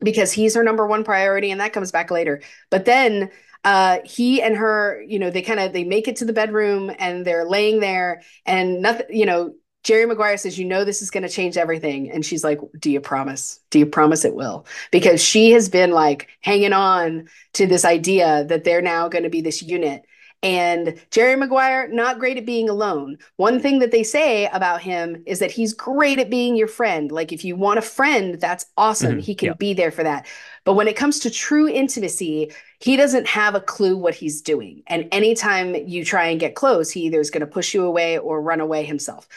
because 0.00 0.30
he's 0.30 0.54
her 0.56 0.62
number 0.62 0.86
one 0.86 1.04
priority. 1.04 1.50
And 1.50 1.62
that 1.62 1.72
comes 1.72 1.90
back 1.90 2.10
later. 2.10 2.42
But 2.68 2.84
then 2.84 3.30
uh, 3.64 4.00
he 4.04 4.42
and 4.42 4.58
her, 4.58 5.02
you 5.08 5.18
know, 5.18 5.30
they 5.30 5.40
kind 5.40 5.58
of, 5.58 5.72
they 5.72 5.84
make 5.84 6.06
it 6.06 6.16
to 6.16 6.26
the 6.26 6.34
bedroom 6.34 6.92
and 6.98 7.26
they're 7.26 7.48
laying 7.48 7.80
there 7.80 8.20
and 8.44 8.82
nothing, 8.82 9.06
you 9.08 9.24
know, 9.24 9.54
Jerry 9.82 10.06
Maguire 10.06 10.36
says, 10.36 10.58
You 10.58 10.64
know, 10.66 10.84
this 10.84 11.02
is 11.02 11.10
going 11.10 11.22
to 11.22 11.28
change 11.28 11.56
everything. 11.56 12.10
And 12.10 12.24
she's 12.24 12.44
like, 12.44 12.60
Do 12.78 12.90
you 12.90 13.00
promise? 13.00 13.60
Do 13.70 13.78
you 13.78 13.86
promise 13.86 14.24
it 14.24 14.34
will? 14.34 14.66
Because 14.90 15.22
she 15.22 15.52
has 15.52 15.68
been 15.68 15.90
like 15.90 16.28
hanging 16.40 16.72
on 16.72 17.28
to 17.54 17.66
this 17.66 17.84
idea 17.84 18.44
that 18.44 18.64
they're 18.64 18.82
now 18.82 19.08
going 19.08 19.24
to 19.24 19.30
be 19.30 19.40
this 19.40 19.62
unit. 19.62 20.04
And 20.42 20.98
Jerry 21.10 21.36
Maguire, 21.36 21.88
not 21.88 22.18
great 22.18 22.38
at 22.38 22.46
being 22.46 22.70
alone. 22.70 23.18
One 23.36 23.60
thing 23.60 23.80
that 23.80 23.90
they 23.90 24.02
say 24.02 24.46
about 24.46 24.80
him 24.80 25.22
is 25.26 25.38
that 25.40 25.50
he's 25.50 25.74
great 25.74 26.18
at 26.18 26.30
being 26.30 26.56
your 26.56 26.66
friend. 26.66 27.12
Like, 27.12 27.30
if 27.30 27.44
you 27.44 27.56
want 27.56 27.78
a 27.78 27.82
friend, 27.82 28.40
that's 28.40 28.64
awesome. 28.78 29.18
Mhm, 29.18 29.20
He 29.20 29.34
can 29.34 29.48
yeah. 29.48 29.54
be 29.58 29.74
there 29.74 29.90
for 29.90 30.02
that. 30.02 30.26
But 30.64 30.74
when 30.74 30.88
it 30.88 30.96
comes 30.96 31.18
to 31.20 31.30
true 31.30 31.68
intimacy, 31.68 32.52
he 32.78 32.96
doesn't 32.96 33.26
have 33.26 33.54
a 33.54 33.60
clue 33.60 33.98
what 33.98 34.14
he's 34.14 34.40
doing. 34.40 34.82
And 34.86 35.08
anytime 35.12 35.74
you 35.74 36.06
try 36.06 36.28
and 36.28 36.40
get 36.40 36.54
close, 36.54 36.90
he 36.90 37.02
either 37.02 37.20
is 37.20 37.30
going 37.30 37.40
to 37.42 37.46
push 37.46 37.74
you 37.74 37.84
away 37.84 38.16
or 38.16 38.40
run 38.40 38.60
away 38.60 38.84
himself. 38.84 39.28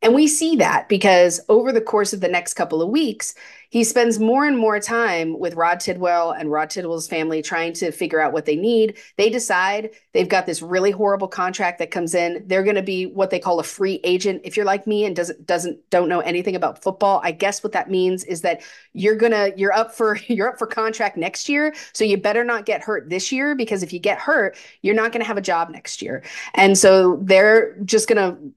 And 0.00 0.14
we 0.14 0.28
see 0.28 0.54
that 0.56 0.88
because 0.88 1.40
over 1.48 1.72
the 1.72 1.80
course 1.80 2.12
of 2.12 2.20
the 2.20 2.28
next 2.28 2.54
couple 2.54 2.80
of 2.80 2.88
weeks, 2.88 3.34
he 3.70 3.82
spends 3.82 4.20
more 4.20 4.46
and 4.46 4.56
more 4.56 4.78
time 4.78 5.38
with 5.38 5.54
Rod 5.54 5.80
Tidwell 5.80 6.30
and 6.30 6.50
Rod 6.52 6.70
Tidwell's 6.70 7.08
family 7.08 7.42
trying 7.42 7.72
to 7.74 7.90
figure 7.90 8.20
out 8.20 8.32
what 8.32 8.46
they 8.46 8.54
need. 8.54 8.96
They 9.16 9.28
decide 9.28 9.90
they've 10.14 10.28
got 10.28 10.46
this 10.46 10.62
really 10.62 10.92
horrible 10.92 11.26
contract 11.26 11.80
that 11.80 11.90
comes 11.90 12.14
in. 12.14 12.44
They're 12.46 12.62
going 12.62 12.76
to 12.76 12.82
be 12.82 13.06
what 13.06 13.30
they 13.30 13.40
call 13.40 13.58
a 13.58 13.64
free 13.64 14.00
agent. 14.04 14.42
If 14.44 14.56
you're 14.56 14.64
like 14.64 14.86
me 14.86 15.04
and 15.04 15.16
doesn't 15.16 15.44
doesn't 15.46 15.90
don't 15.90 16.08
know 16.08 16.20
anything 16.20 16.54
about 16.54 16.82
football, 16.82 17.20
I 17.24 17.32
guess 17.32 17.62
what 17.62 17.72
that 17.72 17.90
means 17.90 18.22
is 18.24 18.42
that 18.42 18.62
you're 18.92 19.16
gonna 19.16 19.50
you're 19.56 19.74
up 19.74 19.92
for 19.92 20.16
you're 20.28 20.48
up 20.48 20.58
for 20.58 20.66
contract 20.68 21.16
next 21.16 21.48
year. 21.48 21.74
So 21.92 22.04
you 22.04 22.16
better 22.16 22.44
not 22.44 22.66
get 22.66 22.82
hurt 22.82 23.10
this 23.10 23.32
year 23.32 23.54
because 23.56 23.82
if 23.82 23.92
you 23.92 23.98
get 23.98 24.18
hurt, 24.18 24.56
you're 24.80 24.94
not 24.94 25.12
going 25.12 25.20
to 25.22 25.28
have 25.28 25.36
a 25.38 25.42
job 25.42 25.70
next 25.70 26.00
year. 26.00 26.22
And 26.54 26.78
so 26.78 27.18
they're 27.20 27.76
just 27.80 28.08
going 28.08 28.16
to 28.16 28.52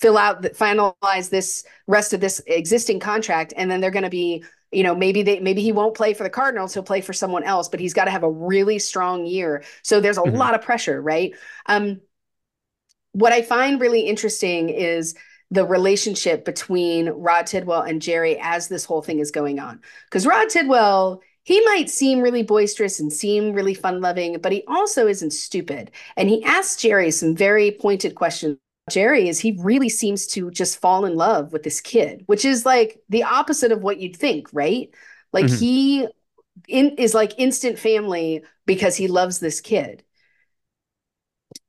fill 0.00 0.16
out 0.18 0.42
the 0.42 0.50
finalize 0.50 1.30
this 1.30 1.64
rest 1.86 2.12
of 2.12 2.20
this 2.20 2.40
existing 2.46 3.00
contract 3.00 3.52
and 3.56 3.70
then 3.70 3.80
they're 3.80 3.90
going 3.90 4.04
to 4.04 4.10
be 4.10 4.44
you 4.70 4.82
know 4.82 4.94
maybe 4.94 5.22
they 5.22 5.40
maybe 5.40 5.62
he 5.62 5.72
won't 5.72 5.96
play 5.96 6.14
for 6.14 6.22
the 6.24 6.30
cardinals 6.30 6.74
he'll 6.74 6.82
play 6.82 7.00
for 7.00 7.12
someone 7.12 7.42
else 7.44 7.68
but 7.68 7.80
he's 7.80 7.94
got 7.94 8.04
to 8.04 8.10
have 8.10 8.22
a 8.22 8.30
really 8.30 8.78
strong 8.78 9.26
year. 9.26 9.64
So 9.82 10.00
there's 10.00 10.18
a 10.18 10.22
Mhm. 10.24 10.34
lot 10.38 10.54
of 10.54 10.62
pressure 10.62 11.00
right? 11.00 11.34
Um 11.66 12.00
what 13.12 13.32
i 13.32 13.42
find 13.42 13.80
really 13.80 14.00
interesting 14.02 14.68
is 14.68 15.14
the 15.50 15.64
relationship 15.64 16.44
between 16.44 17.08
rod 17.08 17.46
tidwell 17.46 17.82
and 17.82 18.02
jerry 18.02 18.38
as 18.40 18.68
this 18.68 18.84
whole 18.84 19.00
thing 19.00 19.18
is 19.18 19.30
going 19.30 19.58
on. 19.58 19.80
Because 20.04 20.26
rod 20.26 20.48
tidwell 20.50 21.22
he 21.44 21.64
might 21.64 21.88
seem 21.88 22.20
really 22.20 22.42
boisterous 22.42 23.00
and 23.00 23.10
seem 23.10 23.54
really 23.54 23.74
fun 23.74 24.00
loving 24.00 24.38
but 24.40 24.52
he 24.52 24.62
also 24.68 25.06
isn't 25.06 25.30
stupid. 25.32 25.90
And 26.16 26.28
he 26.28 26.44
asks 26.44 26.82
jerry 26.82 27.10
some 27.10 27.34
very 27.34 27.70
pointed 27.70 28.14
questions 28.14 28.58
Jerry 28.90 29.28
is 29.28 29.38
he 29.40 29.58
really 29.60 29.88
seems 29.88 30.26
to 30.28 30.50
just 30.50 30.80
fall 30.80 31.04
in 31.04 31.16
love 31.16 31.52
with 31.52 31.62
this 31.62 31.80
kid, 31.80 32.22
which 32.26 32.44
is 32.44 32.66
like 32.66 33.00
the 33.08 33.22
opposite 33.24 33.72
of 33.72 33.82
what 33.82 34.00
you'd 34.00 34.16
think, 34.16 34.48
right? 34.52 34.90
Like 35.32 35.48
Mhm. 35.48 35.48
he 35.50 36.06
in, 36.68 36.90
is 36.98 37.14
like 37.14 37.34
instant 37.38 37.78
family 37.78 38.44
because 38.66 38.96
he 38.96 39.08
loves 39.08 39.40
this 39.40 39.60
kid. 39.60 40.04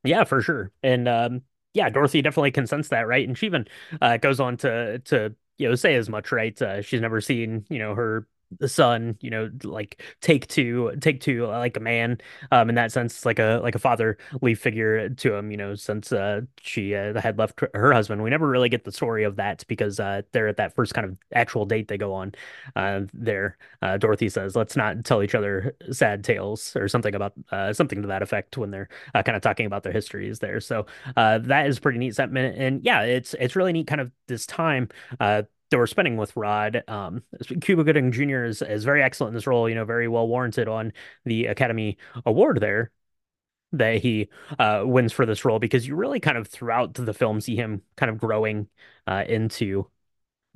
Yeah, 0.04 0.24
for 0.24 0.42
sure. 0.42 0.72
And 0.84 1.08
um 1.08 1.42
yeah, 1.74 1.90
Dorothy 1.90 2.22
definitely 2.22 2.52
can 2.52 2.68
sense 2.68 2.90
that, 2.90 3.08
right? 3.08 3.28
And 3.28 3.38
she 3.38 3.46
even 3.46 3.68
uh 4.02 4.18
goes 4.18 4.40
on 4.40 4.58
to 4.58 5.00
to 5.00 5.36
you 5.58 5.70
know 5.70 5.76
say 5.76 5.96
as 5.96 6.10
much, 6.10 6.32
right? 6.32 6.60
Uh, 6.62 6.82
she's 6.82 7.02
never 7.02 7.22
seen, 7.22 7.66
you 7.70 7.80
know, 7.80 7.96
her 7.96 8.28
son, 8.66 9.18
you 9.22 9.30
know, 9.30 9.50
like 9.64 10.02
take 10.22 10.48
to 10.50 10.94
take 11.02 11.22
to 11.22 11.46
uh, 11.46 11.58
like 11.60 11.78
a 11.78 11.80
man 11.80 12.18
um 12.52 12.70
in 12.70 12.76
that 12.76 12.92
sense 12.92 13.26
like 13.26 13.40
a 13.40 13.60
like 13.64 13.76
a 13.76 13.80
fatherly 13.80 14.56
figure 14.56 15.10
to 15.10 15.36
him, 15.36 15.52
you 15.52 15.58
know, 15.58 15.76
since 15.76 16.12
uh 16.12 16.42
she 16.62 16.96
uh, 16.96 17.20
had 17.20 17.38
left 17.38 17.60
her 17.60 17.70
her 17.74 17.94
husband. 17.94 18.24
We 18.24 18.30
never 18.30 18.48
really 18.48 18.70
get 18.70 18.84
the 18.84 18.92
story 18.92 19.24
of 19.24 19.36
that 19.38 19.64
because 19.68 20.00
uh 20.00 20.22
they're 20.32 20.48
at 20.48 20.58
that 20.58 20.76
first 20.76 20.94
kind 20.94 21.06
of 21.08 21.18
actual 21.34 21.66
date 21.66 21.88
they 21.88 21.98
go 21.98 22.14
on 22.14 22.34
uh 22.76 23.02
there. 23.14 23.58
Uh 23.82 23.98
Dorothy 23.98 24.30
says, 24.30 24.56
"Let's 24.56 24.76
not 24.76 25.04
tell 25.06 25.24
each 25.24 25.36
other 25.36 25.76
sad 25.92 26.24
tales" 26.24 26.76
or 26.76 26.88
something 26.88 27.16
about 27.16 27.34
uh 27.52 27.74
something 27.74 28.02
to 28.02 28.08
that 28.10 28.22
effect 28.22 28.58
when 28.58 28.72
they're 28.72 28.90
uh, 29.14 29.24
kind 29.24 29.36
of 29.36 29.42
talking 29.42 29.66
about 29.66 29.84
their 29.84 29.94
histories 29.94 30.40
there. 30.40 30.60
So 30.60 30.86
uh, 31.16 31.40
that 31.40 31.68
is 31.68 31.80
pretty 31.80 32.00
neat 32.00 32.16
sentiment, 32.16 32.58
and 32.58 32.84
yeah, 32.84 33.02
it's 33.04 33.34
it's 33.40 33.56
really 33.56 33.74
neat 33.74 33.88
kind 33.88 34.02
of 34.02 34.12
this 34.28 34.46
time 34.46 34.90
uh, 35.20 35.44
that 35.70 35.78
we're 35.78 35.88
spending 35.88 36.18
with 36.18 36.36
Rod. 36.36 36.84
Um, 36.88 37.24
Cuba 37.62 37.84
Gooding 37.84 38.12
Jr. 38.12 38.46
is 38.46 38.62
is 38.62 38.84
very 38.84 39.04
excellent 39.04 39.32
in 39.32 39.36
this 39.36 39.48
role. 39.48 39.70
You 39.70 39.76
know, 39.76 39.86
very 39.86 40.08
well 40.08 40.28
warranted 40.28 40.68
on 40.68 40.94
the 41.26 41.48
Academy 41.48 41.98
Award 42.26 42.60
there 42.60 42.92
that 43.74 43.98
he 44.02 44.30
uh, 44.58 44.84
wins 44.86 45.14
for 45.14 45.26
this 45.26 45.46
role 45.46 45.60
because 45.60 45.88
you 45.88 45.96
really 45.96 46.20
kind 46.20 46.38
of 46.38 46.48
throughout 46.48 46.94
the 46.96 47.14
film 47.14 47.40
see 47.42 47.56
him 47.56 47.84
kind 47.98 48.10
of 48.10 48.18
growing 48.18 48.68
uh, 49.08 49.24
into 49.28 49.88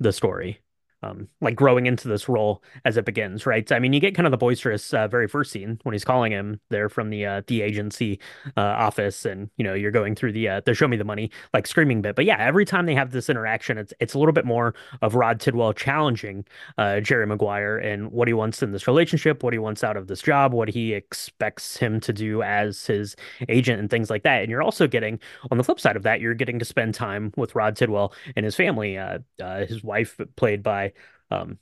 the 0.00 0.12
story. 0.12 0.63
Um, 1.04 1.28
like 1.40 1.54
growing 1.54 1.84
into 1.84 2.08
this 2.08 2.28
role 2.28 2.62
as 2.86 2.96
it 2.96 3.04
begins, 3.04 3.44
right? 3.44 3.70
I 3.70 3.78
mean, 3.78 3.92
you 3.92 4.00
get 4.00 4.14
kind 4.14 4.26
of 4.26 4.30
the 4.30 4.38
boisterous 4.38 4.94
uh, 4.94 5.06
very 5.06 5.28
first 5.28 5.50
scene 5.50 5.78
when 5.82 5.92
he's 5.92 6.04
calling 6.04 6.32
him 6.32 6.60
there 6.70 6.88
from 6.88 7.10
the 7.10 7.26
uh, 7.26 7.42
the 7.46 7.60
agency 7.60 8.18
uh, 8.56 8.60
office, 8.60 9.26
and 9.26 9.50
you 9.58 9.64
know 9.64 9.74
you're 9.74 9.90
going 9.90 10.14
through 10.14 10.32
the 10.32 10.48
uh, 10.48 10.60
the 10.64 10.72
show 10.72 10.88
me 10.88 10.96
the 10.96 11.04
money 11.04 11.30
like 11.52 11.66
screaming 11.66 12.00
bit. 12.00 12.16
But 12.16 12.24
yeah, 12.24 12.36
every 12.38 12.64
time 12.64 12.86
they 12.86 12.94
have 12.94 13.10
this 13.10 13.28
interaction, 13.28 13.76
it's 13.76 13.92
it's 14.00 14.14
a 14.14 14.18
little 14.18 14.32
bit 14.32 14.46
more 14.46 14.74
of 15.02 15.14
Rod 15.14 15.40
Tidwell 15.40 15.74
challenging 15.74 16.46
uh, 16.78 17.00
Jerry 17.00 17.26
Maguire 17.26 17.76
and 17.76 18.10
what 18.10 18.26
he 18.26 18.34
wants 18.34 18.62
in 18.62 18.72
this 18.72 18.86
relationship, 18.86 19.42
what 19.42 19.52
he 19.52 19.58
wants 19.58 19.84
out 19.84 19.98
of 19.98 20.06
this 20.06 20.22
job, 20.22 20.54
what 20.54 20.68
he 20.68 20.94
expects 20.94 21.76
him 21.76 22.00
to 22.00 22.12
do 22.14 22.42
as 22.42 22.86
his 22.86 23.14
agent, 23.50 23.78
and 23.78 23.90
things 23.90 24.08
like 24.08 24.22
that. 24.22 24.40
And 24.40 24.50
you're 24.50 24.62
also 24.62 24.86
getting 24.86 25.18
on 25.50 25.58
the 25.58 25.64
flip 25.64 25.80
side 25.80 25.96
of 25.96 26.02
that, 26.04 26.22
you're 26.22 26.34
getting 26.34 26.58
to 26.58 26.64
spend 26.64 26.94
time 26.94 27.32
with 27.36 27.54
Rod 27.54 27.76
Tidwell 27.76 28.14
and 28.36 28.44
his 28.44 28.56
family. 28.56 28.96
Uh, 28.96 29.18
his 29.66 29.82
wife, 29.84 30.18
played 30.36 30.62
by 30.62 30.92
um, 31.30 31.58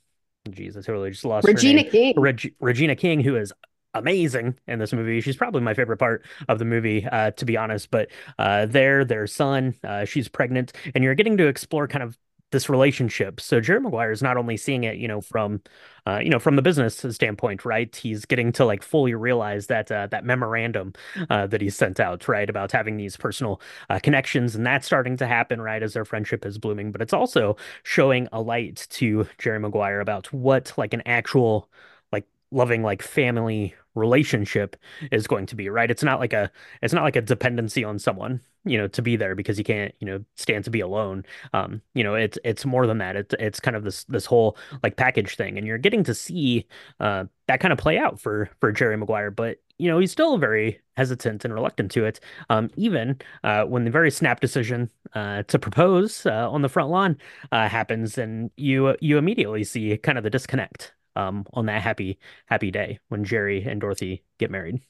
Jesus, 0.49 0.85
I 0.85 0.91
totally 0.91 1.11
just 1.11 1.25
lost 1.25 1.47
Regina. 1.47 1.83
King. 1.83 2.13
Reg 2.17 2.53
Regina 2.59 2.95
King, 2.95 3.21
who 3.21 3.35
is 3.35 3.53
amazing 3.93 4.57
in 4.67 4.79
this 4.79 4.91
movie. 4.91 5.21
She's 5.21 5.35
probably 5.37 5.61
my 5.61 5.73
favorite 5.73 5.97
part 5.97 6.25
of 6.49 6.59
the 6.59 6.65
movie, 6.65 7.05
uh, 7.05 7.31
to 7.31 7.45
be 7.45 7.57
honest. 7.57 7.91
But 7.91 8.09
uh, 8.37 8.65
there, 8.65 9.05
their 9.05 9.27
son, 9.27 9.75
uh, 9.83 10.05
she's 10.05 10.27
pregnant, 10.27 10.73
and 10.95 11.03
you're 11.03 11.15
getting 11.15 11.37
to 11.37 11.47
explore 11.47 11.87
kind 11.87 12.03
of 12.03 12.17
this 12.53 12.69
relationship. 12.69 13.41
So 13.41 13.59
Jerry 13.59 13.81
Maguire 13.81 14.11
is 14.11 14.23
not 14.23 14.37
only 14.37 14.55
seeing 14.55 14.85
it, 14.85 14.95
you 14.95 15.09
know, 15.09 15.19
from, 15.19 15.61
uh, 16.07 16.19
you 16.23 16.29
know, 16.29 16.39
from 16.39 16.55
the 16.55 16.61
business 16.61 17.05
standpoint, 17.09 17.65
right? 17.65 17.93
He's 17.93 18.23
getting 18.23 18.53
to 18.53 18.63
like 18.63 18.81
fully 18.81 19.13
realize 19.13 19.67
that 19.67 19.91
uh, 19.91 20.07
that 20.07 20.23
memorandum 20.23 20.93
uh, 21.29 21.47
that 21.47 21.59
he 21.59 21.69
sent 21.69 21.99
out, 21.99 22.29
right, 22.29 22.49
about 22.49 22.71
having 22.71 22.95
these 22.95 23.17
personal 23.17 23.59
uh, 23.89 23.99
connections, 23.99 24.55
and 24.55 24.65
that's 24.65 24.85
starting 24.85 25.17
to 25.17 25.27
happen, 25.27 25.59
right, 25.61 25.83
as 25.83 25.93
their 25.93 26.05
friendship 26.05 26.45
is 26.45 26.57
blooming. 26.57 26.93
But 26.93 27.01
it's 27.01 27.13
also 27.13 27.57
showing 27.83 28.29
a 28.31 28.41
light 28.41 28.87
to 28.91 29.27
Jerry 29.37 29.59
Maguire 29.59 29.99
about 29.99 30.31
what 30.31 30.71
like 30.77 30.93
an 30.93 31.03
actual 31.05 31.69
like 32.13 32.25
loving 32.51 32.83
like 32.83 33.01
family 33.01 33.75
relationship 33.95 34.75
is 35.11 35.27
going 35.27 35.45
to 35.47 35.55
be, 35.55 35.69
right? 35.69 35.91
It's 35.91 36.03
not 36.03 36.19
like 36.19 36.33
a 36.33 36.51
it's 36.81 36.93
not 36.93 37.03
like 37.03 37.15
a 37.15 37.21
dependency 37.21 37.83
on 37.83 37.99
someone, 37.99 38.41
you 38.65 38.77
know, 38.77 38.87
to 38.89 39.01
be 39.01 39.15
there 39.15 39.35
because 39.35 39.57
you 39.57 39.63
can't, 39.63 39.93
you 39.99 40.07
know, 40.07 40.23
stand 40.35 40.63
to 40.65 40.69
be 40.71 40.79
alone. 40.81 41.25
Um, 41.53 41.81
you 41.93 42.03
know, 42.03 42.15
it's 42.15 42.37
it's 42.43 42.65
more 42.65 42.87
than 42.87 42.99
that. 42.99 43.15
It's 43.15 43.35
it's 43.39 43.59
kind 43.59 43.75
of 43.75 43.83
this 43.83 44.03
this 44.05 44.25
whole 44.25 44.57
like 44.83 44.95
package 44.97 45.35
thing, 45.35 45.57
and 45.57 45.67
you're 45.67 45.77
getting 45.77 46.03
to 46.05 46.13
see 46.13 46.67
uh 46.99 47.25
that 47.47 47.59
kind 47.59 47.71
of 47.73 47.77
play 47.79 47.97
out 47.97 48.19
for 48.19 48.49
for 48.59 48.71
Jerry 48.71 48.97
Maguire, 48.97 49.31
but 49.31 49.57
you 49.79 49.89
know, 49.89 49.99
he's 49.99 50.11
still 50.11 50.37
very 50.37 50.79
hesitant 50.95 51.43
and 51.43 51.53
reluctant 51.53 51.91
to 51.91 52.05
it. 52.05 52.19
Um, 52.49 52.69
even 52.77 53.19
uh, 53.43 53.63
when 53.65 53.83
the 53.85 53.91
very 53.91 54.11
snap 54.11 54.39
decision 54.39 54.89
uh, 55.13 55.43
to 55.43 55.57
propose 55.59 56.25
uh, 56.25 56.49
on 56.49 56.61
the 56.61 56.69
front 56.69 56.89
lawn 56.89 57.17
uh, 57.51 57.67
happens, 57.67 58.17
and 58.17 58.51
you 58.55 58.95
you 59.01 59.17
immediately 59.17 59.63
see 59.63 59.97
kind 59.97 60.17
of 60.17 60.23
the 60.23 60.29
disconnect 60.29 60.93
um, 61.15 61.45
on 61.53 61.65
that 61.67 61.81
happy 61.81 62.19
happy 62.45 62.71
day 62.71 62.99
when 63.09 63.23
Jerry 63.23 63.63
and 63.63 63.81
Dorothy 63.81 64.23
get 64.37 64.51
married. 64.51 64.81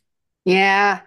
Yeah. 0.46 1.02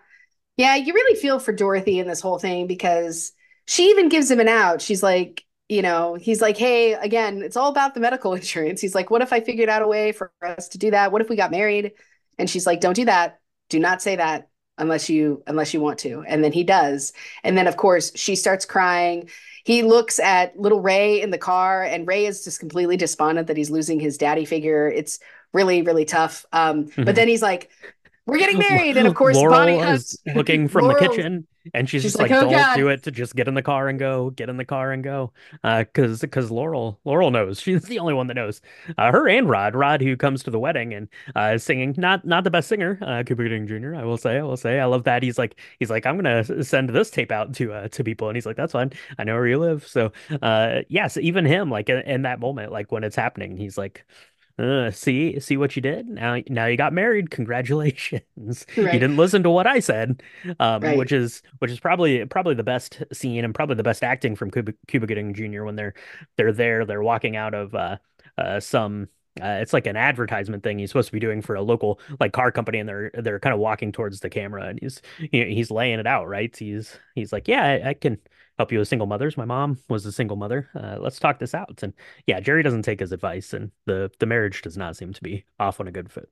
Yeah, 0.57 0.77
you 0.77 0.95
really 0.95 1.19
feel 1.21 1.39
for 1.39 1.53
Dorothy 1.53 1.99
in 1.99 2.07
this 2.07 2.21
whole 2.21 2.39
thing 2.39 2.67
because 2.67 3.33
she 3.67 3.91
even 3.91 4.09
gives 4.09 4.31
him 4.31 4.41
an 4.41 4.49
out. 4.49 4.81
She's 4.81 5.03
like, 5.03 5.45
you 5.69 5.83
know, 5.83 6.15
he's 6.15 6.41
like, 6.41 6.57
hey, 6.57 6.95
again, 6.95 7.43
it's 7.43 7.57
all 7.57 7.71
about 7.71 7.95
the 7.95 8.01
medical 8.01 8.35
insurance. 8.35 8.81
He's 8.81 8.95
like, 8.95 9.11
what 9.11 9.23
if 9.23 9.33
I 9.33 9.41
figured 9.41 9.69
out 9.69 9.83
a 9.83 9.89
way 9.89 10.13
for 10.13 10.33
us 10.43 10.69
to 10.69 10.79
do 10.79 10.91
that? 10.93 11.13
What 11.13 11.21
if 11.21 11.29
we 11.29 11.37
got 11.37 11.51
married? 11.51 11.93
And 12.39 12.49
she's 12.49 12.67
like, 12.67 12.81
don't 12.81 12.95
do 12.95 13.07
that. 13.07 13.41
Do 13.69 13.79
not 13.79 14.01
say 14.03 14.17
that 14.17 14.49
unless 14.79 15.09
you 15.09 15.43
unless 15.47 15.73
you 15.75 15.81
want 15.81 15.99
to. 16.01 16.23
And 16.27 16.45
then 16.45 16.53
he 16.53 16.63
does. 16.63 17.13
And 17.43 17.57
then 17.57 17.67
of 17.67 17.77
course 17.77 18.13
she 18.15 18.37
starts 18.37 18.65
crying. 18.65 19.29
He 19.65 19.83
looks 19.83 20.21
at 20.21 20.57
little 20.59 20.81
Ray 20.81 21.21
in 21.21 21.31
the 21.31 21.39
car, 21.39 21.83
and 21.83 22.07
Ray 22.07 22.27
is 22.27 22.45
just 22.45 22.61
completely 22.61 22.97
despondent 22.97 23.49
that 23.49 23.57
he's 23.57 23.71
losing 23.71 23.99
his 23.99 24.17
daddy 24.17 24.45
figure. 24.45 24.87
It's 24.89 25.19
really, 25.53 25.83
really 25.83 26.05
tough. 26.05 26.47
Um, 26.53 26.89
but 26.97 27.17
then 27.17 27.27
he's 27.27 27.43
like, 27.43 27.71
we're 28.27 28.39
getting 28.39 28.59
married. 28.59 28.97
And 28.97 29.07
of 29.07 29.15
course, 29.15 29.37
Laurel 29.37 29.55
Bonnie 29.55 29.79
is 29.79 30.19
looking 30.35 30.69
from 30.69 30.89
the 30.89 30.95
kitchen 30.99 31.47
and 31.75 31.89
she's, 31.89 32.03
she's 32.03 32.13
just 32.13 32.21
like, 32.21 32.31
like, 32.31 32.39
"Oh, 32.39 32.43
don't 32.43 32.53
God." 32.53 32.77
do 32.77 32.89
it 32.89 33.03
to 33.05 33.11
just 33.11 33.35
get 33.35 33.49
in 33.49 33.55
the 33.55 33.63
car 33.63 33.89
and 33.89 33.99
go, 33.99 34.31
get 34.31 34.49
in 34.49 34.57
the 34.57 34.65
car 34.65 34.93
and 34.93 35.03
go. 35.03 35.33
Uh, 35.65 35.85
cause, 35.95 36.25
cause 36.31 36.51
Laurel, 36.51 36.99
Laurel 37.05 37.31
knows. 37.31 37.61
She's 37.67 37.83
the 37.83 37.99
only 37.99 38.15
one 38.15 38.27
that 38.29 38.35
knows. 38.35 38.61
Uh, 38.99 39.11
her 39.11 39.29
and 39.29 39.49
Rod, 39.49 39.75
Rod 39.75 40.01
who 40.01 40.17
comes 40.17 40.43
to 40.45 40.51
the 40.51 40.59
wedding 40.59 40.95
and 40.95 41.09
uh 41.35 41.53
is 41.55 41.65
singing, 41.65 41.95
not 41.97 42.25
not 42.25 42.45
the 42.45 42.51
best 42.51 42.69
singer, 42.69 42.99
uh 43.03 43.23
Cuba 43.25 43.43
Gooding 43.45 43.67
Jr., 43.67 43.95
I 43.95 44.05
will 44.05 44.19
say, 44.19 44.39
I 44.39 44.43
will 44.43 44.57
say. 44.57 44.81
I 44.81 44.85
love 44.85 45.05
that. 45.05 45.23
He's 45.23 45.39
like, 45.39 45.59
he's 45.79 45.91
like, 45.91 46.07
I'm 46.07 46.17
gonna 46.17 46.65
send 46.65 46.91
this 46.91 47.11
tape 47.11 47.33
out 47.33 47.55
to 47.55 47.73
uh 47.73 47.89
to 47.89 48.05
people. 48.05 48.29
And 48.29 48.37
he's 48.37 48.47
like, 48.47 48.57
that's 48.57 48.73
fine. 48.73 48.93
I 49.19 49.25
know 49.25 49.35
where 49.35 49.47
you 49.47 49.59
live. 49.59 49.87
So 49.87 50.13
uh 50.43 50.81
yes, 50.89 51.17
even 51.17 51.45
him, 51.45 51.71
like 51.71 51.89
in, 51.89 51.99
in 51.99 52.23
that 52.23 52.41
moment, 52.41 52.73
like 52.73 52.93
when 52.93 53.05
it's 53.05 53.17
happening, 53.17 53.57
he's 53.57 53.79
like 53.79 54.05
uh, 54.59 54.91
see, 54.91 55.39
see 55.41 55.57
what 55.59 55.77
you 55.77 55.83
did. 55.83 56.09
Now, 56.09 56.39
now 56.49 56.67
you 56.67 56.77
got 56.79 56.93
married. 56.93 57.31
Congratulations. 57.31 58.67
You 58.77 58.99
didn't 59.01 59.17
listen 59.17 59.43
to 59.43 59.51
what 59.51 59.67
I 59.67 59.81
said, 59.81 60.23
um, 60.61 60.83
Right. 60.83 60.97
which 60.97 61.13
is 61.13 61.43
which 61.59 61.71
is 61.71 61.81
probably 61.81 62.25
probably 62.27 62.55
the 62.55 62.63
best 62.63 63.03
scene 63.13 63.45
and 63.45 63.55
probably 63.55 63.77
the 63.77 63.83
best 63.83 64.03
acting 64.03 64.35
from 64.37 64.51
Cuba, 64.51 64.73
Cuba 64.89 65.07
Gooding 65.07 65.35
Jr. 65.35 65.65
when 65.65 65.77
they're 65.77 65.95
they're 66.37 66.53
there, 66.53 66.85
they're 66.87 67.03
walking 67.03 67.37
out 67.37 67.55
of 67.55 67.75
uh, 67.75 67.97
uh, 68.39 68.61
some. 68.61 69.09
Uh, 69.41 69.59
it's 69.61 69.73
like 69.73 69.87
an 69.87 69.97
advertisement 69.97 70.63
thing 70.63 70.79
he's 70.79 70.91
supposed 70.91 71.09
to 71.09 71.13
be 71.13 71.21
doing 71.21 71.43
for 71.43 71.55
a 71.55 71.63
local 71.63 72.01
like 72.21 72.33
car 72.33 72.51
company, 72.53 72.79
and 72.79 72.89
they're 72.89 73.11
they're 73.15 73.41
kind 73.41 73.55
of 73.55 73.61
walking 73.61 73.93
towards 73.93 74.21
the 74.21 74.31
camera, 74.31 74.67
and 74.67 74.79
he's 74.81 75.03
you 75.19 75.45
know, 75.45 75.51
he's 75.51 75.71
laying 75.71 75.99
it 75.99 76.07
out, 76.07 76.29
right? 76.29 76.55
He's 76.57 76.99
he's 77.15 77.33
like, 77.33 77.49
yeah, 77.49 77.63
I, 77.63 77.91
I 77.91 77.95
can 77.95 78.19
help 78.59 78.73
you 78.73 78.79
with 78.79 78.89
single 78.89 79.07
mothers. 79.07 79.37
My 79.37 79.45
mom 79.45 79.79
was 79.89 80.07
a 80.07 80.13
single 80.13 80.37
mother. 80.37 80.69
Uh, 80.75 80.97
let's 81.01 81.19
talk 81.19 81.39
this 81.39 81.55
out. 81.55 81.83
And 81.83 81.93
yeah, 82.27 82.41
Jerry 82.41 82.63
doesn't 82.63 82.83
take 82.83 83.01
his 83.01 83.13
advice, 83.13 83.53
and 83.53 83.71
the 83.85 84.11
the 84.19 84.27
marriage 84.27 84.63
does 84.63 84.77
not 84.77 84.97
seem 84.97 85.13
to 85.13 85.23
be 85.23 85.45
off 85.59 85.81
on 85.81 85.89
a 85.89 85.93
good 85.93 86.11
foot. 86.11 86.29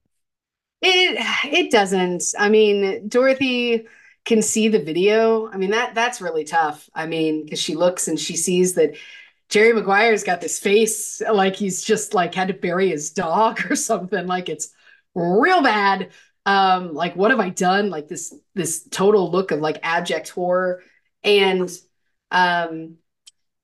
It 0.83 1.17
it 1.53 1.71
doesn't. 1.71 2.23
I 2.39 2.49
mean, 2.49 3.09
Dorothy 3.09 3.87
can 4.25 4.43
see 4.43 4.69
the 4.69 4.79
video. 4.83 5.49
I 5.51 5.57
mean, 5.57 5.71
that 5.71 5.95
that's 5.95 6.21
really 6.21 6.45
tough. 6.45 6.89
I 6.95 7.07
mean, 7.07 7.45
because 7.45 7.61
she 7.61 7.75
looks 7.75 8.09
and 8.09 8.19
she 8.19 8.37
sees 8.37 8.75
that 8.75 8.97
Jerry 9.49 9.73
Maguire's 9.73 10.25
got 10.25 10.41
this 10.41 10.59
face 10.59 11.21
like 11.21 11.57
he's 11.57 11.85
just 11.85 12.15
like 12.15 12.35
had 12.35 12.49
to 12.49 12.55
bury 12.55 12.89
his 12.89 13.11
dog 13.11 13.61
or 13.71 13.77
something. 13.77 14.27
Like 14.27 14.49
it's 14.49 14.73
real 15.15 15.63
bad. 15.63 16.11
Um, 16.47 16.93
like 16.93 17.17
what 17.17 17.31
have 17.31 17.41
I 17.41 17.51
done? 17.51 17.91
Like 17.91 18.09
this 18.09 18.35
this 18.55 18.87
total 18.89 19.31
look 19.31 19.51
of 19.51 19.61
like 19.61 19.79
abject 19.83 20.31
horror. 20.31 20.83
And 21.23 21.71
um, 22.31 22.97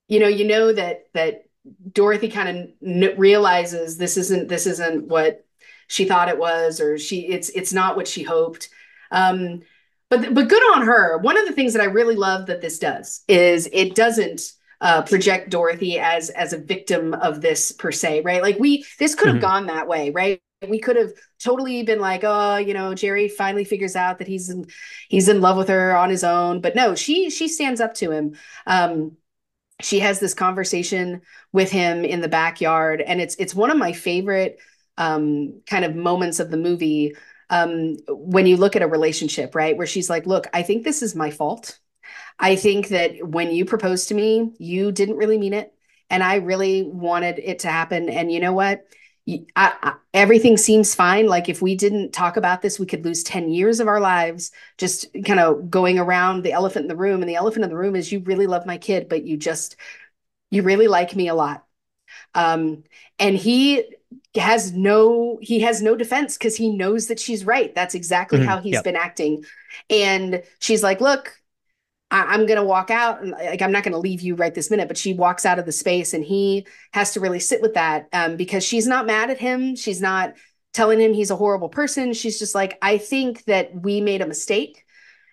you 0.07 0.19
know, 0.19 0.27
you 0.27 0.47
know 0.47 0.73
that 0.73 1.05
that 1.13 1.45
Dorothy 1.91 2.29
kind 2.29 2.73
of 2.81 3.19
realizes 3.19 3.97
this 3.97 4.17
isn't 4.17 4.49
this 4.49 4.65
isn't 4.65 5.07
what 5.07 5.45
she 5.87 6.05
thought 6.05 6.29
it 6.29 6.39
was, 6.39 6.79
or 6.79 6.97
she 6.97 7.27
it's 7.27 7.49
it's 7.49 7.73
not 7.73 7.95
what 7.95 8.07
she 8.07 8.23
hoped. 8.23 8.69
Um, 9.11 9.61
but 10.09 10.33
but 10.33 10.49
good 10.49 10.63
on 10.73 10.85
her. 10.85 11.17
One 11.17 11.37
of 11.37 11.45
the 11.47 11.53
things 11.53 11.73
that 11.73 11.81
I 11.81 11.85
really 11.85 12.15
love 12.15 12.47
that 12.47 12.61
this 12.61 12.79
does 12.79 13.23
is 13.27 13.69
it 13.71 13.95
doesn't 13.95 14.53
uh, 14.81 15.03
project 15.03 15.49
Dorothy 15.49 15.99
as 15.99 16.29
as 16.31 16.53
a 16.53 16.57
victim 16.57 17.13
of 17.13 17.41
this 17.41 17.71
per 17.71 17.91
se, 17.91 18.21
right? 18.21 18.41
Like 18.41 18.59
we 18.59 18.85
this 18.99 19.15
could 19.15 19.29
have 19.29 19.39
Mhm. 19.39 19.41
gone 19.41 19.67
that 19.67 19.87
way, 19.87 20.09
right? 20.11 20.41
we 20.69 20.79
could 20.79 20.95
have 20.95 21.11
totally 21.43 21.81
been 21.81 21.99
like 21.99 22.21
oh 22.23 22.57
you 22.57 22.75
know 22.75 22.93
jerry 22.93 23.27
finally 23.27 23.65
figures 23.65 23.95
out 23.95 24.19
that 24.19 24.27
he's 24.27 24.47
in 24.49 24.63
he's 25.09 25.27
in 25.27 25.41
love 25.41 25.57
with 25.57 25.67
her 25.69 25.97
on 25.97 26.11
his 26.11 26.23
own 26.23 26.61
but 26.61 26.75
no 26.75 26.93
she 26.93 27.31
she 27.31 27.47
stands 27.47 27.81
up 27.81 27.95
to 27.95 28.11
him 28.11 28.35
um 28.67 29.17
she 29.81 29.99
has 29.99 30.19
this 30.19 30.33
conversation 30.35 31.21
with 31.53 31.71
him 31.71 32.05
in 32.05 32.21
the 32.21 32.29
backyard 32.29 33.01
and 33.01 33.21
it's 33.21 33.35
it's 33.37 33.55
one 33.55 33.71
of 33.71 33.77
my 33.77 33.93
favorite 33.93 34.59
um 34.97 35.61
kind 35.67 35.85
of 35.85 35.95
moments 35.95 36.39
of 36.39 36.51
the 36.51 36.57
movie 36.57 37.15
um 37.51 37.97
when 38.09 38.47
you 38.47 38.57
look 38.57 38.77
at 38.77 38.83
a 38.83 38.87
relationship 38.87 39.55
right 39.55 39.77
where 39.77 39.87
she's 39.87 40.09
like 40.09 40.27
look 40.27 40.47
i 40.53 40.63
think 40.63 40.85
this 40.85 41.03
is 41.03 41.15
my 41.15 41.31
fault 41.31 41.79
i 42.41 42.55
think 42.55 42.89
that 42.89 43.25
when 43.25 43.51
you 43.51 43.63
proposed 43.63 44.09
to 44.09 44.13
me 44.13 44.53
you 44.57 44.91
didn't 44.91 45.17
really 45.17 45.37
mean 45.37 45.53
it 45.53 45.73
and 46.09 46.21
i 46.21 46.35
really 46.35 46.83
wanted 46.83 47.39
it 47.39 47.59
to 47.59 47.69
happen 47.69 48.09
and 48.09 48.31
you 48.31 48.39
know 48.41 48.53
what 48.53 48.85
I, 49.27 49.43
I, 49.55 49.93
everything 50.13 50.57
seems 50.57 50.95
fine. 50.95 51.27
Like 51.27 51.47
if 51.47 51.61
we 51.61 51.75
didn't 51.75 52.11
talk 52.11 52.37
about 52.37 52.61
this, 52.61 52.79
we 52.79 52.85
could 52.85 53.05
lose 53.05 53.23
10 53.23 53.49
years 53.49 53.79
of 53.79 53.87
our 53.87 53.99
lives 53.99 54.51
just 54.77 55.07
kind 55.25 55.39
of 55.39 55.69
going 55.69 55.99
around 55.99 56.41
the 56.41 56.53
elephant 56.53 56.85
in 56.85 56.89
the 56.89 56.95
room. 56.95 57.21
And 57.21 57.29
the 57.29 57.35
elephant 57.35 57.63
in 57.63 57.69
the 57.69 57.77
room 57.77 57.95
is 57.95 58.11
you 58.11 58.19
really 58.19 58.47
love 58.47 58.65
my 58.65 58.77
kid, 58.77 59.09
but 59.09 59.23
you 59.23 59.37
just, 59.37 59.75
you 60.49 60.63
really 60.63 60.87
like 60.87 61.15
me 61.15 61.27
a 61.27 61.35
lot. 61.35 61.65
Um, 62.33 62.83
and 63.19 63.35
he 63.35 63.83
has 64.35 64.71
no, 64.73 65.37
he 65.41 65.59
has 65.59 65.81
no 65.81 65.95
defense 65.95 66.37
because 66.37 66.55
he 66.55 66.75
knows 66.75 67.07
that 67.07 67.19
she's 67.19 67.45
right. 67.45 67.73
That's 67.75 67.95
exactly 67.95 68.39
mm-hmm. 68.39 68.47
how 68.47 68.59
he's 68.59 68.73
yep. 68.73 68.83
been 68.83 68.95
acting. 68.95 69.45
And 69.89 70.43
she's 70.59 70.81
like, 70.81 70.99
look, 70.99 71.40
I, 72.11 72.35
am 72.35 72.45
gonna 72.45 72.63
walk 72.63 72.91
out 72.91 73.21
and 73.21 73.31
like 73.31 73.61
I'm 73.61 73.71
not 73.71 73.83
gonna 73.83 73.97
leave 73.97 74.21
you 74.21 74.35
right 74.35 74.53
this 74.53 74.69
minute, 74.69 74.87
but 74.87 74.97
she 74.97 75.13
walks 75.13 75.45
out 75.45 75.57
of 75.57 75.65
the 75.65 75.71
space 75.71 76.13
and 76.13 76.23
he 76.23 76.67
has 76.93 77.13
to 77.13 77.21
really 77.21 77.39
sit 77.39 77.61
with 77.61 77.73
that 77.75 78.07
um, 78.13 78.35
because 78.35 78.63
she's 78.63 78.85
not 78.85 79.07
mad 79.07 79.29
at 79.29 79.39
him. 79.39 79.75
She's 79.75 80.01
not 80.01 80.35
telling 80.73 80.99
him 80.99 81.13
he's 81.13 81.31
a 81.31 81.35
horrible 81.35 81.69
person. 81.69 82.13
She's 82.13 82.37
just 82.37 82.53
like, 82.53 82.77
I 82.81 82.97
think 82.97 83.45
that 83.45 83.73
we 83.73 84.01
made 84.01 84.21
a 84.21 84.27
mistake. 84.27 84.85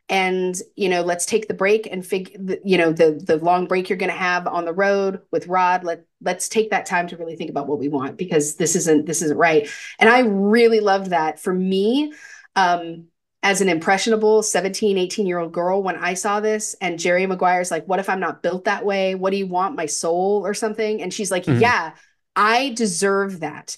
And 0.08 0.58
you 0.74 0.88
know, 0.88 1.02
let's 1.02 1.26
take 1.26 1.48
the 1.48 1.54
break 1.54 1.86
and 1.86 2.06
figure. 2.06 2.56
You 2.64 2.78
know, 2.78 2.92
the 2.92 3.20
the 3.22 3.36
long 3.36 3.66
break 3.66 3.90
you're 3.90 3.98
going 3.98 4.10
to 4.10 4.16
have 4.16 4.46
on 4.46 4.64
the 4.64 4.72
road 4.72 5.20
with 5.30 5.48
Rod. 5.48 5.84
Let 5.84 6.04
let's 6.22 6.48
take 6.48 6.70
that 6.70 6.86
time 6.86 7.08
to 7.08 7.16
really 7.18 7.36
think 7.36 7.50
about 7.50 7.66
what 7.66 7.78
we 7.78 7.88
want 7.88 8.16
because 8.16 8.54
this 8.54 8.74
isn't 8.74 9.04
this 9.04 9.20
isn't 9.20 9.36
right. 9.36 9.68
And 9.98 10.08
I 10.08 10.20
really 10.20 10.80
loved 10.80 11.10
that. 11.10 11.38
For 11.38 11.52
me, 11.52 12.14
um, 12.56 13.08
as 13.42 13.60
an 13.60 13.68
impressionable 13.68 14.42
17, 14.42 14.98
18 14.98 15.26
year 15.26 15.38
old 15.38 15.52
girl 15.52 15.82
when 15.82 15.96
I 15.96 16.14
saw 16.14 16.40
this. 16.40 16.74
And 16.80 16.98
Jerry 16.98 17.26
Maguire's 17.26 17.70
like, 17.70 17.86
What 17.86 18.00
if 18.00 18.08
I'm 18.08 18.20
not 18.20 18.42
built 18.42 18.64
that 18.64 18.84
way? 18.84 19.14
What 19.14 19.30
do 19.30 19.36
you 19.36 19.46
want? 19.46 19.76
My 19.76 19.86
soul 19.86 20.42
or 20.44 20.54
something? 20.54 21.02
And 21.02 21.12
she's 21.12 21.30
like, 21.30 21.44
mm-hmm. 21.44 21.60
Yeah, 21.60 21.92
I 22.34 22.70
deserve 22.70 23.40
that. 23.40 23.76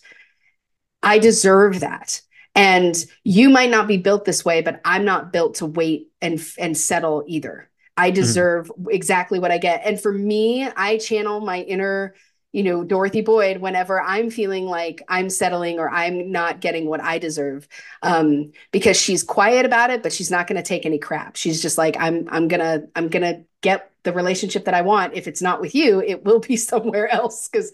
I 1.03 1.19
deserve 1.19 1.81
that. 1.81 2.21
And 2.55 2.95
you 3.23 3.49
might 3.49 3.71
not 3.71 3.87
be 3.87 3.97
built 3.97 4.25
this 4.25 4.45
way, 4.45 4.61
but 4.61 4.81
I'm 4.85 5.05
not 5.05 5.33
built 5.33 5.57
to 5.57 5.67
wait 5.67 6.09
and 6.21 6.45
and 6.59 6.77
settle 6.77 7.25
either. 7.27 7.71
I 7.97 8.09
mm-hmm. 8.09 8.15
deserve 8.15 8.69
mm-hmm. 8.69 8.91
exactly 8.91 9.39
what 9.39 9.53
I 9.53 9.59
get. 9.59 9.83
And 9.85 10.01
for 10.01 10.13
me, 10.13 10.65
I 10.65 10.99
channel 10.99 11.41
my 11.41 11.61
inner 11.61 12.15
you 12.53 12.63
know, 12.63 12.83
Dorothy 12.83 13.21
Boyd 13.21 13.59
whenever 13.59 14.01
I'm 14.01 14.31
feeling 14.31 14.67
like 14.67 15.03
I'm 15.09 15.31
settling 15.31 15.79
or 15.79 15.89
I'm 15.89 16.33
not 16.33 16.61
getting 16.61 16.87
what 16.87 17.01
I 17.01 17.19
deserve. 17.19 17.69
Um, 18.03 18.53
because 18.73 18.97
she's 19.01 19.23
quiet 19.23 19.65
about 19.65 19.91
it, 19.91 20.03
but 20.03 20.13
she's 20.13 20.31
not 20.31 20.47
going 20.47 20.57
to 20.57 20.67
take 20.67 20.85
any 20.85 20.99
crap. 20.99 21.37
She's 21.37 21.63
just 21.63 21.79
like, 21.79 21.97
I'm, 21.99 22.29
I'm 22.31 22.49
gonna, 22.49 22.85
I'm 22.97 23.09
gonna 23.09 23.43
get 23.61 23.91
the 24.03 24.13
relationship 24.13 24.65
that 24.65 24.75
I 24.75 24.83
want. 24.83 25.15
If 25.15 25.29
it's 25.29 25.43
not 25.43 25.61
with 25.61 25.75
you, 25.75 26.01
it 26.01 26.25
will 26.25 26.41
be 26.41 26.57
somewhere 26.57 27.13
else. 27.13 27.49
Cause 27.49 27.73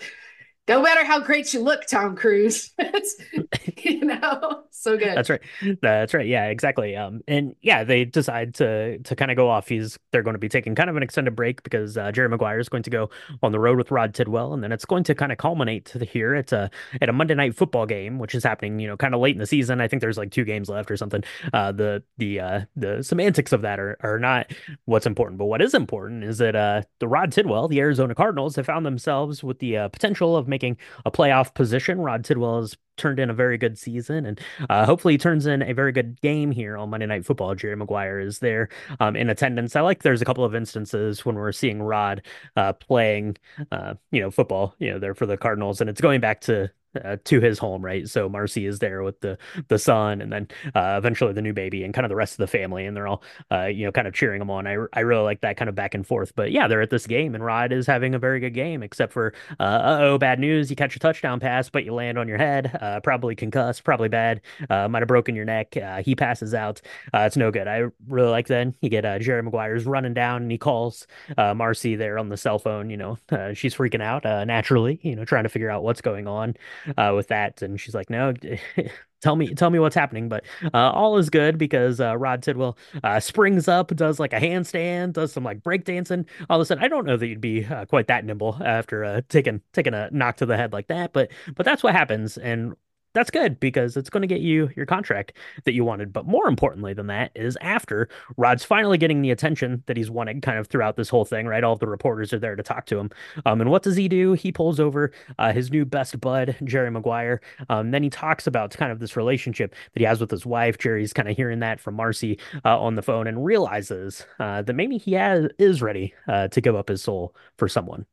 no 0.69 0.83
matter 0.83 1.05
how 1.05 1.21
great 1.21 1.55
you 1.55 1.61
look, 1.61 1.87
Tom 1.87 2.17
Cruise, 2.17 2.73
you 3.77 4.05
know, 4.05 4.65
so 4.71 4.97
good. 4.97 5.17
That's 5.17 5.31
right. 5.31 5.41
That's 5.81 6.13
right. 6.13 6.27
Yeah, 6.27 6.47
exactly. 6.47 6.97
Um, 6.97 7.21
and 7.29 7.55
yeah, 7.63 7.85
they 7.85 8.05
decide 8.05 8.55
to 8.55 8.99
to 8.99 9.17
kind 9.17 9.31
of 9.31 9.37
go 9.37 9.49
off. 9.49 9.69
He's 9.69 9.99
they're 10.11 10.23
going 10.23 10.35
to 10.35 10.39
be 10.39 10.49
taking 10.49 10.75
kind 10.75 10.91
of 10.91 10.97
an 10.97 11.03
extended 11.03 11.37
break 11.37 11.63
because 11.63 11.97
uh, 11.97 12.11
Jerry 12.11 12.29
Maguire 12.29 12.59
is 12.59 12.69
going 12.69 12.83
to 12.83 12.91
go 12.91 13.11
on 13.43 13.53
the 13.53 13.61
road 13.61 13.79
with 13.79 13.91
Rod 13.91 14.13
Tidwell, 14.15 14.55
and 14.55 14.63
then 14.63 14.73
it's 14.73 14.85
going 14.85 15.05
to 15.05 15.15
kind 15.15 15.31
of 15.31 15.39
culminate 15.39 15.89
here. 16.11 16.35
It's 16.35 16.53
a 16.53 16.71
at 17.01 17.09
a 17.09 17.13
Monday 17.13 17.35
night 17.35 17.55
football 17.55 17.87
game, 17.87 18.19
which 18.19 18.35
is 18.35 18.43
happening, 18.43 18.81
you 18.81 18.89
know, 18.89 18.97
kind 18.97 19.15
of 19.15 19.21
late 19.21 19.37
in 19.37 19.41
the 19.41 19.47
season. 19.47 19.81
I 19.81 19.87
think 19.87 20.01
there's 20.01 20.19
like 20.19 20.33
two 20.33 20.45
games 20.45 20.69
left 20.69 20.91
or 20.91 20.97
something. 20.97 21.23
Uh, 21.53 21.71
the 21.71 22.03
the 22.19 22.41
uh 22.41 22.61
the 22.75 23.03
semantics 23.05 23.53
of 23.53 23.63
that 23.63 23.79
are 23.79 23.97
are 24.01 24.19
not 24.19 24.51
what's 24.87 25.07
important, 25.07 25.39
but 25.39 25.47
what 25.47 25.63
is 25.63 25.75
important 25.75 26.25
is 26.25 26.39
that 26.39 26.57
uh 26.57 26.83
the 26.99 27.09
Rod 27.09 27.31
Tidwell, 27.31 27.69
the 27.69 27.81
Arizona 27.81 28.17
Cardinals, 28.17 28.57
have 28.57 28.67
found 28.67 28.85
themselves 28.85 29.45
with 29.45 29.61
the 29.61 29.77
uh, 29.77 29.89
potential 29.89 30.37
of 30.37 30.49
making 30.49 30.56
a 31.05 31.11
playoff 31.11 31.55
position. 31.55 32.01
Rod 32.01 32.25
Tidwell 32.25 32.61
has 32.61 32.77
turned 32.97 33.19
in 33.19 33.29
a 33.29 33.35
very 33.35 33.59
good 33.59 33.79
season 33.79 34.25
and 34.25 34.41
uh, 34.71 34.87
hopefully 34.87 35.15
he 35.15 35.19
turns 35.19 35.47
in 35.47 35.63
a 35.63 35.75
very 35.75 35.93
good 35.93 36.19
game 36.23 36.51
here 36.51 36.77
on 36.77 36.91
Monday 36.91 37.07
Night 37.07 37.27
Football. 37.27 37.55
Jerry 37.55 37.77
Maguire 37.77 38.19
is 38.19 38.39
there 38.39 38.69
um, 39.01 39.17
in 39.17 39.29
attendance. 39.29 39.77
I 39.77 39.83
like 39.83 40.03
there's 40.03 40.23
a 40.23 40.25
couple 40.25 40.45
of 40.45 40.55
instances 40.55 41.25
when 41.25 41.37
we're 41.37 41.53
seeing 41.53 41.83
Rod 41.83 42.23
uh, 42.57 42.73
playing, 42.73 43.37
uh, 43.71 43.95
you 44.11 44.21
know, 44.21 44.31
football, 44.31 44.75
you 44.79 44.91
know, 44.91 44.99
there 44.99 45.15
for 45.15 45.27
the 45.27 45.37
Cardinals, 45.37 45.81
and 45.81 45.91
it's 45.91 46.01
going 46.01 46.21
back 46.21 46.41
to 46.43 46.71
uh, 47.05 47.17
to 47.25 47.41
his 47.41 47.59
home, 47.59 47.85
right? 47.85 48.09
So 48.09 48.29
Marcy 48.29 48.67
is 48.67 48.79
there 48.79 49.03
with 49.03 49.21
the 49.21 49.39
the 49.69 49.79
son, 49.79 50.21
and 50.21 50.33
then 50.33 50.49
uh, 50.75 50.95
eventually 50.99 51.33
the 51.33 51.43
new 51.43 51.53
baby, 51.53 51.85
and 51.85 51.93
kind 51.95 52.05
of 52.05 52.09
the 52.09 52.17
rest 52.17 52.35
of 52.35 52.39
the 52.39 52.47
family, 52.47 52.87
and 52.87 52.97
they're 52.97 53.07
all, 53.07 53.23
uh, 53.51 53.67
you 53.67 53.85
know, 53.85 53.93
kind 53.93 54.07
of 54.07 54.15
cheering 54.15 54.41
him 54.41 54.51
on. 54.51 54.67
I 54.67 54.77
I 54.93 55.01
really 55.01 55.23
like 55.23 55.41
that 55.43 55.57
kind 55.57 55.69
of 55.69 55.75
back 55.75 55.95
and 55.95 56.07
forth. 56.07 56.35
But 56.35 56.53
yeah, 56.53 56.69
they're 56.69 56.83
at 56.83 56.91
this 56.91 57.07
game, 57.07 57.35
and 57.35 57.45
Rod 57.45 57.73
is 57.73 57.87
having 57.87 58.15
a 58.15 58.19
very 58.19 58.41
good 58.41 58.55
game, 58.55 58.83
except 58.83 59.13
for 59.13 59.35
uh 59.61 59.99
oh, 60.01 60.19
bad 60.19 60.39
news. 60.39 60.71
You 60.71 60.77
catch 60.77 60.97
a 60.97 60.99
touchdown 60.99 61.41
pass, 61.41 61.69
but 61.69 61.85
you 61.85 61.95
land 61.95 62.19
on 62.19 62.29
your 62.29 62.39
head, 62.39 62.77
uh, 62.81 63.01
probably 63.01 63.35
concussed, 63.35 63.85
probably 63.85 64.09
bad, 64.09 64.41
uh, 64.71 64.89
might 64.89 65.01
have 65.03 65.09
broken 65.09 65.35
your 65.35 65.45
neck. 65.45 65.77
Uh, 65.77 66.03
he 66.03 66.15
passes 66.15 66.55
out. 66.55 66.81
Uh, 67.15 67.21
it's 67.21 67.37
no 67.37 67.51
good. 67.51 67.69
I 67.69 67.85
really 68.09 68.31
like 68.31 68.47
then 68.47 68.75
You 68.81 68.89
get 68.89 69.05
uh, 69.05 69.19
Jerry 69.19 69.43
Maguire's 69.43 69.87
running 69.87 70.15
down, 70.15 70.43
and 70.43 70.51
he 70.51 70.59
calls 70.59 71.07
uh, 71.37 71.55
Marcy 71.55 71.97
there 71.97 72.19
on 72.19 72.29
the 72.29 72.37
cell 72.37 72.59
phone. 72.59 72.91
You 72.91 72.97
know, 72.97 73.19
she's 73.55 73.75
freaking 73.75 74.03
out 74.03 74.25
naturally. 74.47 74.99
You 75.03 75.17
know, 75.17 75.25
trying 75.25 75.45
to 75.45 75.49
figure 75.49 75.71
out 75.71 75.83
what's 75.83 76.01
going 76.01 76.27
on 76.27 76.55
uh, 76.97 77.13
with 77.15 77.29
that. 77.29 77.63
And 77.63 77.81
she's 77.81 77.95
like, 77.95 78.11
no, 78.11 78.33
tell 79.23 79.37
me, 79.37 79.55
tell 79.55 79.71
me 79.71 79.79
what's 79.79 79.95
happening. 79.95 80.29
But 80.29 80.45
uh, 80.73 80.91
all 80.91 81.17
is 81.19 81.31
good 81.31 81.59
because 81.59 82.01
uh, 82.01 82.17
Rod 82.17 82.43
Tidwell 82.43 82.77
uh, 83.03 83.21
springs 83.21 83.69
up, 83.69 83.89
does 83.95 84.19
like 84.21 84.33
a 84.33 84.41
handstand, 84.41 85.15
does 85.15 85.33
some 85.33 85.45
like 85.45 85.63
breakdancing. 85.63 86.27
All 86.49 86.61
of 86.61 86.63
a 86.63 86.67
sudden, 86.67 86.85
I 86.85 86.89
don't 86.89 87.07
know 87.07 87.17
that 87.17 87.27
you'd 87.27 87.41
be 87.41 87.65
uh, 87.65 87.87
quite 87.87 88.07
that 88.09 88.25
nimble 88.25 88.59
after 88.65 89.05
uh, 89.05 89.21
taking 89.29 89.63
taking 89.73 89.95
a 89.95 90.09
knock 90.11 90.37
to 90.39 90.47
the 90.47 90.57
head 90.57 90.73
like 90.73 90.89
that. 90.89 91.13
But 91.13 91.31
but 91.55 91.65
that's 91.65 91.83
what 91.83 91.95
happens. 91.95 92.39
And 92.39 92.75
that's 93.17 93.31
good 93.31 93.59
because 93.59 93.97
it's 93.97 94.11
going 94.11 94.21
to 94.21 94.27
get 94.27 94.43
you 94.43 94.69
your 94.77 94.85
contract 94.85 95.33
that 95.65 95.73
you 95.73 95.85
wanted. 95.85 96.13
But 96.13 96.27
more 96.27 96.49
importantly 96.49 96.93
than 96.93 97.07
that 97.07 97.31
is 97.35 97.57
after 97.63 98.11
Rod's 98.37 98.63
finally 98.63 98.99
getting 98.99 99.23
the 99.23 99.31
attention 99.31 99.83
that 99.87 99.97
he's 99.97 100.11
wanted 100.11 100.43
kind 100.43 100.59
of 100.59 100.67
throughout 100.67 100.97
this 100.97 101.09
whole 101.09 101.25
thing, 101.25 101.47
right? 101.47 101.65
All 101.65 101.73
of 101.73 101.79
the 101.79 101.89
reporters 101.89 102.35
are 102.35 102.39
there 102.39 102.55
to 102.55 102.63
talk 102.63 102.85
to 102.87 102.99
him. 102.99 103.11
Um, 103.47 103.63
and 103.63 103.71
what 103.71 103.83
does 103.83 103.97
he 103.97 104.07
do? 104.07 104.35
He 104.35 104.53
pulls 104.53 104.79
over 104.79 105.13
uh, 105.39 105.51
his 105.55 105.71
new 105.71 105.87
best 105.87 106.21
bud, 106.21 106.57
Jerry 106.65 106.91
Maguire. 106.91 107.41
Um, 107.71 107.91
then 107.91 108.03
he 108.03 108.11
talks 108.11 108.47
about 108.47 108.77
kind 108.77 108.93
of 108.93 108.99
this 108.99 109.17
relationship 109.17 109.75
that 109.95 110.01
he 110.01 110.05
has 110.05 110.21
with 110.21 110.31
his 110.31 110.45
wife. 110.45 110.77
Jerry's 110.77 111.15
kind 111.15 111.29
of 111.29 111.35
hearing 111.35 111.61
that 111.61 111.81
from 111.81 111.95
Marcy 111.95 112.39
uh, 112.67 112.79
on 112.79 112.97
the 112.97 113.03
phone 113.03 113.27
and 113.27 113.43
realizes 113.43 114.27
uh, 114.39 114.61
that 114.61 114.75
maybe 114.75 114.99
he 114.99 115.15
has, 115.15 115.49
is 115.59 115.81
ready 115.81 116.13
uh, 116.29 116.49
to 116.49 116.61
give 116.61 116.77
up 116.77 116.91
his 116.91 117.03
soul 117.03 117.35
for 117.57 117.67
someone. 117.67 118.05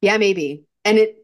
Yeah, 0.00 0.18
maybe. 0.18 0.64
And 0.84 0.98
it 0.98 1.17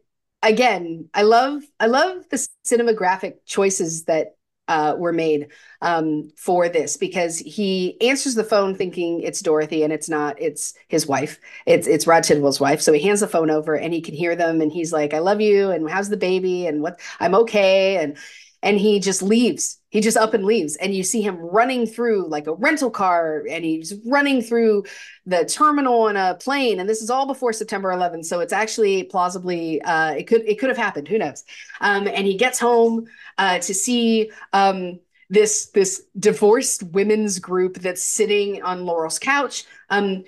again, 0.47 1.09
I 1.13 1.23
love 1.23 1.63
I 1.79 1.87
love 1.87 2.23
the 2.29 2.47
cinematographic 2.65 3.45
choices 3.45 4.05
that 4.05 4.35
uh, 4.67 4.95
were 4.97 5.13
made 5.13 5.49
um, 5.81 6.31
for 6.35 6.67
this 6.69 6.97
because 6.97 7.37
he 7.37 8.01
answers 8.01 8.33
the 8.33 8.43
phone 8.43 8.73
thinking 8.73 9.21
it's 9.21 9.41
Dorothy 9.41 9.83
and 9.83 9.93
it's 9.93 10.09
not. 10.09 10.41
It's 10.41 10.73
his 10.87 11.05
wife. 11.05 11.39
It's 11.65 11.87
it's 11.87 12.07
Rod 12.07 12.23
Tidwell's 12.23 12.59
wife. 12.59 12.81
So 12.81 12.91
he 12.93 13.01
hands 13.01 13.19
the 13.19 13.27
phone 13.27 13.51
over 13.51 13.75
and 13.75 13.93
he 13.93 14.01
can 14.01 14.15
hear 14.15 14.35
them 14.35 14.61
and 14.61 14.71
he's 14.71 14.91
like, 14.93 15.13
"I 15.13 15.19
love 15.19 15.41
you," 15.41 15.69
and 15.71 15.89
"How's 15.89 16.09
the 16.09 16.17
baby?" 16.17 16.67
and 16.67 16.81
"What? 16.81 16.99
I'm 17.19 17.35
okay." 17.35 17.97
and 17.97 18.17
and 18.65 18.79
he 18.79 18.99
just 18.99 19.21
leaves. 19.21 19.79
He 19.89 20.01
just 20.01 20.17
up 20.17 20.33
and 20.33 20.43
leaves. 20.43 20.75
And 20.77 20.93
you 20.93 21.03
see 21.03 21.21
him 21.21 21.37
running 21.37 21.85
through 21.85 22.27
like 22.27 22.47
a 22.47 22.53
rental 22.55 22.89
car 22.89 23.45
and 23.47 23.63
he's 23.63 23.93
running 24.07 24.41
through 24.41 24.85
the 25.27 25.45
terminal 25.45 26.01
on 26.01 26.17
a 26.17 26.33
plane. 26.33 26.79
And 26.79 26.89
this 26.89 27.03
is 27.03 27.11
all 27.11 27.27
before 27.27 27.53
september 27.53 27.89
11th 27.89 28.25
so 28.25 28.39
it's 28.39 28.51
actually 28.51 29.03
plausibly 29.03 29.81
uh, 29.83 30.13
it 30.13 30.23
could 30.23 30.41
it 30.47 30.59
could 30.59 30.69
have 30.69 30.77
happened. 30.77 31.07
Who 31.07 31.19
knows? 31.19 31.43
Um, 31.79 32.07
and 32.07 32.25
he 32.25 32.35
gets 32.35 32.59
home 32.59 33.05
uh, 33.37 33.59
to 33.59 33.73
see 33.73 34.31
um, 34.51 34.99
this 35.29 35.67
this 35.67 36.01
divorced 36.17 36.81
women's 36.83 37.37
group 37.37 37.75
that's 37.77 38.01
sitting 38.01 38.63
on 38.63 38.85
laurel's 38.85 39.19
couch. 39.19 39.63
Um, 39.91 40.23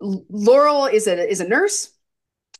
laurel 0.00 0.86
is 0.86 1.06
a 1.06 1.28
is 1.28 1.40
a 1.40 1.48
nurse 1.48 1.90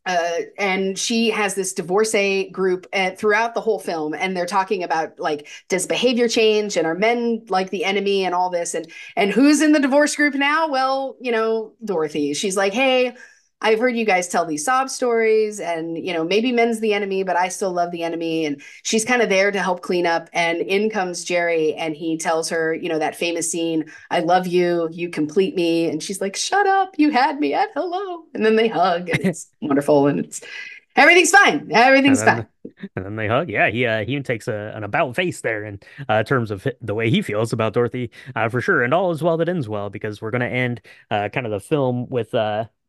uh, 0.05 0.39
and 0.57 0.97
she 0.97 1.29
has 1.29 1.55
this 1.55 1.73
divorcee 1.73 2.49
group 2.49 2.87
and 2.93 3.17
throughout 3.17 3.53
the 3.53 3.61
whole 3.61 3.79
film 3.79 4.13
and 4.13 4.35
they're 4.35 4.45
talking 4.45 4.83
about 4.83 5.19
like 5.19 5.47
does 5.67 5.85
behavior 5.85 6.27
change 6.27 6.77
and 6.77 6.87
are 6.87 6.95
men 6.95 7.45
like 7.49 7.69
the 7.69 7.83
enemy 7.83 8.23
and 8.25 8.33
all 8.33 8.49
this 8.49 8.73
and 8.73 8.89
and 9.15 9.31
who's 9.31 9.61
in 9.61 9.71
the 9.73 9.79
divorce 9.79 10.15
group 10.15 10.33
now? 10.35 10.69
Well 10.69 11.17
you 11.19 11.31
know 11.31 11.73
dorothy. 11.83 12.33
She's 12.33 12.57
like 12.57 12.73
hey 12.73 13.15
I've 13.61 13.79
heard 13.79 13.95
you 13.97 14.05
guys 14.05 14.27
tell 14.27 14.45
these 14.45 14.63
sob 14.63 14.89
stories, 14.89 15.59
and 15.59 15.97
you 15.97 16.13
know, 16.13 16.23
maybe 16.23 16.51
men's 16.51 16.79
the 16.79 16.93
enemy, 16.93 17.23
but 17.23 17.35
I 17.35 17.49
still 17.49 17.71
love 17.71 17.91
the 17.91 18.03
enemy. 18.03 18.45
And 18.45 18.61
she's 18.83 19.03
kind 19.03 19.21
of 19.21 19.29
there 19.29 19.51
to 19.51 19.61
help 19.61 19.81
clean 19.81 20.05
up. 20.05 20.29
And 20.31 20.61
in 20.61 20.89
comes 20.89 21.23
Jerry, 21.23 21.73
and 21.75 21.95
he 21.95 22.17
tells 22.17 22.49
her, 22.49 22.73
you 22.73 22.87
know, 22.87 22.99
that 22.99 23.15
famous 23.15 23.51
scene, 23.51 23.85
I 24.11 24.21
love 24.21 24.47
you, 24.47 24.87
you 24.91 25.09
complete 25.09 25.55
me. 25.55 25.89
And 25.89 26.01
she's 26.01 26.21
like, 26.21 26.35
Shut 26.35 26.67
up, 26.67 26.95
you 26.97 27.11
had 27.11 27.39
me 27.39 27.53
at 27.53 27.69
hello. 27.73 28.23
And 28.33 28.45
then 28.45 28.55
they 28.55 28.69
hug, 28.69 29.09
and 29.09 29.19
it's 29.25 29.49
wonderful. 29.61 30.07
And 30.07 30.19
it's 30.19 30.41
everything's 30.95 31.31
fine. 31.31 31.69
Everything's 31.71 32.21
And 32.21 32.27
then, 32.27 32.47
fine. 32.63 32.89
and 32.95 33.05
then 33.05 33.15
they 33.17 33.27
hug. 33.27 33.49
Yeah, 33.49 33.69
he 33.69 33.85
uh, 33.85 34.05
he 34.05 34.13
even 34.13 34.23
takes 34.23 34.47
a, 34.47 34.71
an 34.73 34.85
about 34.85 35.15
face 35.15 35.41
there 35.41 35.65
in 35.65 35.79
uh, 36.07 36.23
terms 36.23 36.51
of 36.51 36.65
the 36.81 36.95
way 36.95 37.09
he 37.09 37.21
feels 37.21 37.51
about 37.51 37.73
Dorothy, 37.73 38.11
uh, 38.35 38.47
for 38.47 38.61
sure. 38.61 38.83
And 38.83 38.93
all 38.93 39.11
is 39.11 39.21
well 39.21 39.37
that 39.37 39.49
ends 39.49 39.67
well 39.67 39.89
because 39.89 40.21
we're 40.21 40.31
going 40.31 40.41
to 40.41 40.47
end 40.47 40.81
uh, 41.11 41.27
kind 41.29 41.45
of 41.45 41.51
the 41.51 41.59
film 41.59 42.07
with 42.09 42.33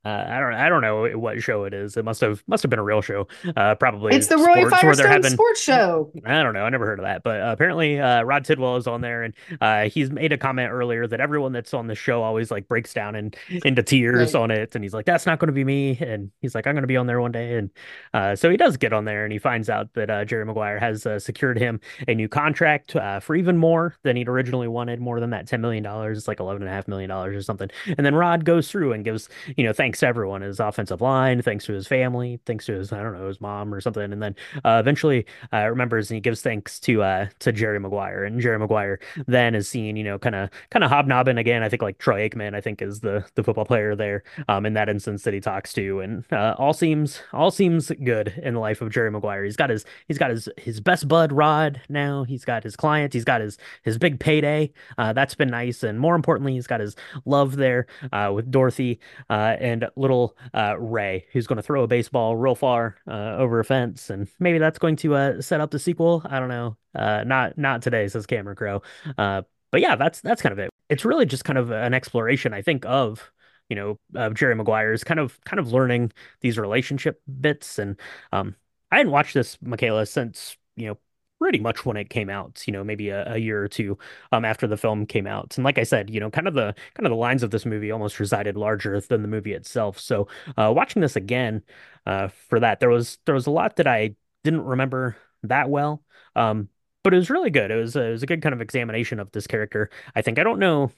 uh, 0.05 0.25
I 0.29 0.39
don't 0.41 0.55
I 0.55 0.69
don't 0.69 0.81
know 0.83 1.09
what 1.19 1.43
show 1.43 1.65
it 1.65 1.75
is. 1.75 1.97
It 1.97 2.05
must 2.05 2.21
have 2.23 2.43
must 2.47 2.63
have 2.63 2.71
been 2.71 2.79
a 2.79 2.83
real 2.85 3.03
show. 3.03 3.29
Uh, 3.57 3.75
probably 3.75 4.15
It's 4.15 4.29
the 4.29 4.37
Roy 4.39 4.67
sports 4.67 4.81
Firestone 4.81 5.07
having 5.09 5.31
Sports 5.31 5.61
Show. 5.61 6.11
I 6.25 6.43
don't 6.43 6.55
know. 6.55 6.63
I 6.65 6.71
never 6.71 6.87
heard 6.87 6.99
of 6.99 7.05
that, 7.05 7.23
but 7.23 7.41
uh, 7.41 7.51
apparently 7.53 8.01
uh, 8.01 8.23
Rod 8.23 8.45
Tidwell 8.45 8.77
is 8.77 8.87
on 8.87 9.01
there, 9.03 9.23
and 9.23 9.35
uh, 9.61 9.89
he's 9.89 10.11
made 10.11 10.33
a 10.33 10.39
comment 10.39 10.71
earlier 10.73 11.07
that 11.07 11.21
everyone 11.21 11.53
that's 11.53 11.75
on 11.75 11.87
the 11.87 11.95
show 11.95 12.23
always 12.23 12.51
like 12.51 12.67
breaks 12.69 12.95
down 12.95 13.15
and 13.15 13.37
into 13.65 13.83
tears 13.83 14.35
Right. 14.35 14.41
on 14.43 14.51
it, 14.51 14.75
and 14.75 14.83
he's 14.85 14.95
like, 14.95 15.05
"That's 15.07 15.27
not 15.27 15.39
going 15.39 15.49
to 15.49 15.53
be 15.53 15.65
me," 15.65 15.99
and 16.01 16.31
he's 16.41 16.55
like, 16.55 16.67
"I'm 16.67 16.75
going 16.75 16.83
to 16.83 16.89
be 16.89 16.97
on 16.97 17.07
there 17.07 17.21
one 17.21 17.33
day," 17.33 17.57
and 17.57 17.71
uh, 18.15 18.35
so 18.37 18.49
he 18.51 18.57
does 18.57 18.77
get 18.77 18.93
on 18.93 19.05
there, 19.05 19.25
and 19.25 19.33
he 19.33 19.39
finds 19.39 19.69
out 19.69 19.93
that 19.95 20.09
uh, 20.11 20.25
Jerry 20.25 20.45
Maguire 20.47 20.79
has 20.79 21.05
uh, 21.07 21.19
secured 21.19 21.59
him 21.59 21.79
a 22.09 22.15
new 22.15 22.29
contract 22.29 22.97
uh, 22.97 23.21
for 23.21 23.37
even 23.37 23.57
more 23.59 23.97
than 24.03 24.17
he'd 24.17 24.29
originally 24.29 24.69
wanted, 24.69 25.01
more 25.01 25.21
than 25.21 25.31
that 25.31 25.47
ten 25.47 25.61
million 25.61 25.83
dollars. 25.85 26.17
It's 26.19 26.29
like 26.29 26.41
eleven 26.41 26.63
and 26.63 26.71
a 26.71 26.73
half 26.73 26.89
million 26.89 27.11
dollars 27.11 27.37
or 27.37 27.43
something, 27.43 27.69
and 27.99 28.07
then 28.07 28.15
Rod 28.15 28.45
goes 28.45 28.71
through 28.71 28.93
and 28.93 29.05
gives 29.05 29.29
you 29.57 29.65
know 29.65 29.73
thanks 29.73 29.90
to 29.99 30.07
everyone, 30.07 30.43
his 30.43 30.61
offensive 30.61 31.01
line, 31.01 31.43
thanks 31.43 31.67
to 31.67 31.73
his 31.73 31.89
family, 31.89 32.41
thanks 32.47 32.67
to 32.67 32.75
his 32.75 32.93
I 32.93 33.03
don't 33.03 33.13
know 33.19 33.27
his 33.27 33.41
mom 33.41 33.75
or 33.75 33.81
something, 33.81 34.13
and 34.13 34.23
then 34.23 34.37
uh, 34.65 34.79
eventually 34.81 35.27
uh, 35.53 35.69
remembers 35.69 36.11
and 36.11 36.17
he 36.17 36.21
gives 36.21 36.41
thanks 36.41 36.79
to 36.81 37.03
uh 37.03 37.27
to 37.41 37.53
Jerry 37.53 37.81
Maguire, 37.81 38.25
and 38.25 38.41
Jerry 38.41 38.59
Maguire 38.59 39.01
then 39.27 39.55
is 39.55 39.69
seen 39.69 39.97
you 39.97 40.05
know 40.05 40.19
kind 40.19 40.35
of 40.35 40.51
kind 40.71 40.85
of 40.85 40.91
hobnobbing 40.91 41.39
again. 41.39 41.63
I 41.63 41.69
think 41.69 41.83
like 41.83 41.99
Troy 41.99 42.29
Aikman, 42.29 42.55
I 42.55 42.61
think 42.61 42.81
is 42.81 43.01
the 43.01 43.25
the 43.35 43.43
football 43.43 43.65
player 43.65 43.97
there 43.97 44.23
um 44.49 44.67
in 44.67 44.75
that 44.75 44.89
instance 44.89 45.23
that 45.25 45.35
he 45.35 45.41
talks 45.41 45.73
to, 45.75 46.01
and 46.01 46.25
uh, 46.33 46.55
all 46.59 46.73
seems 46.73 47.21
all 47.33 47.51
seems 47.51 47.91
good 48.05 48.35
in 48.43 48.55
the 48.55 48.61
life 48.61 48.81
of 48.81 48.91
Jerry 48.91 49.11
Maguire. 49.11 49.45
He's 49.45 49.57
got 49.57 49.71
his 49.71 49.85
he's 50.07 50.19
got 50.19 50.31
his 50.31 50.49
his 50.57 50.81
best 50.81 51.09
bud 51.09 51.33
Rod 51.33 51.81
now. 51.89 52.25
He's 52.25 52.45
got 52.45 52.63
his 52.63 52.77
client. 52.77 53.13
He's 53.13 53.25
got 53.25 53.41
his 53.41 53.59
his 53.83 53.99
big 53.99 54.21
payday. 54.21 54.73
Uh, 54.99 55.13
that's 55.13 55.35
been 55.35 55.51
nice, 55.51 55.83
and 55.83 55.99
more 55.99 56.15
importantly, 56.15 56.55
he's 56.55 56.67
got 56.67 56.81
his 56.81 56.97
love 57.25 57.57
there 57.57 57.87
uh, 58.13 58.31
with 58.35 58.51
Dorothy 58.51 59.01
uh, 59.29 59.57
and 59.61 59.80
little 59.97 60.37
uh, 60.55 60.79
Ray, 60.79 61.27
who's 61.33 61.47
going 61.47 61.57
to 61.57 61.63
throw 61.63 61.83
a 61.83 61.87
baseball 61.89 62.37
real 62.37 62.55
far 62.55 62.97
uh, 63.09 63.37
over 63.37 63.61
a 63.61 63.65
fence, 63.65 64.11
and 64.11 64.29
maybe 64.39 64.59
that's 64.59 64.79
going 64.79 64.97
to 64.97 65.15
uh, 65.15 65.41
set 65.41 65.61
up 65.61 65.71
the 65.71 65.79
sequel. 65.79 66.23
I 66.25 66.39
don't 66.39 66.49
know. 66.49 66.77
Uh, 66.95 67.25
not 67.25 67.59
not 67.59 67.83
today, 67.83 68.09
says 68.09 68.27
Cameron 68.27 68.57
Crowe. 68.57 68.83
Uh, 69.19 69.43
but 69.71 69.81
yeah, 69.81 69.97
that's 69.97 70.21
that's 70.21 70.43
kind 70.43 70.53
of 70.53 70.59
it. 70.59 70.71
It's 70.89 71.05
really 71.05 71.27
just 71.27 71.45
kind 71.45 71.59
of 71.59 71.71
an 71.71 71.95
exploration, 71.95 72.53
I 72.53 72.63
think, 72.63 72.85
of 72.87 73.31
you 73.69 73.77
know 73.77 74.31
Jerry 74.33 74.55
Maguire's 74.55 75.05
kind 75.05 75.21
of 75.21 75.39
kind 75.45 75.61
of 75.61 75.73
learning 75.73 76.13
these 76.41 76.59
relationship 76.59 77.21
bits, 77.41 77.79
and 77.79 77.99
um, 78.33 78.57
I 78.91 78.99
hadn't 78.99 79.13
watched 79.13 79.35
this 79.35 79.59
Michaela 79.63 80.07
since 80.07 80.57
you 80.77 80.89
know 80.89 80.99
pretty 81.41 81.59
much 81.59 81.87
when 81.87 81.97
it 81.97 82.11
came 82.11 82.29
out, 82.31 82.63
you 82.67 82.73
know, 82.73 82.85
maybe 82.85 83.09
a, 83.09 83.35
a 83.35 83.39
year 83.39 83.63
or 83.63 83.69
two 83.69 83.99
um 84.33 84.45
after 84.45 84.67
the 84.67 84.77
film 84.77 85.07
came 85.07 85.27
out. 85.27 85.57
And 85.57 85.65
like 85.65 85.79
I 85.79 85.85
said, 85.85 86.11
you 86.11 86.21
know, 86.21 86.31
kind 86.31 86.47
of 86.49 86.55
the 86.55 86.75
kind 86.95 87.07
of 87.07 87.11
the 87.11 87.17
lines 87.17 87.43
of 87.43 87.51
this 87.51 87.67
movie 87.67 87.91
almost 87.91 88.21
resided 88.21 88.57
larger 88.57 89.01
than 89.01 89.23
the 89.23 89.29
movie 89.29 89.53
itself. 89.55 89.99
So 89.99 90.29
uh 90.57 90.73
watching 90.75 91.03
this 91.03 91.17
again 91.17 91.63
uh 92.07 92.29
for 92.29 92.61
that, 92.61 92.81
there 92.81 92.91
was 92.91 93.19
there 93.27 93.35
was 93.35 93.47
a 93.47 93.51
lot 93.51 93.77
that 93.77 93.87
I 93.87 94.15
didn't 94.45 94.65
remember 94.65 95.17
that 95.45 95.69
well. 95.71 96.03
Um 96.37 96.69
but 97.03 97.15
it 97.15 97.17
was 97.17 97.31
really 97.31 97.51
good. 97.51 97.71
It 97.71 97.77
was 97.77 97.97
it 97.97 98.11
was 98.11 98.23
a 98.23 98.27
good 98.27 98.43
kind 98.43 98.55
of 98.55 98.61
examination 98.61 99.19
of 99.21 99.33
this 99.33 99.47
character. 99.47 99.91
I 100.15 100.23
think 100.23 100.39
I 100.39 100.43
don't 100.45 100.59
know 100.59 100.91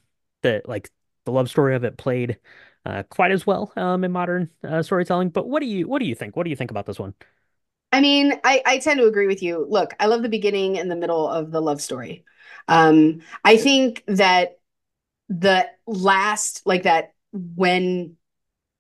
that 0.43 0.68
like 0.68 0.90
the 1.24 1.32
love 1.32 1.49
story 1.49 1.74
of 1.76 1.84
it 1.84 1.97
played 1.97 2.38
uh 2.84 3.03
quite 3.05 3.30
as 3.30 3.47
well 3.47 3.72
um 3.76 4.03
in 4.05 4.12
modern 4.12 4.51
uh, 4.64 4.82
storytelling, 4.82 5.30
but 5.30 5.49
what 5.49 5.61
do 5.61 5.66
you 5.66 5.86
what 5.88 6.01
do 6.01 6.07
you 6.07 6.14
think? 6.14 6.36
What 6.36 6.45
do 6.45 6.51
you 6.51 6.57
think 6.57 6.70
about 6.70 6.86
this 6.86 6.99
one? 6.99 7.14
I 7.93 8.01
mean, 8.01 8.34
I, 8.45 8.62
I 8.64 8.78
tend 8.78 8.99
to 9.01 9.07
agree 9.07 9.26
with 9.26 9.43
you. 9.43 9.66
Look, 9.68 9.95
I 10.01 10.07
love 10.07 10.22
the 10.22 10.28
beginning 10.28 10.78
and 10.78 10.90
the 10.90 10.97
middle 10.97 11.28
of 11.28 11.51
the 11.51 11.61
love 11.61 11.80
story. 11.80 12.24
Um, 12.68 13.20
I 13.45 13.57
think 13.57 14.03
that 14.07 14.59
the 15.28 15.68
last, 15.86 16.62
like 16.66 16.84
that, 16.84 17.14
when 17.32 18.16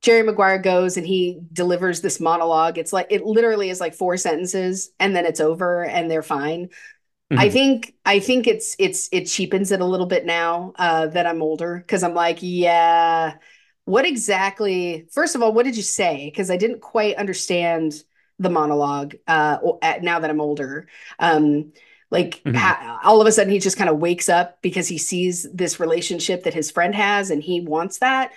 Jerry 0.02 0.22
Maguire 0.24 0.58
goes 0.58 0.96
and 0.96 1.06
he 1.06 1.40
delivers 1.52 2.00
this 2.02 2.20
monologue, 2.20 2.78
it's 2.78 2.92
like 2.92 3.08
it 3.10 3.24
literally 3.24 3.70
is 3.70 3.80
like 3.80 3.94
four 3.94 4.16
sentences 4.16 4.90
and 5.00 5.16
then 5.16 5.26
it's 5.26 5.40
over 5.40 5.84
and 5.84 6.10
they're 6.10 6.22
fine. 6.22 6.70
I 7.36 7.48
Mhm. 7.48 7.50
think 7.50 7.94
I 8.04 8.20
think 8.20 8.46
it's 8.46 8.76
it's 8.78 9.08
it 9.12 9.24
cheapens 9.26 9.72
it 9.72 9.80
a 9.80 9.84
little 9.86 10.06
bit 10.06 10.26
now 10.26 10.72
uh, 10.76 11.06
that 11.08 11.26
I'm 11.26 11.42
older 11.42 11.78
because 11.78 12.02
I'm 12.02 12.14
like, 12.14 12.38
yeah, 12.42 13.36
what 13.84 14.04
exactly? 14.04 15.06
First 15.12 15.34
of 15.34 15.42
all, 15.42 15.52
what 15.52 15.64
did 15.64 15.76
you 15.76 15.82
say? 15.82 16.26
Because 16.26 16.50
I 16.50 16.56
didn't 16.58 16.80
quite 16.80 17.16
understand 17.16 17.94
the 18.42 18.50
monologue 18.50 19.16
uh, 19.26 19.58
now 20.02 20.20
that 20.20 20.30
I'm 20.30 20.40
older. 20.40 20.88
Um, 21.18 21.72
like 22.10 22.42
Mhm. 22.44 22.54
ha- 22.54 23.00
all 23.04 23.20
of 23.22 23.26
a 23.26 23.32
sudden 23.32 23.52
he 23.52 23.58
just 23.58 23.78
kind 23.78 23.88
of 23.88 23.98
wakes 23.98 24.28
up 24.28 24.60
because 24.62 24.86
he 24.88 24.98
sees 24.98 25.46
this 25.52 25.80
relationship 25.80 26.44
that 26.44 26.54
his 26.54 26.70
friend 26.70 26.94
has 26.94 27.30
and 27.30 27.42
he 27.42 27.60
wants 27.62 27.98
that. 27.98 28.32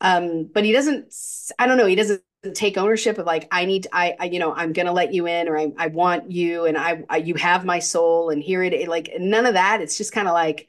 Um, 0.00 0.44
but 0.52 0.64
he 0.64 0.72
doesn't. 0.72 1.14
I 1.58 1.66
don't 1.66 1.78
know. 1.78 1.86
He 1.86 1.94
doesn't 1.94 2.22
take 2.54 2.76
ownership 2.76 3.18
of 3.18 3.26
like 3.26 3.48
I 3.50 3.64
need. 3.64 3.86
I, 3.92 4.16
I 4.20 4.24
you 4.26 4.38
know 4.38 4.52
I'm 4.54 4.72
gonna 4.72 4.92
let 4.92 5.14
you 5.14 5.26
in 5.26 5.48
or 5.48 5.58
I 5.58 5.72
I 5.78 5.86
want 5.88 6.30
you 6.30 6.66
and 6.66 6.76
I, 6.76 7.04
I 7.08 7.18
you 7.18 7.34
have 7.36 7.64
my 7.64 7.78
soul 7.78 8.30
and 8.30 8.42
here 8.42 8.62
it 8.62 8.88
like 8.88 9.10
none 9.18 9.46
of 9.46 9.54
that. 9.54 9.80
It's 9.80 9.96
just 9.96 10.12
kind 10.12 10.28
of 10.28 10.34
like 10.34 10.68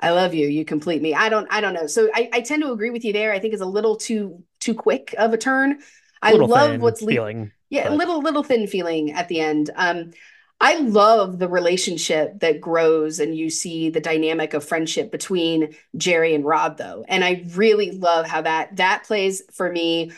I 0.00 0.10
love 0.10 0.34
you. 0.34 0.48
You 0.48 0.64
complete 0.64 1.02
me. 1.02 1.14
I 1.14 1.28
don't. 1.28 1.46
I 1.50 1.60
don't 1.60 1.74
know. 1.74 1.86
So 1.86 2.08
I, 2.14 2.28
I 2.32 2.40
tend 2.40 2.62
to 2.62 2.72
agree 2.72 2.90
with 2.90 3.04
you 3.04 3.12
there. 3.12 3.32
I 3.32 3.38
think 3.38 3.54
it's 3.54 3.62
a 3.62 3.66
little 3.66 3.96
too 3.96 4.42
too 4.60 4.74
quick 4.74 5.14
of 5.18 5.32
a 5.32 5.38
turn. 5.38 5.80
I 6.22 6.34
love 6.34 6.80
what's 6.80 7.02
le- 7.02 7.18
feeling, 7.18 7.52
yeah, 7.74 7.86
a 7.86 7.90
but- 7.90 7.98
little 7.98 8.20
little 8.22 8.42
thin 8.42 8.66
feeling 8.66 9.12
at 9.12 9.28
the 9.28 9.40
end. 9.40 9.70
Um, 9.76 10.12
I 10.60 10.78
love 10.78 11.38
the 11.38 11.48
relationship 11.48 12.40
that 12.40 12.60
grows 12.60 13.18
and 13.18 13.36
you 13.36 13.50
see 13.50 13.90
the 13.90 14.00
dynamic 14.00 14.54
of 14.54 14.64
friendship 14.64 15.10
between 15.10 15.74
Jerry 15.96 16.34
and 16.34 16.44
Rod 16.44 16.78
though. 16.78 17.04
And 17.08 17.24
I 17.24 17.44
really 17.54 17.90
love 17.90 18.26
how 18.26 18.42
that 18.42 18.76
that 18.76 19.04
plays 19.04 19.42
for 19.52 19.70
me 19.70 20.12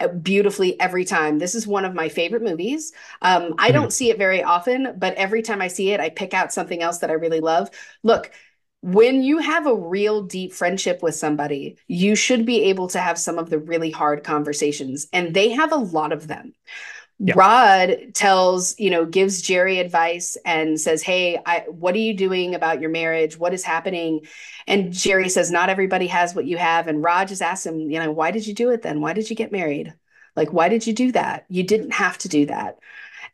uh, 0.00 0.08
beautifully 0.08 0.80
every 0.80 1.04
time. 1.04 1.38
This 1.38 1.54
is 1.54 1.66
one 1.66 1.84
of 1.84 1.94
my 1.94 2.08
favorite 2.08 2.42
movies. 2.42 2.92
Um, 3.20 3.54
I 3.58 3.70
don't 3.70 3.92
see 3.92 4.10
it 4.10 4.18
very 4.18 4.42
often, 4.42 4.94
but 4.98 5.14
every 5.14 5.42
time 5.42 5.60
I 5.60 5.68
see 5.68 5.92
it, 5.92 6.00
I 6.00 6.08
pick 6.08 6.32
out 6.32 6.52
something 6.52 6.82
else 6.82 6.98
that 6.98 7.10
I 7.10 7.14
really 7.14 7.40
love. 7.40 7.68
Look, 8.02 8.32
when 8.82 9.22
you 9.22 9.38
have 9.38 9.66
a 9.66 9.74
real 9.74 10.22
deep 10.22 10.52
friendship 10.52 11.02
with 11.02 11.14
somebody, 11.14 11.78
you 11.88 12.14
should 12.14 12.46
be 12.46 12.64
able 12.64 12.88
to 12.88 13.00
have 13.00 13.18
some 13.18 13.38
of 13.38 13.50
the 13.50 13.58
really 13.58 13.90
hard 13.90 14.22
conversations, 14.22 15.08
and 15.12 15.34
they 15.34 15.50
have 15.50 15.72
a 15.72 15.76
lot 15.76 16.12
of 16.12 16.28
them. 16.28 16.54
Yeah. 17.18 17.34
Rod 17.34 18.14
tells, 18.14 18.78
you 18.78 18.90
know, 18.90 19.06
gives 19.06 19.40
Jerry 19.40 19.78
advice 19.78 20.36
and 20.44 20.78
says, 20.80 21.02
Hey, 21.02 21.40
I, 21.46 21.64
what 21.68 21.94
are 21.94 21.98
you 21.98 22.14
doing 22.14 22.54
about 22.54 22.80
your 22.80 22.90
marriage? 22.90 23.38
What 23.38 23.54
is 23.54 23.64
happening? 23.64 24.26
And 24.66 24.92
Jerry 24.92 25.28
says, 25.30 25.50
Not 25.50 25.70
everybody 25.70 26.08
has 26.08 26.34
what 26.34 26.44
you 26.46 26.58
have. 26.58 26.88
And 26.88 27.02
Rod 27.02 27.28
just 27.28 27.42
asks 27.42 27.64
him, 27.66 27.90
You 27.90 28.00
know, 28.00 28.12
why 28.12 28.32
did 28.32 28.46
you 28.46 28.54
do 28.54 28.70
it 28.70 28.82
then? 28.82 29.00
Why 29.00 29.14
did 29.14 29.30
you 29.30 29.36
get 29.36 29.52
married? 29.52 29.94
Like, 30.36 30.52
why 30.52 30.68
did 30.68 30.86
you 30.86 30.92
do 30.92 31.12
that? 31.12 31.46
You 31.48 31.62
didn't 31.62 31.92
have 31.92 32.18
to 32.18 32.28
do 32.28 32.46
that. 32.46 32.78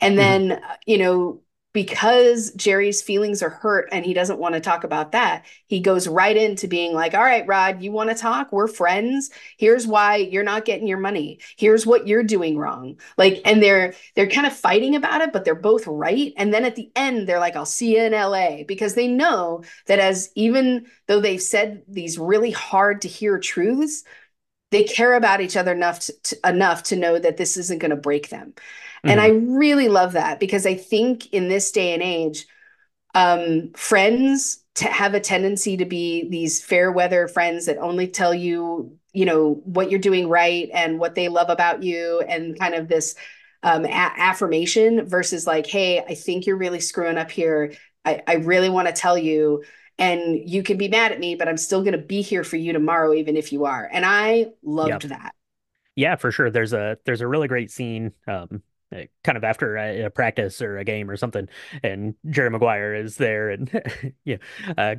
And 0.00 0.16
Mhm. 0.16 0.18
then, 0.18 0.52
uh, 0.52 0.76
you 0.86 0.98
know, 0.98 1.40
because 1.72 2.50
Jerry's 2.52 3.00
feelings 3.00 3.42
are 3.42 3.50
hurt 3.50 3.88
and 3.92 4.04
he 4.04 4.12
doesn't 4.12 4.38
want 4.38 4.54
to 4.54 4.60
talk 4.60 4.84
about 4.84 5.12
that, 5.12 5.46
he 5.66 5.80
goes 5.80 6.06
right 6.06 6.36
into 6.36 6.68
being 6.68 6.92
like, 6.92 7.14
All 7.14 7.22
right, 7.22 7.46
Rod, 7.46 7.82
you 7.82 7.92
want 7.92 8.10
to 8.10 8.16
talk? 8.16 8.52
We're 8.52 8.68
friends. 8.68 9.30
Here's 9.56 9.86
why 9.86 10.16
you're 10.16 10.42
not 10.42 10.64
getting 10.64 10.86
your 10.86 10.98
money. 10.98 11.40
Here's 11.56 11.86
what 11.86 12.06
you're 12.06 12.22
doing 12.22 12.58
wrong. 12.58 12.98
Like, 13.16 13.40
and 13.44 13.62
they're 13.62 13.94
they're 14.14 14.28
kind 14.28 14.46
of 14.46 14.52
fighting 14.52 14.96
about 14.96 15.22
it, 15.22 15.32
but 15.32 15.44
they're 15.44 15.54
both 15.54 15.86
right. 15.86 16.32
And 16.36 16.52
then 16.52 16.64
at 16.64 16.76
the 16.76 16.90
end, 16.94 17.26
they're 17.28 17.40
like, 17.40 17.56
I'll 17.56 17.64
see 17.64 17.96
you 17.96 18.02
in 18.02 18.12
LA 18.12 18.64
because 18.66 18.94
they 18.94 19.08
know 19.08 19.62
that 19.86 19.98
as 19.98 20.30
even 20.34 20.86
though 21.06 21.20
they've 21.20 21.42
said 21.42 21.82
these 21.88 22.18
really 22.18 22.50
hard 22.50 23.02
to 23.02 23.08
hear 23.08 23.38
truths, 23.38 24.04
they 24.72 24.82
care 24.82 25.14
about 25.14 25.40
each 25.40 25.56
other 25.56 25.70
enough 25.72 26.00
to, 26.00 26.12
to- 26.24 26.40
enough 26.44 26.82
to 26.84 26.96
know 26.96 27.18
that 27.18 27.36
this 27.36 27.56
isn't 27.56 27.78
going 27.78 27.90
to 27.90 27.96
break 27.96 28.28
them. 28.30 28.54
And 29.04 29.20
I 29.20 29.28
really 29.28 29.88
love 29.88 30.12
that 30.12 30.38
because 30.38 30.64
I 30.64 30.74
think 30.74 31.32
in 31.32 31.48
this 31.48 31.72
day 31.72 31.92
and 31.92 32.02
age, 32.02 32.46
um, 33.14 33.72
friends 33.74 34.62
to 34.76 34.84
have 34.86 35.14
a 35.14 35.20
tendency 35.20 35.76
to 35.76 35.84
be 35.84 36.28
these 36.28 36.64
fair 36.64 36.92
weather 36.92 37.26
friends 37.26 37.66
that 37.66 37.78
only 37.78 38.06
tell 38.06 38.32
you, 38.32 38.96
you 39.12 39.24
know, 39.24 39.60
what 39.64 39.90
you're 39.90 40.00
doing 40.00 40.28
right 40.28 40.70
and 40.72 41.00
what 41.00 41.14
they 41.16 41.28
love 41.28 41.50
about 41.50 41.82
you, 41.82 42.20
and 42.28 42.58
kind 42.58 42.74
of 42.74 42.86
this 42.86 43.16
um, 43.64 43.84
a- 43.84 43.88
affirmation 43.88 45.04
versus 45.06 45.46
like, 45.46 45.66
hey, 45.66 45.98
I 45.98 46.14
think 46.14 46.46
you're 46.46 46.56
really 46.56 46.80
screwing 46.80 47.18
up 47.18 47.30
here. 47.30 47.74
I, 48.04 48.22
I 48.26 48.34
really 48.34 48.70
want 48.70 48.86
to 48.86 48.94
tell 48.94 49.18
you, 49.18 49.64
and 49.98 50.48
you 50.48 50.62
can 50.62 50.78
be 50.78 50.88
mad 50.88 51.12
at 51.12 51.20
me, 51.20 51.34
but 51.34 51.48
I'm 51.48 51.56
still 51.56 51.82
going 51.82 51.92
to 51.92 51.98
be 51.98 52.22
here 52.22 52.44
for 52.44 52.56
you 52.56 52.72
tomorrow, 52.72 53.14
even 53.14 53.36
if 53.36 53.52
you 53.52 53.64
are. 53.66 53.88
And 53.92 54.04
I 54.06 54.52
loved 54.62 55.02
Yep. 55.02 55.08
that. 55.08 55.34
Yeah, 55.96 56.16
for 56.16 56.32
sure. 56.32 56.50
There's 56.50 56.72
a 56.72 56.98
there's 57.04 57.20
a 57.22 57.28
really 57.28 57.48
great 57.48 57.70
scene, 57.70 58.12
um, 58.26 58.62
uh, 58.94 59.02
kind 59.24 59.38
of 59.38 59.44
after 59.44 59.76
a, 59.76 60.04
a 60.04 60.10
practice 60.10 60.62
or 60.62 60.78
a 60.78 60.84
game 60.84 61.10
or 61.10 61.16
something, 61.16 61.48
and 61.82 62.14
Jerry 62.30 62.50
Maguire 62.50 62.94
is 62.94 63.16
there, 63.18 63.50
and 63.50 64.14
yeah, 64.24 64.38
uh, 64.78 64.96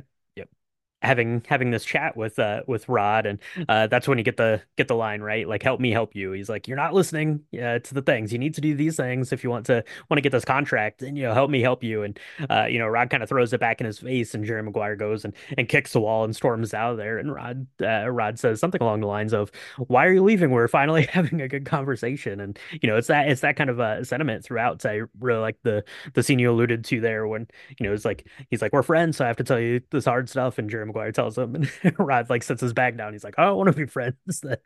having 1.04 1.42
having 1.46 1.70
this 1.70 1.84
chat 1.84 2.16
with 2.16 2.38
uh 2.38 2.62
with 2.66 2.88
Rod 2.88 3.26
and 3.26 3.38
uh 3.68 3.86
that's 3.86 4.08
when 4.08 4.18
you 4.18 4.24
get 4.24 4.36
the 4.36 4.62
get 4.76 4.88
the 4.88 4.94
line 4.94 5.20
right? 5.20 5.48
Like 5.48 5.62
help 5.62 5.80
me 5.80 5.90
help 5.90 6.14
you. 6.14 6.32
He's 6.32 6.48
like 6.48 6.68
you're 6.68 6.76
not 6.76 6.94
listening 6.94 7.40
uh, 7.54 7.78
to 7.80 7.94
the 7.94 8.02
things. 8.02 8.32
You 8.32 8.38
need 8.38 8.54
to 8.54 8.60
do 8.60 8.74
these 8.74 8.96
things 8.96 9.32
if 9.32 9.44
you 9.44 9.50
want 9.50 9.66
to 9.66 9.84
want 10.10 10.18
to 10.18 10.20
get 10.20 10.32
this 10.32 10.44
contract. 10.44 11.02
And 11.02 11.16
you 11.16 11.24
know 11.24 11.34
help 11.34 11.50
me 11.50 11.60
help 11.60 11.82
you. 11.82 12.02
And 12.02 12.18
uh 12.50 12.66
you 12.68 12.78
know 12.78 12.86
Rod 12.86 13.10
kind 13.10 13.22
of 13.22 13.28
throws 13.28 13.52
it 13.52 13.60
back 13.60 13.80
in 13.80 13.86
his 13.86 13.98
face 13.98 14.34
and 14.34 14.44
Jerry 14.44 14.62
Maguire 14.62 14.96
goes 14.96 15.24
and 15.24 15.34
and 15.56 15.68
kicks 15.68 15.92
the 15.92 16.00
wall 16.00 16.24
and 16.24 16.34
storms 16.34 16.74
out 16.74 16.92
of 16.92 16.96
there. 16.98 17.18
And 17.18 17.34
Rod 17.34 17.66
uh, 17.82 18.08
Rod 18.10 18.38
says 18.38 18.60
something 18.60 18.82
along 18.82 19.00
the 19.00 19.06
lines 19.06 19.32
of 19.32 19.50
why 19.88 20.06
are 20.06 20.12
you 20.12 20.22
leaving? 20.22 20.50
We're 20.50 20.68
finally 20.68 21.06
having 21.12 21.40
a 21.40 21.48
good 21.48 21.66
conversation. 21.66 22.40
And 22.40 22.58
you 22.80 22.88
know 22.88 22.96
it's 22.96 23.08
that 23.08 23.28
it's 23.28 23.42
that 23.42 23.56
kind 23.56 23.70
of 23.70 23.78
a 23.78 24.04
sentiment 24.04 24.44
throughout 24.44 24.84
I 24.84 25.02
really 25.20 25.40
like 25.40 25.56
the 25.62 25.84
the 26.14 26.22
scene 26.22 26.38
you 26.38 26.50
alluded 26.50 26.84
to 26.84 27.00
there 27.00 27.26
when 27.26 27.46
you 27.78 27.86
know 27.86 27.94
it's 27.94 28.04
like 28.04 28.26
he's 28.50 28.60
like 28.62 28.72
we're 28.72 28.82
friends 28.82 29.16
so 29.16 29.24
I 29.24 29.28
have 29.28 29.36
to 29.38 29.44
tell 29.44 29.60
you 29.60 29.80
this 29.90 30.04
hard 30.04 30.28
stuff. 30.28 30.58
And 30.58 30.68
Jerry 30.68 30.86
Maguire 30.94 31.12
tells 31.12 31.36
him, 31.36 31.54
and 31.82 31.94
Rod 31.98 32.30
like 32.30 32.42
sets 32.42 32.60
his 32.60 32.72
bag 32.72 32.96
down. 32.96 33.12
He's 33.12 33.24
like, 33.24 33.34
"I 33.38 33.44
don't 33.44 33.56
want 33.56 33.70
to 33.70 33.76
be 33.76 33.86
friends." 33.86 34.16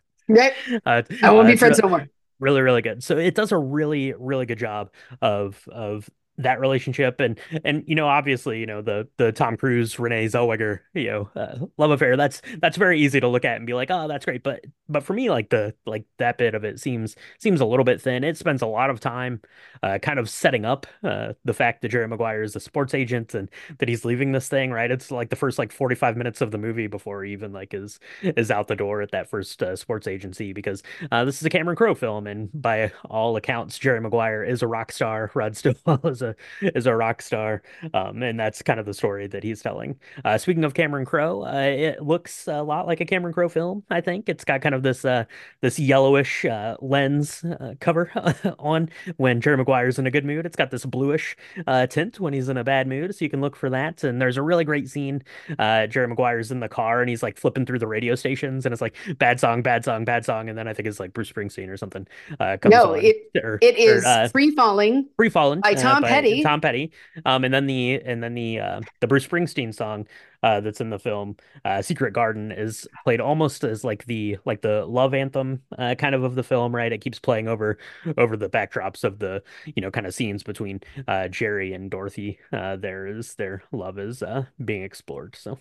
right. 0.29 0.53
Uh, 0.85 1.03
I 1.23 1.31
won't 1.31 1.49
uh, 1.49 1.51
be 1.51 1.57
friends 1.57 1.81
no 1.83 1.89
more. 1.89 2.09
Really, 2.39 2.61
really 2.61 2.83
good. 2.83 3.03
So 3.03 3.17
it 3.17 3.35
does 3.35 3.51
a 3.51 3.59
really, 3.59 4.15
really 4.19 4.47
good 4.47 4.59
job 4.59 4.91
of 5.21 5.67
of 5.73 6.09
that 6.39 6.61
relationship. 6.61 7.21
And 7.21 7.39
and 7.65 7.85
you 7.87 7.95
know 7.95 8.07
obviously 8.09 8.61
you 8.61 8.67
know 8.67 8.83
the 8.83 9.09
the 9.17 9.33
Tom 9.33 9.57
Cruise 9.57 9.99
Renee 9.99 10.27
Zellweger 10.27 10.81
you 10.95 11.07
know 11.07 11.31
uh, 11.37 11.67
love 11.77 11.91
affair 11.91 12.17
that's 12.17 12.41
that's 12.61 12.77
very 12.77 13.01
easy 13.01 13.21
to 13.21 13.29
look 13.29 13.45
at 13.45 13.57
and 13.57 13.67
be 13.67 13.75
like 13.75 13.91
oh 13.91 14.09
that's 14.09 14.25
great. 14.25 14.43
But 14.43 14.65
but 14.89 15.03
for 15.03 15.13
me 15.13 15.31
like 15.31 15.51
the 15.51 15.75
like 15.87 16.05
that 16.19 16.39
bit 16.39 16.55
of 16.55 16.65
it 16.65 16.81
seems 16.81 17.17
seems 17.39 17.61
a 17.61 17.67
little 17.67 17.85
bit 17.85 18.01
thin. 18.01 18.25
It 18.25 18.37
spends 18.37 18.63
a 18.63 18.67
lot 18.67 18.91
of 18.91 19.01
time 19.01 19.41
uh, 19.83 19.99
kind 20.01 20.19
of 20.19 20.29
setting 20.31 20.65
up 20.65 20.87
uh, 21.03 21.35
the 21.45 21.55
fact 21.55 21.83
that 21.83 21.89
Jerry 21.89 22.09
Maguire 22.09 22.43
is 22.43 22.57
a 22.57 22.61
sports 22.61 22.95
agent 22.95 23.35
and 23.35 23.51
that 23.79 23.89
he's 23.89 24.05
leaving 24.05 24.33
this 24.33 24.49
thing 24.49 24.71
right? 24.71 24.91
It's 24.91 25.11
like 25.11 25.31
the 25.31 25.37
first 25.37 25.59
like 25.59 25.73
45 25.73 26.17
minutes 26.17 26.41
of 26.41 26.51
the 26.51 26.59
movie 26.59 26.87
before 26.87 27.25
he 27.25 27.33
even 27.33 27.53
like 27.53 27.75
is 27.75 27.99
is 28.23 28.51
out 28.51 28.69
the 28.69 28.77
door 28.77 29.03
at 29.03 29.11
that 29.13 29.29
first 29.29 29.63
uh, 29.63 29.77
sports 29.77 30.07
agency 30.07 30.53
because 30.53 30.83
uh, 31.11 31.25
this 31.25 31.41
is 31.41 31.47
a 31.47 31.51
Cameron 31.51 31.77
Crowe 31.77 31.95
film 31.95 32.27
and 32.27 32.49
by 32.55 32.93
all 33.09 33.37
accounts 33.37 33.79
Jerry 33.79 34.01
Maguire 34.01 34.45
is 34.45 34.63
a 34.63 34.67
rock 34.67 34.93
star 34.93 35.31
Rod 35.35 35.57
Stillwell 35.57 36.01
is 36.07 36.23
a 36.23 36.28
a 36.29 36.77
is 36.77 36.87
a 36.87 36.95
rock 36.95 37.23
star, 37.23 37.63
um, 37.95 38.23
and 38.23 38.39
that's 38.39 38.63
kind 38.63 38.81
of 38.81 38.87
the 38.87 38.95
story 38.95 39.27
that 39.27 39.43
he's 39.43 39.63
telling. 39.63 39.97
Uh, 40.25 40.39
speaking 40.39 40.65
of 40.65 40.75
Cameron 40.75 41.05
Crowe, 41.05 41.45
uh, 41.45 41.53
it 41.53 42.03
looks 42.03 42.47
a 42.49 42.63
lot 42.63 42.87
like 42.87 43.01
a 43.01 43.05
Cameron 43.05 43.33
Crowe 43.33 43.49
film. 43.49 43.85
I 43.91 44.01
think 44.01 44.29
it's 44.29 44.45
got 44.45 44.61
kind 44.61 44.75
of 44.75 44.83
this 44.83 45.05
uh, 45.05 45.25
this 45.61 45.79
yellowish 45.79 46.45
uh, 46.45 46.77
lens 46.81 47.45
uh, 47.45 47.75
cover 47.81 48.11
on 48.59 48.91
when 49.17 49.41
Jerry 49.41 49.57
Maguire's 49.57 49.99
in 49.99 50.07
a 50.07 50.11
good 50.11 50.25
mood. 50.25 50.47
It's 50.47 50.57
got 50.57 50.71
this 50.71 50.85
bluish 50.85 51.37
uh, 51.67 51.87
tint 51.87 52.21
when 52.21 52.33
he's 52.33 52.49
in 52.49 52.57
a 52.57 52.65
bad 52.65 52.87
mood, 52.87 53.15
so 53.15 53.25
you 53.25 53.31
can 53.31 53.41
look 53.41 53.57
for 53.57 53.71
that. 53.71 54.05
And 54.05 54.21
there's 54.21 54.37
a 54.37 54.43
really 54.43 54.65
great 54.65 54.89
scene. 54.89 55.23
Jerry 55.59 56.09
Maguire's 56.09 56.51
in 56.51 56.61
the 56.61 56.69
car 56.69 57.01
and 57.01 57.09
he's 57.09 57.23
like 57.23 57.39
flipping 57.39 57.67
through 57.67 57.79
the 57.79 57.87
radio 57.87 58.15
stations, 58.15 58.67
and 58.67 58.73
it's 58.73 58.83
like 58.83 58.95
bad 59.19 59.41
song, 59.41 59.63
bad 59.63 59.85
song, 59.85 60.05
bad 60.05 60.25
song, 60.25 60.49
and 60.49 60.59
then 60.59 60.69
I 60.69 60.75
think 60.75 60.89
it's 60.89 61.01
like 61.01 61.13
Bruce 61.13 61.31
Springsteen 61.31 61.69
or 61.69 61.77
something. 61.77 62.07
no, 62.39 62.95
on, 62.95 63.05
it 63.05 63.31
or, 63.43 63.59
it 63.63 63.79
is 63.79 64.05
or, 64.05 64.29
free 64.29 64.51
falling, 64.51 65.09
free 65.17 65.29
falling 65.29 65.61
by 65.61 65.75
Tom 65.75 66.03
Petty. 66.03 66.18
Petty. 66.23 66.43
Tom 66.43 66.61
Petty. 66.61 66.93
Um, 67.25 67.45
and 67.45 67.53
then 67.53 67.67
the 67.67 68.01
and 68.05 68.23
then 68.23 68.35
the 68.35 68.61
uh, 68.61 68.81
the 69.01 69.07
Bruce 69.07 69.27
Springsteen 69.27 69.75
song 69.75 70.07
uh, 70.43 70.61
that's 70.61 70.81
in 70.81 70.91
the 70.91 70.99
film, 70.99 71.37
uh, 71.65 71.83
"Secret 71.83 72.13
Garden," 72.13 72.53
is 72.53 72.87
played 73.05 73.21
almost 73.21 73.65
as 73.65 73.85
like 73.85 74.05
the 74.07 74.39
like 74.45 74.63
the 74.63 74.85
love 74.87 75.15
anthem 75.15 75.63
uh, 75.79 75.95
kind 75.97 76.15
of 76.15 76.25
of 76.25 76.35
the 76.35 76.43
film. 76.43 76.75
Right, 76.75 76.93
it 76.93 77.01
keeps 77.01 77.19
playing 77.19 77.49
over 77.49 77.79
over 78.17 78.37
the 78.37 78.49
backdrops 78.49 79.05
of 79.05 79.19
the 79.19 79.43
you 79.65 79.83
know 79.83 79.91
kind 79.91 80.07
of 80.07 80.15
scenes 80.15 80.43
between 80.43 80.81
uh, 81.07 81.29
Jerry 81.29 81.73
and 81.73 81.91
Dorothy. 81.91 82.39
Uh, 82.53 82.77
there 82.77 83.07
is 83.07 83.35
their 83.35 83.63
love 83.73 83.99
is 83.99 84.23
uh, 84.23 84.47
being 84.65 84.83
explored. 84.83 85.37
So. 85.37 85.59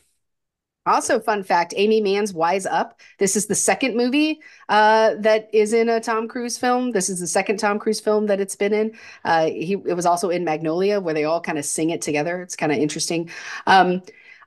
Also, 0.88 1.20
fun 1.20 1.44
fact: 1.44 1.74
Aimee 1.78 2.02
Mann's 2.02 2.34
"Wise 2.34 2.66
Up." 2.66 3.00
This 3.20 3.36
is 3.36 3.48
the 3.48 3.56
second 3.56 3.96
movie 3.96 4.42
uh, 4.70 5.16
that 5.20 5.50
is 5.54 5.74
in 5.74 5.90
a 5.90 6.00
Tom 6.00 6.28
Cruise 6.28 6.58
film. 6.58 6.92
This 6.92 7.10
is 7.10 7.20
the 7.20 7.28
second 7.28 7.58
Tom 7.58 7.80
Cruise 7.80 8.00
film 8.00 8.28
that 8.28 8.40
it's 8.40 8.56
been 8.56 8.74
in. 8.74 8.98
Uh, 9.24 9.46
he 9.48 9.74
it 9.86 9.96
was 9.96 10.06
also 10.06 10.30
in 10.30 10.44
Magnolia, 10.44 11.00
where 11.00 11.14
they 11.14 11.26
all 11.26 11.42
kind 11.42 11.58
of 11.58 11.66
sing 11.66 11.90
it 11.90 12.02
together. 12.02 12.42
It's 12.42 12.56
kind 12.56 12.72
of 12.72 12.78
interesting. 12.78 13.30
Um, 13.68 14.02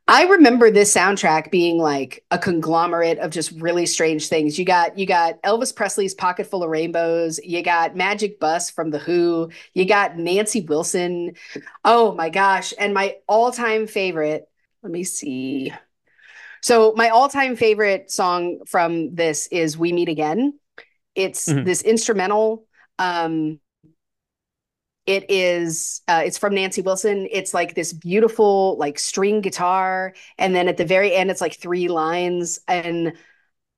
I 0.08 0.24
remember 0.24 0.72
this 0.72 0.92
soundtrack 0.92 1.52
being 1.52 1.78
like 1.78 2.24
a 2.32 2.38
conglomerate 2.38 3.18
of 3.18 3.30
just 3.30 3.52
really 3.52 3.86
strange 3.86 4.28
things. 4.28 4.58
You 4.58 4.64
got 4.64 4.98
you 4.98 5.06
got 5.06 5.40
Elvis 5.42 5.74
Presley's 5.74 6.14
Pocket 6.14 6.46
Full 6.48 6.64
of 6.64 6.70
Rainbows, 6.70 7.38
you 7.44 7.62
got 7.62 7.94
Magic 7.94 8.40
Bus 8.40 8.70
from 8.70 8.90
The 8.90 8.98
Who, 8.98 9.50
you 9.72 9.84
got 9.84 10.18
Nancy 10.18 10.62
Wilson. 10.62 11.34
Oh 11.84 12.12
my 12.14 12.28
gosh, 12.28 12.74
and 12.76 12.92
my 12.92 13.18
all-time 13.28 13.86
favorite, 13.86 14.48
let 14.82 14.90
me 14.90 15.04
see. 15.04 15.72
So 16.62 16.92
my 16.96 17.08
all-time 17.08 17.56
favorite 17.56 18.10
song 18.10 18.60
from 18.66 19.14
this 19.14 19.46
is 19.48 19.78
"We 19.78 19.92
Meet 19.92 20.08
Again." 20.08 20.58
It's 21.14 21.48
mm-hmm. 21.48 21.64
this 21.64 21.82
instrumental. 21.82 22.66
Um, 22.98 23.60
it 25.06 25.30
is. 25.30 26.02
Uh, 26.06 26.22
it's 26.24 26.38
from 26.38 26.54
Nancy 26.54 26.82
Wilson. 26.82 27.26
It's 27.30 27.52
like 27.54 27.74
this 27.74 27.92
beautiful, 27.92 28.76
like 28.78 28.98
string 28.98 29.40
guitar, 29.40 30.14
and 30.38 30.54
then 30.54 30.68
at 30.68 30.76
the 30.76 30.84
very 30.84 31.14
end, 31.14 31.30
it's 31.30 31.40
like 31.40 31.58
three 31.58 31.88
lines, 31.88 32.60
and 32.68 33.14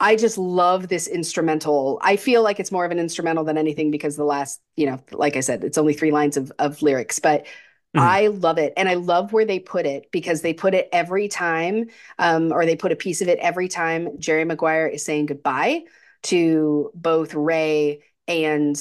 I 0.01 0.17
just 0.17 0.37
love 0.37 0.89
this 0.89 1.07
instrumental. 1.07 2.01
I 2.03 2.17
feel 2.17 2.43
like 2.43 2.59
it's 2.59 2.73
more 2.73 2.85
of 2.85 2.91
an 2.91 2.99
instrumental 2.99 3.45
than 3.45 3.57
anything 3.57 3.93
because 3.93 4.17
the 4.17 4.25
last, 4.25 4.61
you 4.75 4.87
know, 4.87 4.99
like 5.13 5.37
I 5.37 5.41
said, 5.41 5.63
it's 5.63 5.79
only 5.79 5.95
three 5.95 6.11
lines 6.11 6.37
of 6.37 6.53
of 6.59 6.83
lyrics, 6.83 7.21
but 7.21 7.47
Mm-hmm. 7.95 8.07
I 8.07 8.27
love 8.29 8.59
it. 8.59 8.73
And 8.77 8.89
I 8.89 8.95
love 8.95 9.33
where 9.33 9.45
they 9.45 9.59
put 9.59 9.85
it 9.85 10.11
because 10.11 10.41
they 10.41 10.55
put 10.55 10.75
it 10.75 10.89
every 10.93 11.29
time, 11.29 11.87
um, 12.19 12.53
or 12.53 12.65
they 12.65 12.77
put 12.77 12.93
a 12.93 12.97
piece 12.97 13.21
of 13.21 13.29
it 13.29 13.39
every 13.39 13.69
time 13.69 14.19
Jerry 14.19 14.45
Maguire 14.45 14.87
is 14.87 15.05
saying 15.05 15.27
goodbye 15.27 15.83
to 16.25 16.91
both 16.95 17.35
Ray 17.35 18.03
and 18.27 18.77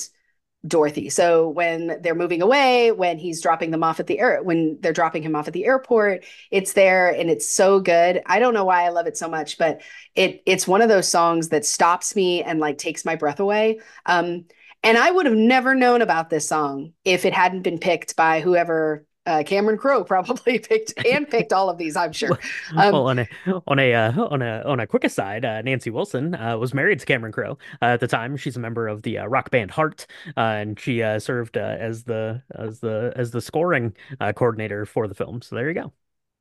Dorothy. 0.65 1.09
So 1.09 1.49
when 1.49 1.99
they're 2.03 2.13
moving 2.13 2.43
away, 2.43 2.91
when 2.91 3.17
he's 3.17 3.41
dropping 3.41 3.71
them 3.71 3.83
off 3.83 3.99
at 3.99 4.05
the 4.05 4.19
air, 4.19 4.43
when 4.43 4.77
they're 4.79 4.93
dropping 4.93 5.23
him 5.23 5.35
off 5.35 5.47
at 5.47 5.53
the 5.53 5.65
airport, 5.65 6.23
it's 6.51 6.73
there 6.73 7.09
and 7.09 7.31
it's 7.31 7.49
so 7.49 7.79
good. 7.79 8.21
I 8.27 8.37
don't 8.37 8.53
know 8.53 8.65
why 8.65 8.83
I 8.83 8.89
love 8.89 9.07
it 9.07 9.17
so 9.17 9.27
much, 9.27 9.57
but 9.57 9.81
it 10.15 10.43
it's 10.45 10.67
one 10.67 10.83
of 10.83 10.87
those 10.87 11.07
songs 11.07 11.49
that 11.49 11.65
stops 11.65 12.15
me 12.15 12.43
and 12.43 12.59
like 12.59 12.77
takes 12.77 13.03
my 13.03 13.15
breath 13.15 13.39
away. 13.39 13.79
Um, 14.05 14.45
and 14.83 14.97
I 14.97 15.11
would 15.11 15.25
have 15.25 15.35
never 15.35 15.75
known 15.75 16.01
about 16.01 16.29
this 16.29 16.47
song 16.47 16.93
if 17.05 17.25
it 17.25 17.33
hadn't 17.33 17.61
been 17.61 17.79
picked 17.79 18.15
by 18.15 18.41
whoever 18.41 19.05
uh, 19.25 19.43
Cameron 19.45 19.77
Crowe 19.77 20.03
probably 20.05 20.59
picked 20.59 20.93
and 21.05 21.29
picked 21.29 21.53
all 21.53 21.69
of 21.69 21.77
these, 21.77 21.95
I'm 21.95 22.11
sure. 22.11 22.39
Um, 22.71 22.93
well, 22.93 23.07
on 23.07 23.19
a 23.19 23.27
on 23.67 23.79
a 23.79 23.93
uh, 23.93 24.25
on 24.27 24.41
a 24.41 24.63
on 24.65 24.79
a 24.79 24.87
quick 24.87 25.03
aside, 25.03 25.43
uh, 25.43 25.61
Nancy 25.61 25.89
Wilson 25.89 26.35
uh, 26.35 26.57
was 26.57 26.73
married 26.73 26.99
to 26.99 27.05
Cameron 27.05 27.33
Crowe 27.33 27.57
uh, 27.81 27.85
at 27.85 27.99
the 27.99 28.07
time. 28.07 28.37
She's 28.37 28.55
a 28.55 28.59
member 28.59 28.87
of 28.87 29.01
the 29.01 29.17
uh, 29.17 29.25
rock 29.25 29.51
band 29.51 29.71
Heart, 29.71 30.07
and 30.37 30.79
she 30.79 30.99
served 31.19 31.57
as 31.57 32.03
the 32.03 32.41
as 32.55 32.79
the 32.79 33.11
as 33.15 33.31
the 33.31 33.41
scoring 33.41 33.93
coordinator 34.35 34.85
for 34.85 35.07
the 35.07 35.13
film. 35.13 35.41
So 35.41 35.55
there 35.55 35.67
you 35.67 35.73
go. 35.73 35.91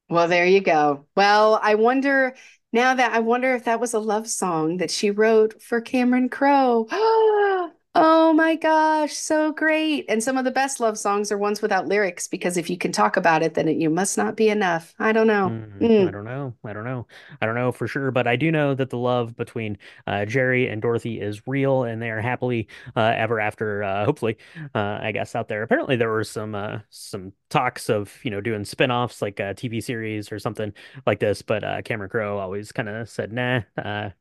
Well, 0.09 0.29
there 0.29 0.47
you 0.47 0.61
go. 0.61 1.07
Well, 1.17 1.59
I 1.61 1.75
wonder 1.75 2.37
now 2.73 2.95
that 2.95 3.13
I 3.13 3.19
wonder 3.19 3.55
if 3.57 3.65
that 3.65 3.81
was 3.81 3.93
a 3.93 3.99
love 3.99 4.29
song 4.29 4.77
that 4.77 4.91
she 4.91 5.11
wrote 5.11 5.61
for 5.61 5.81
Cameron 5.81 6.29
Crowe. 6.29 6.87
Oh 7.93 8.33
my 8.33 8.55
gosh, 8.55 9.15
so 9.15 9.51
great. 9.51 10.05
And 10.09 10.23
some 10.23 10.39
of 10.39 10.45
the 10.45 10.53
best 10.53 10.79
love 10.79 10.97
songs 10.97 11.33
are 11.33 11.39
ones 11.39 11.61
without 11.61 11.89
lyrics 11.89 12.29
because 12.29 12.57
if 12.57 12.71
you 12.71 12.79
can 12.79 12.93
talk 12.93 13.17
about 13.17 13.43
it, 13.43 13.55
then 13.55 13.67
it, 13.67 13.79
you 13.79 13.91
must 13.91 14.17
not 14.17 14.37
be 14.37 14.49
enough. 14.49 14.95
I 15.01 15.11
don't 15.11 15.27
know. 15.27 15.49
Mm, 15.49 15.81
mm. 15.81 16.09
I 16.09 16.11
don't 16.13 16.25
know. 16.25 16.55
I 16.65 16.73
don't 16.73 16.85
know. 16.85 17.09
I 17.41 17.47
don't 17.47 17.57
know 17.57 17.73
for 17.73 17.89
sure, 17.89 18.13
but 18.13 18.29
I 18.29 18.37
do 18.37 18.53
know 18.53 18.75
that 18.75 18.91
the 18.91 18.97
love 18.97 19.37
between 19.37 19.77
uh, 20.07 20.25
Jerry 20.25 20.69
and 20.69 20.81
Dorothy 20.81 21.21
is 21.21 21.49
real 21.49 21.83
and 21.83 22.01
they 22.01 22.11
are 22.11 22.21
happily 22.21 22.69
uh, 22.95 23.13
ever 23.17 23.41
after, 23.41 23.83
uh, 23.83 24.05
hopefully, 24.05 24.37
uh, 24.73 25.01
I 25.03 25.11
guess, 25.11 25.35
out 25.35 25.49
there. 25.49 25.65
Apparently, 25.65 25.97
there 25.97 26.11
were 26.11 26.23
some 26.23 26.55
uh, 26.55 26.79
some 26.91 27.33
talks 27.49 27.91
of, 27.91 28.17
you 28.23 28.31
know, 28.31 28.41
doing 28.41 28.65
spin 28.65 28.93
offs 28.93 29.21
like 29.21 29.41
a 29.41 29.53
TV 29.55 29.83
series 29.83 30.31
or 30.31 30.39
something 30.39 30.73
like 31.07 31.19
this, 31.19 31.43
but 31.43 31.65
uh, 31.65 31.83
Cameron 31.83 32.09
Crowe 32.09 32.39
always 32.39 32.71
kind 32.71 32.89
of 32.89 33.09
said, 33.09 33.33
nah, 33.33 33.63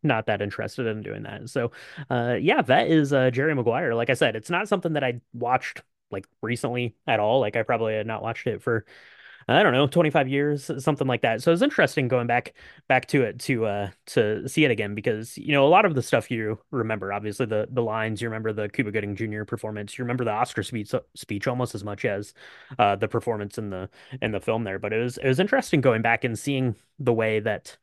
not 0.01 0.25
that 0.25 0.41
interested 0.41 0.87
in 0.87 1.03
doing 1.03 1.21
that. 1.21 1.47
So, 1.49 1.71
yeah, 2.09 2.63
that 2.63 2.87
is 2.87 3.11
Jerry 3.11 3.58
Maguire. 3.59 3.93
Like 3.95 4.09
I 4.09 4.13
said, 4.15 4.35
it's 4.35 4.49
not 4.49 4.67
something 4.67 4.93
that 4.93 5.03
I 5.03 5.21
watched 5.33 5.81
like 6.11 6.27
recently 6.41 6.95
at 7.07 7.19
all. 7.19 7.39
Like 7.39 7.55
I 7.55 7.63
probably 7.63 7.93
had 7.95 8.07
not 8.07 8.23
watched 8.23 8.47
it 8.47 8.61
for 8.61 8.85
I 9.47 9.63
don't 9.63 9.73
know, 9.73 9.87
25 9.87 10.27
years, 10.27 10.69
something 10.77 11.07
like 11.07 11.21
that. 11.23 11.41
So 11.41 11.51
it's 11.51 11.63
interesting 11.63 12.07
going 12.07 12.27
back 12.27 12.53
back 12.87 13.07
to 13.07 13.23
it 13.23 13.39
to 13.41 13.65
uh 13.65 13.89
to 14.07 14.47
see 14.47 14.63
it 14.63 14.69
again 14.71 14.93
because 14.93 15.37
you 15.39 15.53
know 15.53 15.65
a 15.65 15.69
lot 15.69 15.85
of 15.85 15.95
the 15.95 16.03
stuff 16.03 16.29
you 16.29 16.59
remember, 16.71 17.11
obviously 17.11 17.47
the 17.47 17.67
the 17.71 17.81
lines, 17.81 18.21
you 18.21 18.27
remember 18.27 18.53
the 18.53 18.69
Cuba 18.69 18.91
Gooding 18.91 19.15
Jr. 19.15 19.43
performance, 19.45 19.97
you 19.97 20.03
remember 20.03 20.23
the 20.23 20.31
Oscar 20.31 20.61
speech 20.61 20.93
speech 21.15 21.47
almost 21.47 21.73
as 21.73 21.83
much 21.83 22.05
as 22.05 22.33
uh 22.77 22.95
the 22.95 23.07
performance 23.07 23.57
in 23.57 23.71
the 23.71 23.89
in 24.21 24.31
the 24.31 24.39
film 24.39 24.63
there. 24.65 24.77
But 24.77 24.93
it 24.93 25.01
was 25.01 25.17
it 25.17 25.27
was 25.27 25.39
interesting 25.39 25.81
going 25.81 26.01
back 26.03 26.23
and 26.23 26.37
seeing 26.37 26.75
the 26.99 27.13
way 27.13 27.39
that 27.39 27.77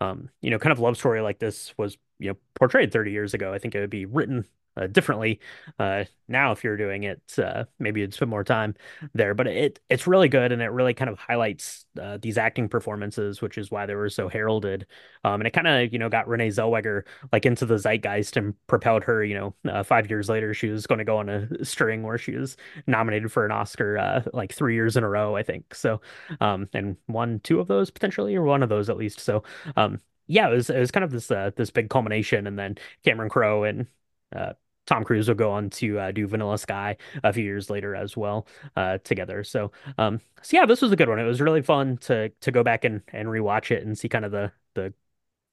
um, 0.00 0.30
you 0.40 0.50
know, 0.50 0.58
kind 0.58 0.72
of 0.72 0.80
love 0.80 0.96
story 0.96 1.20
like 1.20 1.38
this 1.38 1.72
was, 1.78 1.96
you 2.18 2.30
know, 2.30 2.36
portrayed 2.54 2.92
30 2.92 3.12
years 3.12 3.34
ago. 3.34 3.52
I 3.52 3.58
think 3.58 3.74
it 3.74 3.80
would 3.80 3.90
be 3.90 4.04
written 4.06 4.46
uh, 4.76 4.86
differently 4.86 5.40
uh, 5.78 6.04
now 6.28 6.52
if 6.52 6.64
you're 6.64 6.76
doing 6.76 7.04
it. 7.04 7.20
Uh, 7.38 7.64
maybe 7.78 8.00
you'd 8.00 8.14
spend 8.14 8.30
more 8.30 8.44
time 8.44 8.74
there, 9.14 9.34
but 9.34 9.46
it 9.46 9.80
it's 9.88 10.06
really 10.06 10.28
good 10.28 10.52
and 10.52 10.62
it 10.62 10.68
really 10.68 10.94
kind 10.94 11.10
of 11.10 11.18
highlights 11.18 11.84
uh, 12.00 12.18
these 12.20 12.38
acting 12.38 12.68
performances, 12.68 13.42
which 13.42 13.58
is 13.58 13.70
why 13.70 13.86
they 13.86 13.94
were 13.94 14.08
so 14.08 14.28
heralded. 14.28 14.86
Um, 15.24 15.40
and 15.40 15.46
it 15.46 15.52
kind 15.52 15.66
of 15.66 15.92
you 15.92 15.98
know 15.98 16.08
got 16.08 16.28
Renee 16.28 16.48
Zellweger 16.48 17.02
like 17.32 17.46
into 17.46 17.66
the 17.66 17.78
zeitgeist 17.78 18.36
and 18.36 18.54
propelled 18.66 19.04
her. 19.04 19.24
You 19.24 19.34
know, 19.34 19.70
uh, 19.70 19.82
five 19.82 20.08
years 20.10 20.28
later, 20.28 20.54
she 20.54 20.68
was 20.68 20.86
going 20.86 20.98
to 20.98 21.04
go 21.04 21.18
on 21.18 21.28
a 21.28 21.64
string 21.64 22.02
where 22.02 22.18
she 22.18 22.32
was 22.36 22.56
nominated 22.86 23.30
for 23.30 23.44
an 23.44 23.52
Oscar 23.52 23.98
uh, 23.98 24.22
like 24.32 24.52
three 24.52 24.74
years 24.74 24.96
in 24.96 25.04
a 25.04 25.08
row, 25.08 25.36
I 25.36 25.42
think. 25.42 25.74
So, 25.74 26.00
um, 26.40 26.68
and 26.72 26.96
won 27.08 27.40
two 27.40 27.60
of 27.60 27.68
those 27.68 27.90
potentially, 27.90 28.34
or 28.34 28.42
one 28.42 28.62
of 28.62 28.68
those 28.68 28.88
at 28.88 28.96
least. 28.96 29.20
So, 29.20 29.42
um, 29.76 30.00
yeah, 30.26 30.48
it 30.48 30.52
was 30.52 30.70
it 30.70 30.78
was 30.78 30.90
kind 30.90 31.04
of 31.04 31.10
this 31.10 31.30
uh, 31.30 31.50
this 31.56 31.70
big 31.70 31.90
culmination, 31.90 32.46
and 32.46 32.58
then 32.58 32.76
Cameron 33.04 33.28
Crowe 33.28 33.64
and 33.64 33.86
uh, 34.34 34.52
Tom 34.86 35.04
Cruise 35.04 35.28
will 35.28 35.34
go 35.34 35.52
on 35.52 35.70
to 35.70 35.98
uh, 35.98 36.10
do 36.12 36.26
Vanilla 36.26 36.58
Sky 36.58 36.96
a 37.22 37.32
few 37.32 37.44
years 37.44 37.70
later 37.70 37.94
as 37.94 38.16
well 38.16 38.46
uh, 38.76 38.98
together. 38.98 39.44
So, 39.44 39.70
um, 39.98 40.20
so 40.42 40.56
yeah, 40.56 40.66
this 40.66 40.82
was 40.82 40.92
a 40.92 40.96
good 40.96 41.08
one. 41.08 41.18
It 41.18 41.24
was 41.24 41.40
really 41.40 41.62
fun 41.62 41.98
to 41.98 42.30
to 42.30 42.50
go 42.50 42.62
back 42.62 42.84
and 42.84 43.02
and 43.12 43.28
rewatch 43.28 43.70
it 43.70 43.84
and 43.84 43.96
see 43.96 44.08
kind 44.08 44.24
of 44.24 44.32
the 44.32 44.52
the 44.74 44.92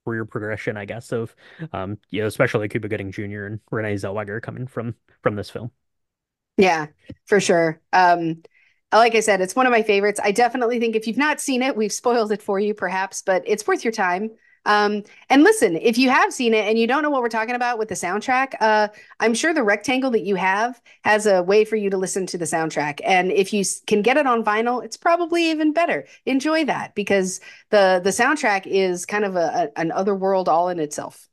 career 0.04 0.24
progression, 0.24 0.76
I 0.76 0.84
guess, 0.84 1.12
of 1.12 1.34
um, 1.72 1.98
you 2.10 2.20
know, 2.20 2.26
especially 2.26 2.68
Cuba 2.68 2.88
Gooding 2.88 3.12
Jr. 3.12 3.44
and 3.44 3.60
Renee 3.70 3.94
Zellweger 3.94 4.42
coming 4.42 4.66
from 4.66 4.94
from 5.22 5.36
this 5.36 5.50
film. 5.50 5.70
Yeah, 6.56 6.88
for 7.26 7.40
sure. 7.40 7.80
Um, 7.92 8.42
like 8.92 9.14
I 9.14 9.20
said, 9.20 9.40
it's 9.40 9.54
one 9.54 9.66
of 9.66 9.70
my 9.70 9.82
favorites. 9.82 10.20
I 10.22 10.32
definitely 10.32 10.80
think 10.80 10.96
if 10.96 11.06
you've 11.06 11.16
not 11.16 11.40
seen 11.40 11.62
it, 11.62 11.76
we've 11.76 11.92
spoiled 11.92 12.32
it 12.32 12.42
for 12.42 12.58
you, 12.58 12.74
perhaps, 12.74 13.22
but 13.22 13.42
it's 13.46 13.66
worth 13.66 13.84
your 13.84 13.92
time. 13.92 14.30
Um, 14.66 15.04
and 15.30 15.42
listen, 15.42 15.76
if 15.76 15.96
you 15.96 16.10
have 16.10 16.32
seen 16.32 16.52
it 16.52 16.66
and 16.66 16.78
you 16.78 16.86
don't 16.86 17.02
know 17.02 17.10
what 17.10 17.22
we're 17.22 17.28
talking 17.30 17.54
about 17.54 17.78
with 17.78 17.88
the 17.88 17.94
soundtrack, 17.94 18.54
uh, 18.60 18.88
I'm 19.18 19.34
sure 19.34 19.54
the 19.54 19.62
rectangle 19.62 20.10
that 20.10 20.24
you 20.24 20.34
have 20.34 20.80
has 21.04 21.26
a 21.26 21.42
way 21.42 21.64
for 21.64 21.76
you 21.76 21.88
to 21.90 21.96
listen 21.96 22.26
to 22.26 22.38
the 22.38 22.44
soundtrack. 22.44 23.00
And 23.04 23.32
if 23.32 23.52
you 23.54 23.64
can 23.86 24.02
get 24.02 24.18
it 24.18 24.26
on 24.26 24.44
vinyl, 24.44 24.84
it's 24.84 24.98
probably 24.98 25.50
even 25.50 25.72
better. 25.72 26.06
Enjoy 26.26 26.64
that 26.66 26.94
because 26.94 27.40
the 27.70 28.00
the 28.04 28.10
soundtrack 28.10 28.66
is 28.66 29.06
kind 29.06 29.24
of 29.24 29.36
a, 29.36 29.70
a 29.76 29.80
an 29.80 29.92
other 29.92 30.14
world 30.14 30.48
all 30.48 30.68
in 30.68 30.78
itself. 30.78 31.29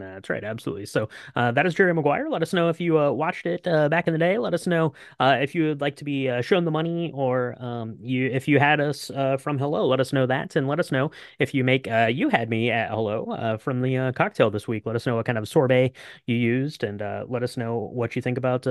That's 0.00 0.30
right, 0.30 0.44
absolutely. 0.44 0.86
So 0.86 1.08
uh, 1.34 1.52
that 1.52 1.66
is 1.66 1.74
Jerry 1.74 1.92
Maguire. 1.94 2.28
Let 2.28 2.42
us 2.42 2.52
know 2.52 2.68
if 2.68 2.80
you 2.80 2.98
uh, 2.98 3.10
watched 3.10 3.46
it 3.46 3.66
uh, 3.66 3.88
back 3.88 4.06
in 4.06 4.12
the 4.12 4.18
day. 4.18 4.38
Let 4.38 4.54
us 4.54 4.66
know 4.66 4.92
uh, 5.20 5.38
if 5.40 5.54
you 5.54 5.64
would 5.64 5.80
like 5.80 5.96
to 5.96 6.04
be 6.04 6.28
uh, 6.28 6.42
shown 6.42 6.64
the 6.64 6.70
money, 6.70 7.10
or 7.14 7.56
um, 7.62 7.96
you 8.00 8.26
if 8.26 8.48
you 8.48 8.58
had 8.58 8.80
us 8.80 9.10
uh, 9.10 9.36
from 9.36 9.58
Hello. 9.58 9.86
Let 9.86 10.00
us 10.00 10.12
know 10.12 10.26
that, 10.26 10.56
and 10.56 10.68
let 10.68 10.80
us 10.80 10.92
know 10.92 11.10
if 11.38 11.54
you 11.54 11.64
make 11.64 11.86
you 11.86 12.28
had 12.28 12.48
me 12.50 12.70
at 12.70 12.90
Hello 12.90 13.58
from 13.60 13.82
the 13.82 14.12
cocktail 14.16 14.50
this 14.50 14.68
week. 14.68 14.86
Let 14.86 14.96
us 14.96 15.06
know 15.06 15.16
what 15.16 15.26
kind 15.26 15.38
of 15.38 15.48
sorbet 15.48 15.92
you 16.26 16.36
used, 16.36 16.82
and 16.84 17.00
let 17.30 17.42
us 17.42 17.56
know 17.56 17.90
what 17.92 18.16
you 18.16 18.22
think 18.22 18.38
about 18.38 18.66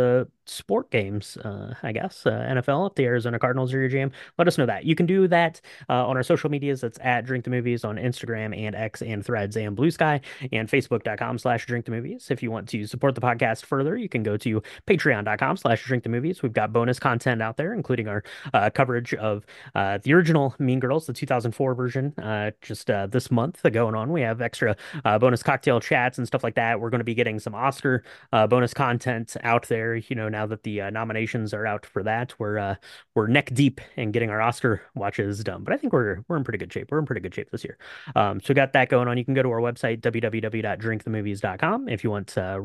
sport 0.45 0.91
games. 0.91 1.37
I 1.43 1.91
guess 1.91 2.23
NFL, 2.25 2.89
if 2.89 2.95
the 2.95 3.05
Arizona 3.05 3.39
Cardinals 3.39 3.73
are 3.73 3.79
your 3.79 3.89
jam, 3.89 4.11
let 4.37 4.47
us 4.47 4.57
know 4.57 4.65
that. 4.65 4.85
You 4.85 4.95
can 4.95 5.05
do 5.05 5.27
that 5.27 5.61
on 5.89 6.17
our 6.17 6.23
social 6.23 6.49
medias. 6.49 6.81
That's 6.81 6.99
at 7.01 7.25
Drink 7.25 7.43
the 7.43 7.49
Movies 7.49 7.83
on 7.83 7.97
Instagram 7.97 8.57
and 8.57 8.75
X 8.75 9.01
and 9.01 9.25
Threads 9.25 9.55
and 9.55 9.75
Bluesky 9.75 10.21
and 10.51 10.69
Facebook 10.69 11.03
patreon.com 11.15 11.37
slash 11.37 11.65
drink 11.65 11.85
the 11.85 11.91
movies. 11.91 12.27
If 12.29 12.43
you 12.43 12.51
want 12.51 12.67
to 12.69 12.85
support 12.87 13.15
the 13.15 13.21
podcast 13.21 13.65
further, 13.65 13.97
you 13.97 14.09
can 14.09 14.23
go 14.23 14.37
to 14.37 14.61
patreon.com 14.87 15.57
slash 15.57 15.83
drink 15.83 16.03
the 16.03 16.09
movies. 16.09 16.41
We've 16.41 16.53
got 16.53 16.73
bonus 16.73 16.99
content 16.99 17.41
out 17.41 17.57
there, 17.57 17.73
including 17.73 18.07
our 18.07 18.23
uh, 18.53 18.69
coverage 18.69 19.13
of 19.15 19.45
uh, 19.73 19.99
the 20.03 20.13
original 20.13 20.55
Mean 20.59 20.79
Girls, 20.79 21.05
the 21.07 21.13
2004 21.13 21.75
version, 21.75 22.13
uh, 22.19 22.51
just 22.61 22.89
uh, 22.89 23.07
this 23.07 23.31
month 23.31 23.61
going 23.71 23.95
on. 23.95 24.11
We 24.11 24.21
have 24.21 24.41
extra 24.41 24.75
uh, 25.03 25.17
bonus 25.19 25.43
cocktail 25.43 25.79
chats 25.79 26.17
and 26.17 26.27
stuff 26.27 26.43
like 26.43 26.55
that. 26.55 26.79
We're 26.79 26.89
going 26.89 26.99
to 26.99 27.05
be 27.05 27.15
getting 27.15 27.39
some 27.39 27.55
Oscar 27.55 28.03
uh, 28.31 28.47
bonus 28.47 28.73
content 28.73 29.35
out 29.43 29.67
there. 29.67 29.95
You 29.95 30.15
know, 30.15 30.29
now 30.29 30.45
that 30.45 30.63
the 30.63 30.91
nominations 30.91 31.53
are 31.53 31.65
out 31.65 31.85
for 31.85 32.03
that, 32.03 32.33
we're 32.39 32.77
we're 33.13 33.27
neck 33.27 33.49
deep 33.53 33.81
in 33.95 34.11
getting 34.11 34.29
our 34.29 34.41
Oscar 34.41 34.81
watches 34.95 35.43
done. 35.43 35.63
But 35.63 35.73
I 35.73 35.77
think 35.77 35.93
we're 35.93 36.23
we're 36.27 36.37
in 36.37 36.43
pretty 36.43 36.57
good 36.57 36.71
shape. 36.71 36.91
We're 36.91 36.99
in 36.99 37.05
pretty 37.05 37.21
good 37.21 37.33
shape 37.33 37.51
this 37.51 37.63
year. 37.63 37.77
Um, 38.15 38.39
so 38.39 38.47
we 38.49 38.55
got 38.55 38.73
that 38.73 38.89
going 38.89 39.07
on. 39.07 39.17
You 39.17 39.25
can 39.25 39.33
go 39.33 39.43
to 39.43 39.49
our 39.49 39.59
website 39.59 40.01
www.drink 40.01 41.04
themovies.com. 41.05 41.87
If 41.89 42.03
you 42.03 42.11
want 42.11 42.37
uh, 42.37 42.61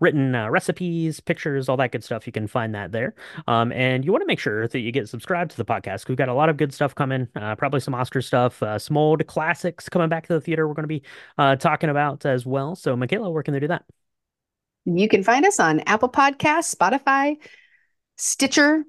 written 0.00 0.34
uh, 0.34 0.50
recipes, 0.50 1.20
pictures, 1.20 1.68
all 1.68 1.76
that 1.78 1.92
good 1.92 2.04
stuff, 2.04 2.26
you 2.26 2.32
can 2.32 2.46
find 2.46 2.74
that 2.74 2.92
there. 2.92 3.14
Um, 3.46 3.72
and 3.72 4.04
you 4.04 4.12
want 4.12 4.22
to 4.22 4.26
make 4.26 4.38
sure 4.38 4.68
that 4.68 4.78
you 4.78 4.92
get 4.92 5.08
subscribed 5.08 5.52
to 5.52 5.56
the 5.56 5.64
podcast. 5.64 6.08
We've 6.08 6.18
got 6.18 6.28
a 6.28 6.34
lot 6.34 6.48
of 6.48 6.56
good 6.56 6.74
stuff 6.74 6.94
coming, 6.94 7.28
uh, 7.36 7.54
probably 7.56 7.80
some 7.80 7.94
Oscar 7.94 8.20
stuff, 8.20 8.62
uh, 8.62 8.78
some 8.78 8.96
old 8.96 9.26
classics 9.26 9.88
coming 9.88 10.08
back 10.08 10.26
to 10.26 10.34
the 10.34 10.40
theater 10.40 10.66
we're 10.66 10.74
going 10.74 10.84
to 10.84 10.88
be 10.88 11.02
uh, 11.38 11.56
talking 11.56 11.90
about 11.90 12.26
as 12.26 12.44
well. 12.44 12.74
So, 12.74 12.96
Michaela, 12.96 13.30
where 13.30 13.42
can 13.42 13.54
they 13.54 13.60
do 13.60 13.68
that? 13.68 13.84
You 14.84 15.08
can 15.08 15.22
find 15.22 15.46
us 15.46 15.58
on 15.60 15.80
Apple 15.80 16.10
Podcasts, 16.10 16.74
Spotify, 16.74 17.36
Stitcher, 18.16 18.84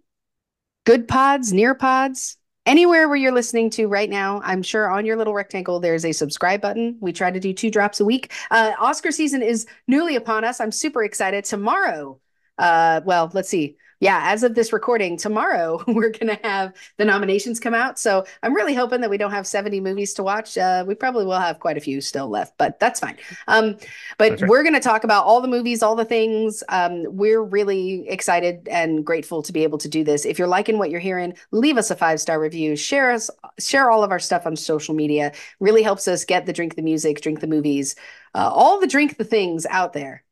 Goodpods, 0.85 1.53
Near 1.53 1.73
Pods, 1.73 2.37
anywhere 2.65 3.07
where 3.07 3.17
you're 3.17 3.31
listening 3.31 3.69
to 3.71 3.87
right 3.87 4.09
now, 4.09 4.41
I'm 4.43 4.61
sure 4.61 4.89
on 4.89 5.05
your 5.05 5.17
little 5.17 5.33
rectangle 5.33 5.79
there's 5.79 6.05
a 6.05 6.11
subscribe 6.11 6.61
button. 6.61 6.97
We 6.99 7.13
try 7.13 7.31
to 7.31 7.39
do 7.39 7.53
two 7.53 7.71
drops 7.71 7.99
a 7.99 8.05
week. 8.05 8.31
Uh, 8.51 8.73
Oscar 8.79 9.11
season 9.11 9.41
is 9.41 9.65
newly 9.87 10.15
upon 10.15 10.43
us. 10.43 10.59
I'm 10.59 10.71
super 10.71 11.03
excited. 11.03 11.45
Tomorrow, 11.45 12.19
uh, 12.57 13.01
well, 13.05 13.31
let's 13.33 13.49
see 13.49 13.77
yeah, 13.99 14.21
as 14.25 14.43
of 14.43 14.55
this 14.55 14.73
recording, 14.73 15.17
tomorrow 15.17 15.83
we're 15.87 16.09
going 16.09 16.35
to 16.35 16.39
have 16.43 16.73
the 16.97 17.05
nominations 17.05 17.59
come 17.59 17.73
out. 17.73 17.97
So 17.97 18.25
I'm 18.43 18.53
really 18.53 18.73
hoping 18.73 19.01
that 19.01 19.09
we 19.09 19.17
don't 19.17 19.31
have 19.31 19.47
70 19.47 19.79
movies 19.79 20.13
to 20.15 20.23
watch. 20.23 20.57
Uh, 20.57 20.83
we 20.85 20.95
probably 20.95 21.25
will 21.25 21.39
have 21.39 21.59
quite 21.59 21.77
a 21.77 21.81
few 21.81 22.01
still 22.01 22.27
left, 22.27 22.57
but 22.57 22.79
that's 22.79 22.99
fine. 22.99 23.17
Um, 23.47 23.77
but 24.17 24.41
right. 24.41 24.49
we're 24.49 24.63
going 24.63 24.73
to 24.73 24.79
talk 24.79 25.03
about 25.03 25.25
all 25.25 25.41
the 25.41 25.47
movies, 25.47 25.81
all 25.81 25.95
the 25.95 26.05
things. 26.05 26.63
Um, 26.69 27.05
we're 27.07 27.41
really 27.41 28.07
excited 28.09 28.67
and 28.69 29.05
grateful 29.05 29.41
to 29.43 29.53
be 29.53 29.63
able 29.63 29.77
to 29.77 29.89
do 29.89 30.03
this. 30.03 30.25
If 30.25 30.37
you're 30.37 30.47
liking 30.47 30.77
what 30.77 30.89
you're 30.89 30.99
hearing, 30.99 31.35
leave 31.51 31.77
us 31.77 31.89
a 31.89 31.95
five 31.95 32.19
star 32.19 32.39
review. 32.39 32.75
Share 32.75 33.11
us, 33.11 33.29
share 33.59 33.89
all 33.89 34.03
of 34.03 34.11
our 34.11 34.19
stuff 34.19 34.45
on 34.45 34.55
social 34.55 34.93
media. 34.93 35.31
Really 35.59 35.83
helps 35.83 36.07
us 36.07 36.25
get 36.25 36.45
the 36.45 36.53
drink 36.53 36.75
the 36.75 36.81
music, 36.81 37.21
drink 37.21 37.39
the 37.39 37.47
movies, 37.47 37.95
uh, 38.33 38.49
all 38.53 38.79
the 38.79 38.87
drink 38.87 39.17
the 39.17 39.23
things 39.23 39.65
out 39.67 39.93
there. 39.93 40.24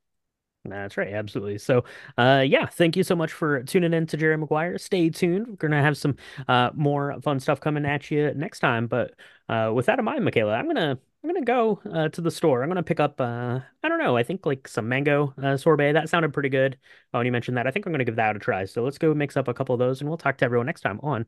That's 0.66 0.96
right, 0.96 1.14
absolutely. 1.14 1.58
So, 1.58 1.84
uh, 2.18 2.44
yeah, 2.48 2.66
thank 2.68 2.96
you 2.96 3.04
so 3.04 3.16
much 3.18 3.34
for 3.34 3.64
tuning 3.64 3.94
in 3.94 4.08
to 4.08 4.18
Jerry 4.18 4.38
Maguire. 4.38 4.78
Stay 4.78 5.10
tuned. 5.10 5.48
We're 5.48 5.56
gonna 5.56 5.82
have 5.82 5.98
some 5.98 6.16
uh 6.48 6.70
more 6.74 7.20
fun 7.22 7.42
stuff 7.42 7.60
coming 7.60 7.86
at 7.86 8.10
you 8.10 8.34
next 8.34 8.60
time. 8.62 8.88
But 8.88 9.14
uh, 9.50 9.72
with 9.76 9.88
that 9.88 10.00
in 10.00 10.06
mind, 10.06 10.24
Michaela, 10.24 10.54
I'm 10.54 10.68
gonna 10.68 10.98
I'm 11.24 11.30
gonna 11.30 11.44
go 11.44 11.82
uh, 11.92 12.08
to 12.10 12.22
the 12.22 12.32
store. 12.32 12.64
I'm 12.64 12.70
gonna 12.70 12.82
pick 12.82 13.02
up 13.02 13.20
uh, 13.20 13.60
I 13.84 13.90
don't 13.90 14.00
know. 14.00 14.16
I 14.16 14.24
think 14.24 14.46
like 14.46 14.68
some 14.70 14.88
mango 14.88 15.34
uh, 15.42 15.58
sorbet. 15.58 15.92
That 15.92 16.08
sounded 16.08 16.34
pretty 16.34 16.50
good. 16.50 16.78
Oh, 17.14 17.20
and 17.20 17.26
you 17.26 17.34
mentioned 17.34 17.58
that. 17.58 17.68
I 17.68 17.72
think 17.72 17.86
I'm 17.86 17.92
gonna 17.92 18.06
give 18.06 18.16
that 18.16 18.36
a 18.36 18.40
try. 18.40 18.64
So 18.64 18.84
let's 18.84 18.98
go 18.98 19.14
mix 19.14 19.36
up 19.36 19.50
a 19.50 19.54
couple 19.54 19.74
of 19.76 19.80
those, 19.80 20.00
and 20.00 20.10
we'll 20.10 20.18
talk 20.18 20.38
to 20.38 20.46
everyone 20.46 20.68
next 20.68 20.82
time 20.82 21.00
on 21.04 21.26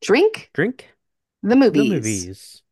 Drink 0.00 0.50
Drink 0.54 0.94
the 1.42 1.56
movies. 1.56 1.88
The 1.88 1.94
movies. 1.94 2.63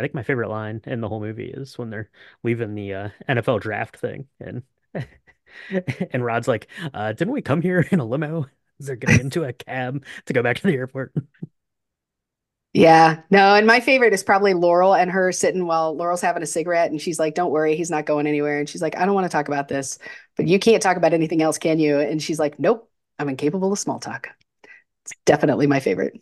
I 0.00 0.02
think 0.02 0.14
my 0.14 0.22
favorite 0.22 0.48
line 0.50 0.80
in 0.86 1.00
the 1.00 1.08
whole 1.08 1.20
movie 1.20 1.50
is 1.50 1.78
when 1.78 1.90
they're 1.90 2.10
leaving 2.44 2.74
the 2.74 2.94
uh, 2.94 3.08
NFL 3.28 3.58
draft 3.60 3.96
thing, 3.98 4.28
and 4.40 4.62
and 6.12 6.24
Rod's 6.24 6.48
like, 6.48 6.68
uh, 6.94 7.12
"Didn't 7.12 7.32
we 7.34 7.42
come 7.42 7.62
here 7.62 7.86
in 7.92 8.00
a 8.00 8.04
limo?" 8.04 8.46
They're 8.78 8.96
getting 8.96 9.20
into 9.20 9.44
a 9.44 9.52
cab 9.52 10.04
to 10.26 10.32
go 10.32 10.42
back 10.42 10.56
to 10.58 10.66
the 10.66 10.74
airport. 10.74 11.12
Yeah, 12.72 13.22
no, 13.30 13.54
and 13.56 13.66
my 13.66 13.80
favorite 13.80 14.12
is 14.12 14.22
probably 14.22 14.54
Laurel 14.54 14.94
and 14.94 15.10
her 15.10 15.32
sitting 15.32 15.66
while 15.66 15.96
Laurel's 15.96 16.20
having 16.20 16.42
a 16.44 16.46
cigarette, 16.46 16.90
and 16.92 17.00
she's 17.00 17.18
like, 17.18 17.34
"Don't 17.34 17.50
worry, 17.50 17.74
he's 17.74 17.90
not 17.90 18.06
going 18.06 18.28
anywhere." 18.28 18.60
And 18.60 18.68
she's 18.68 18.80
like, 18.82 18.96
"I 18.96 19.04
don't 19.04 19.14
want 19.14 19.24
to 19.24 19.28
talk 19.28 19.48
about 19.48 19.66
this, 19.66 19.98
but 20.36 20.46
you 20.46 20.60
can't 20.60 20.80
talk 20.82 20.96
about 20.96 21.12
anything 21.12 21.42
else, 21.42 21.58
can 21.58 21.80
you?" 21.80 21.98
And 21.98 22.22
she's 22.22 22.38
like, 22.38 22.60
"Nope, 22.60 22.88
I'm 23.18 23.28
incapable 23.28 23.72
of 23.72 23.78
small 23.78 23.98
talk." 23.98 24.28
It's 25.06 25.14
definitely 25.26 25.66
my 25.68 25.80
favorite. 25.80 26.20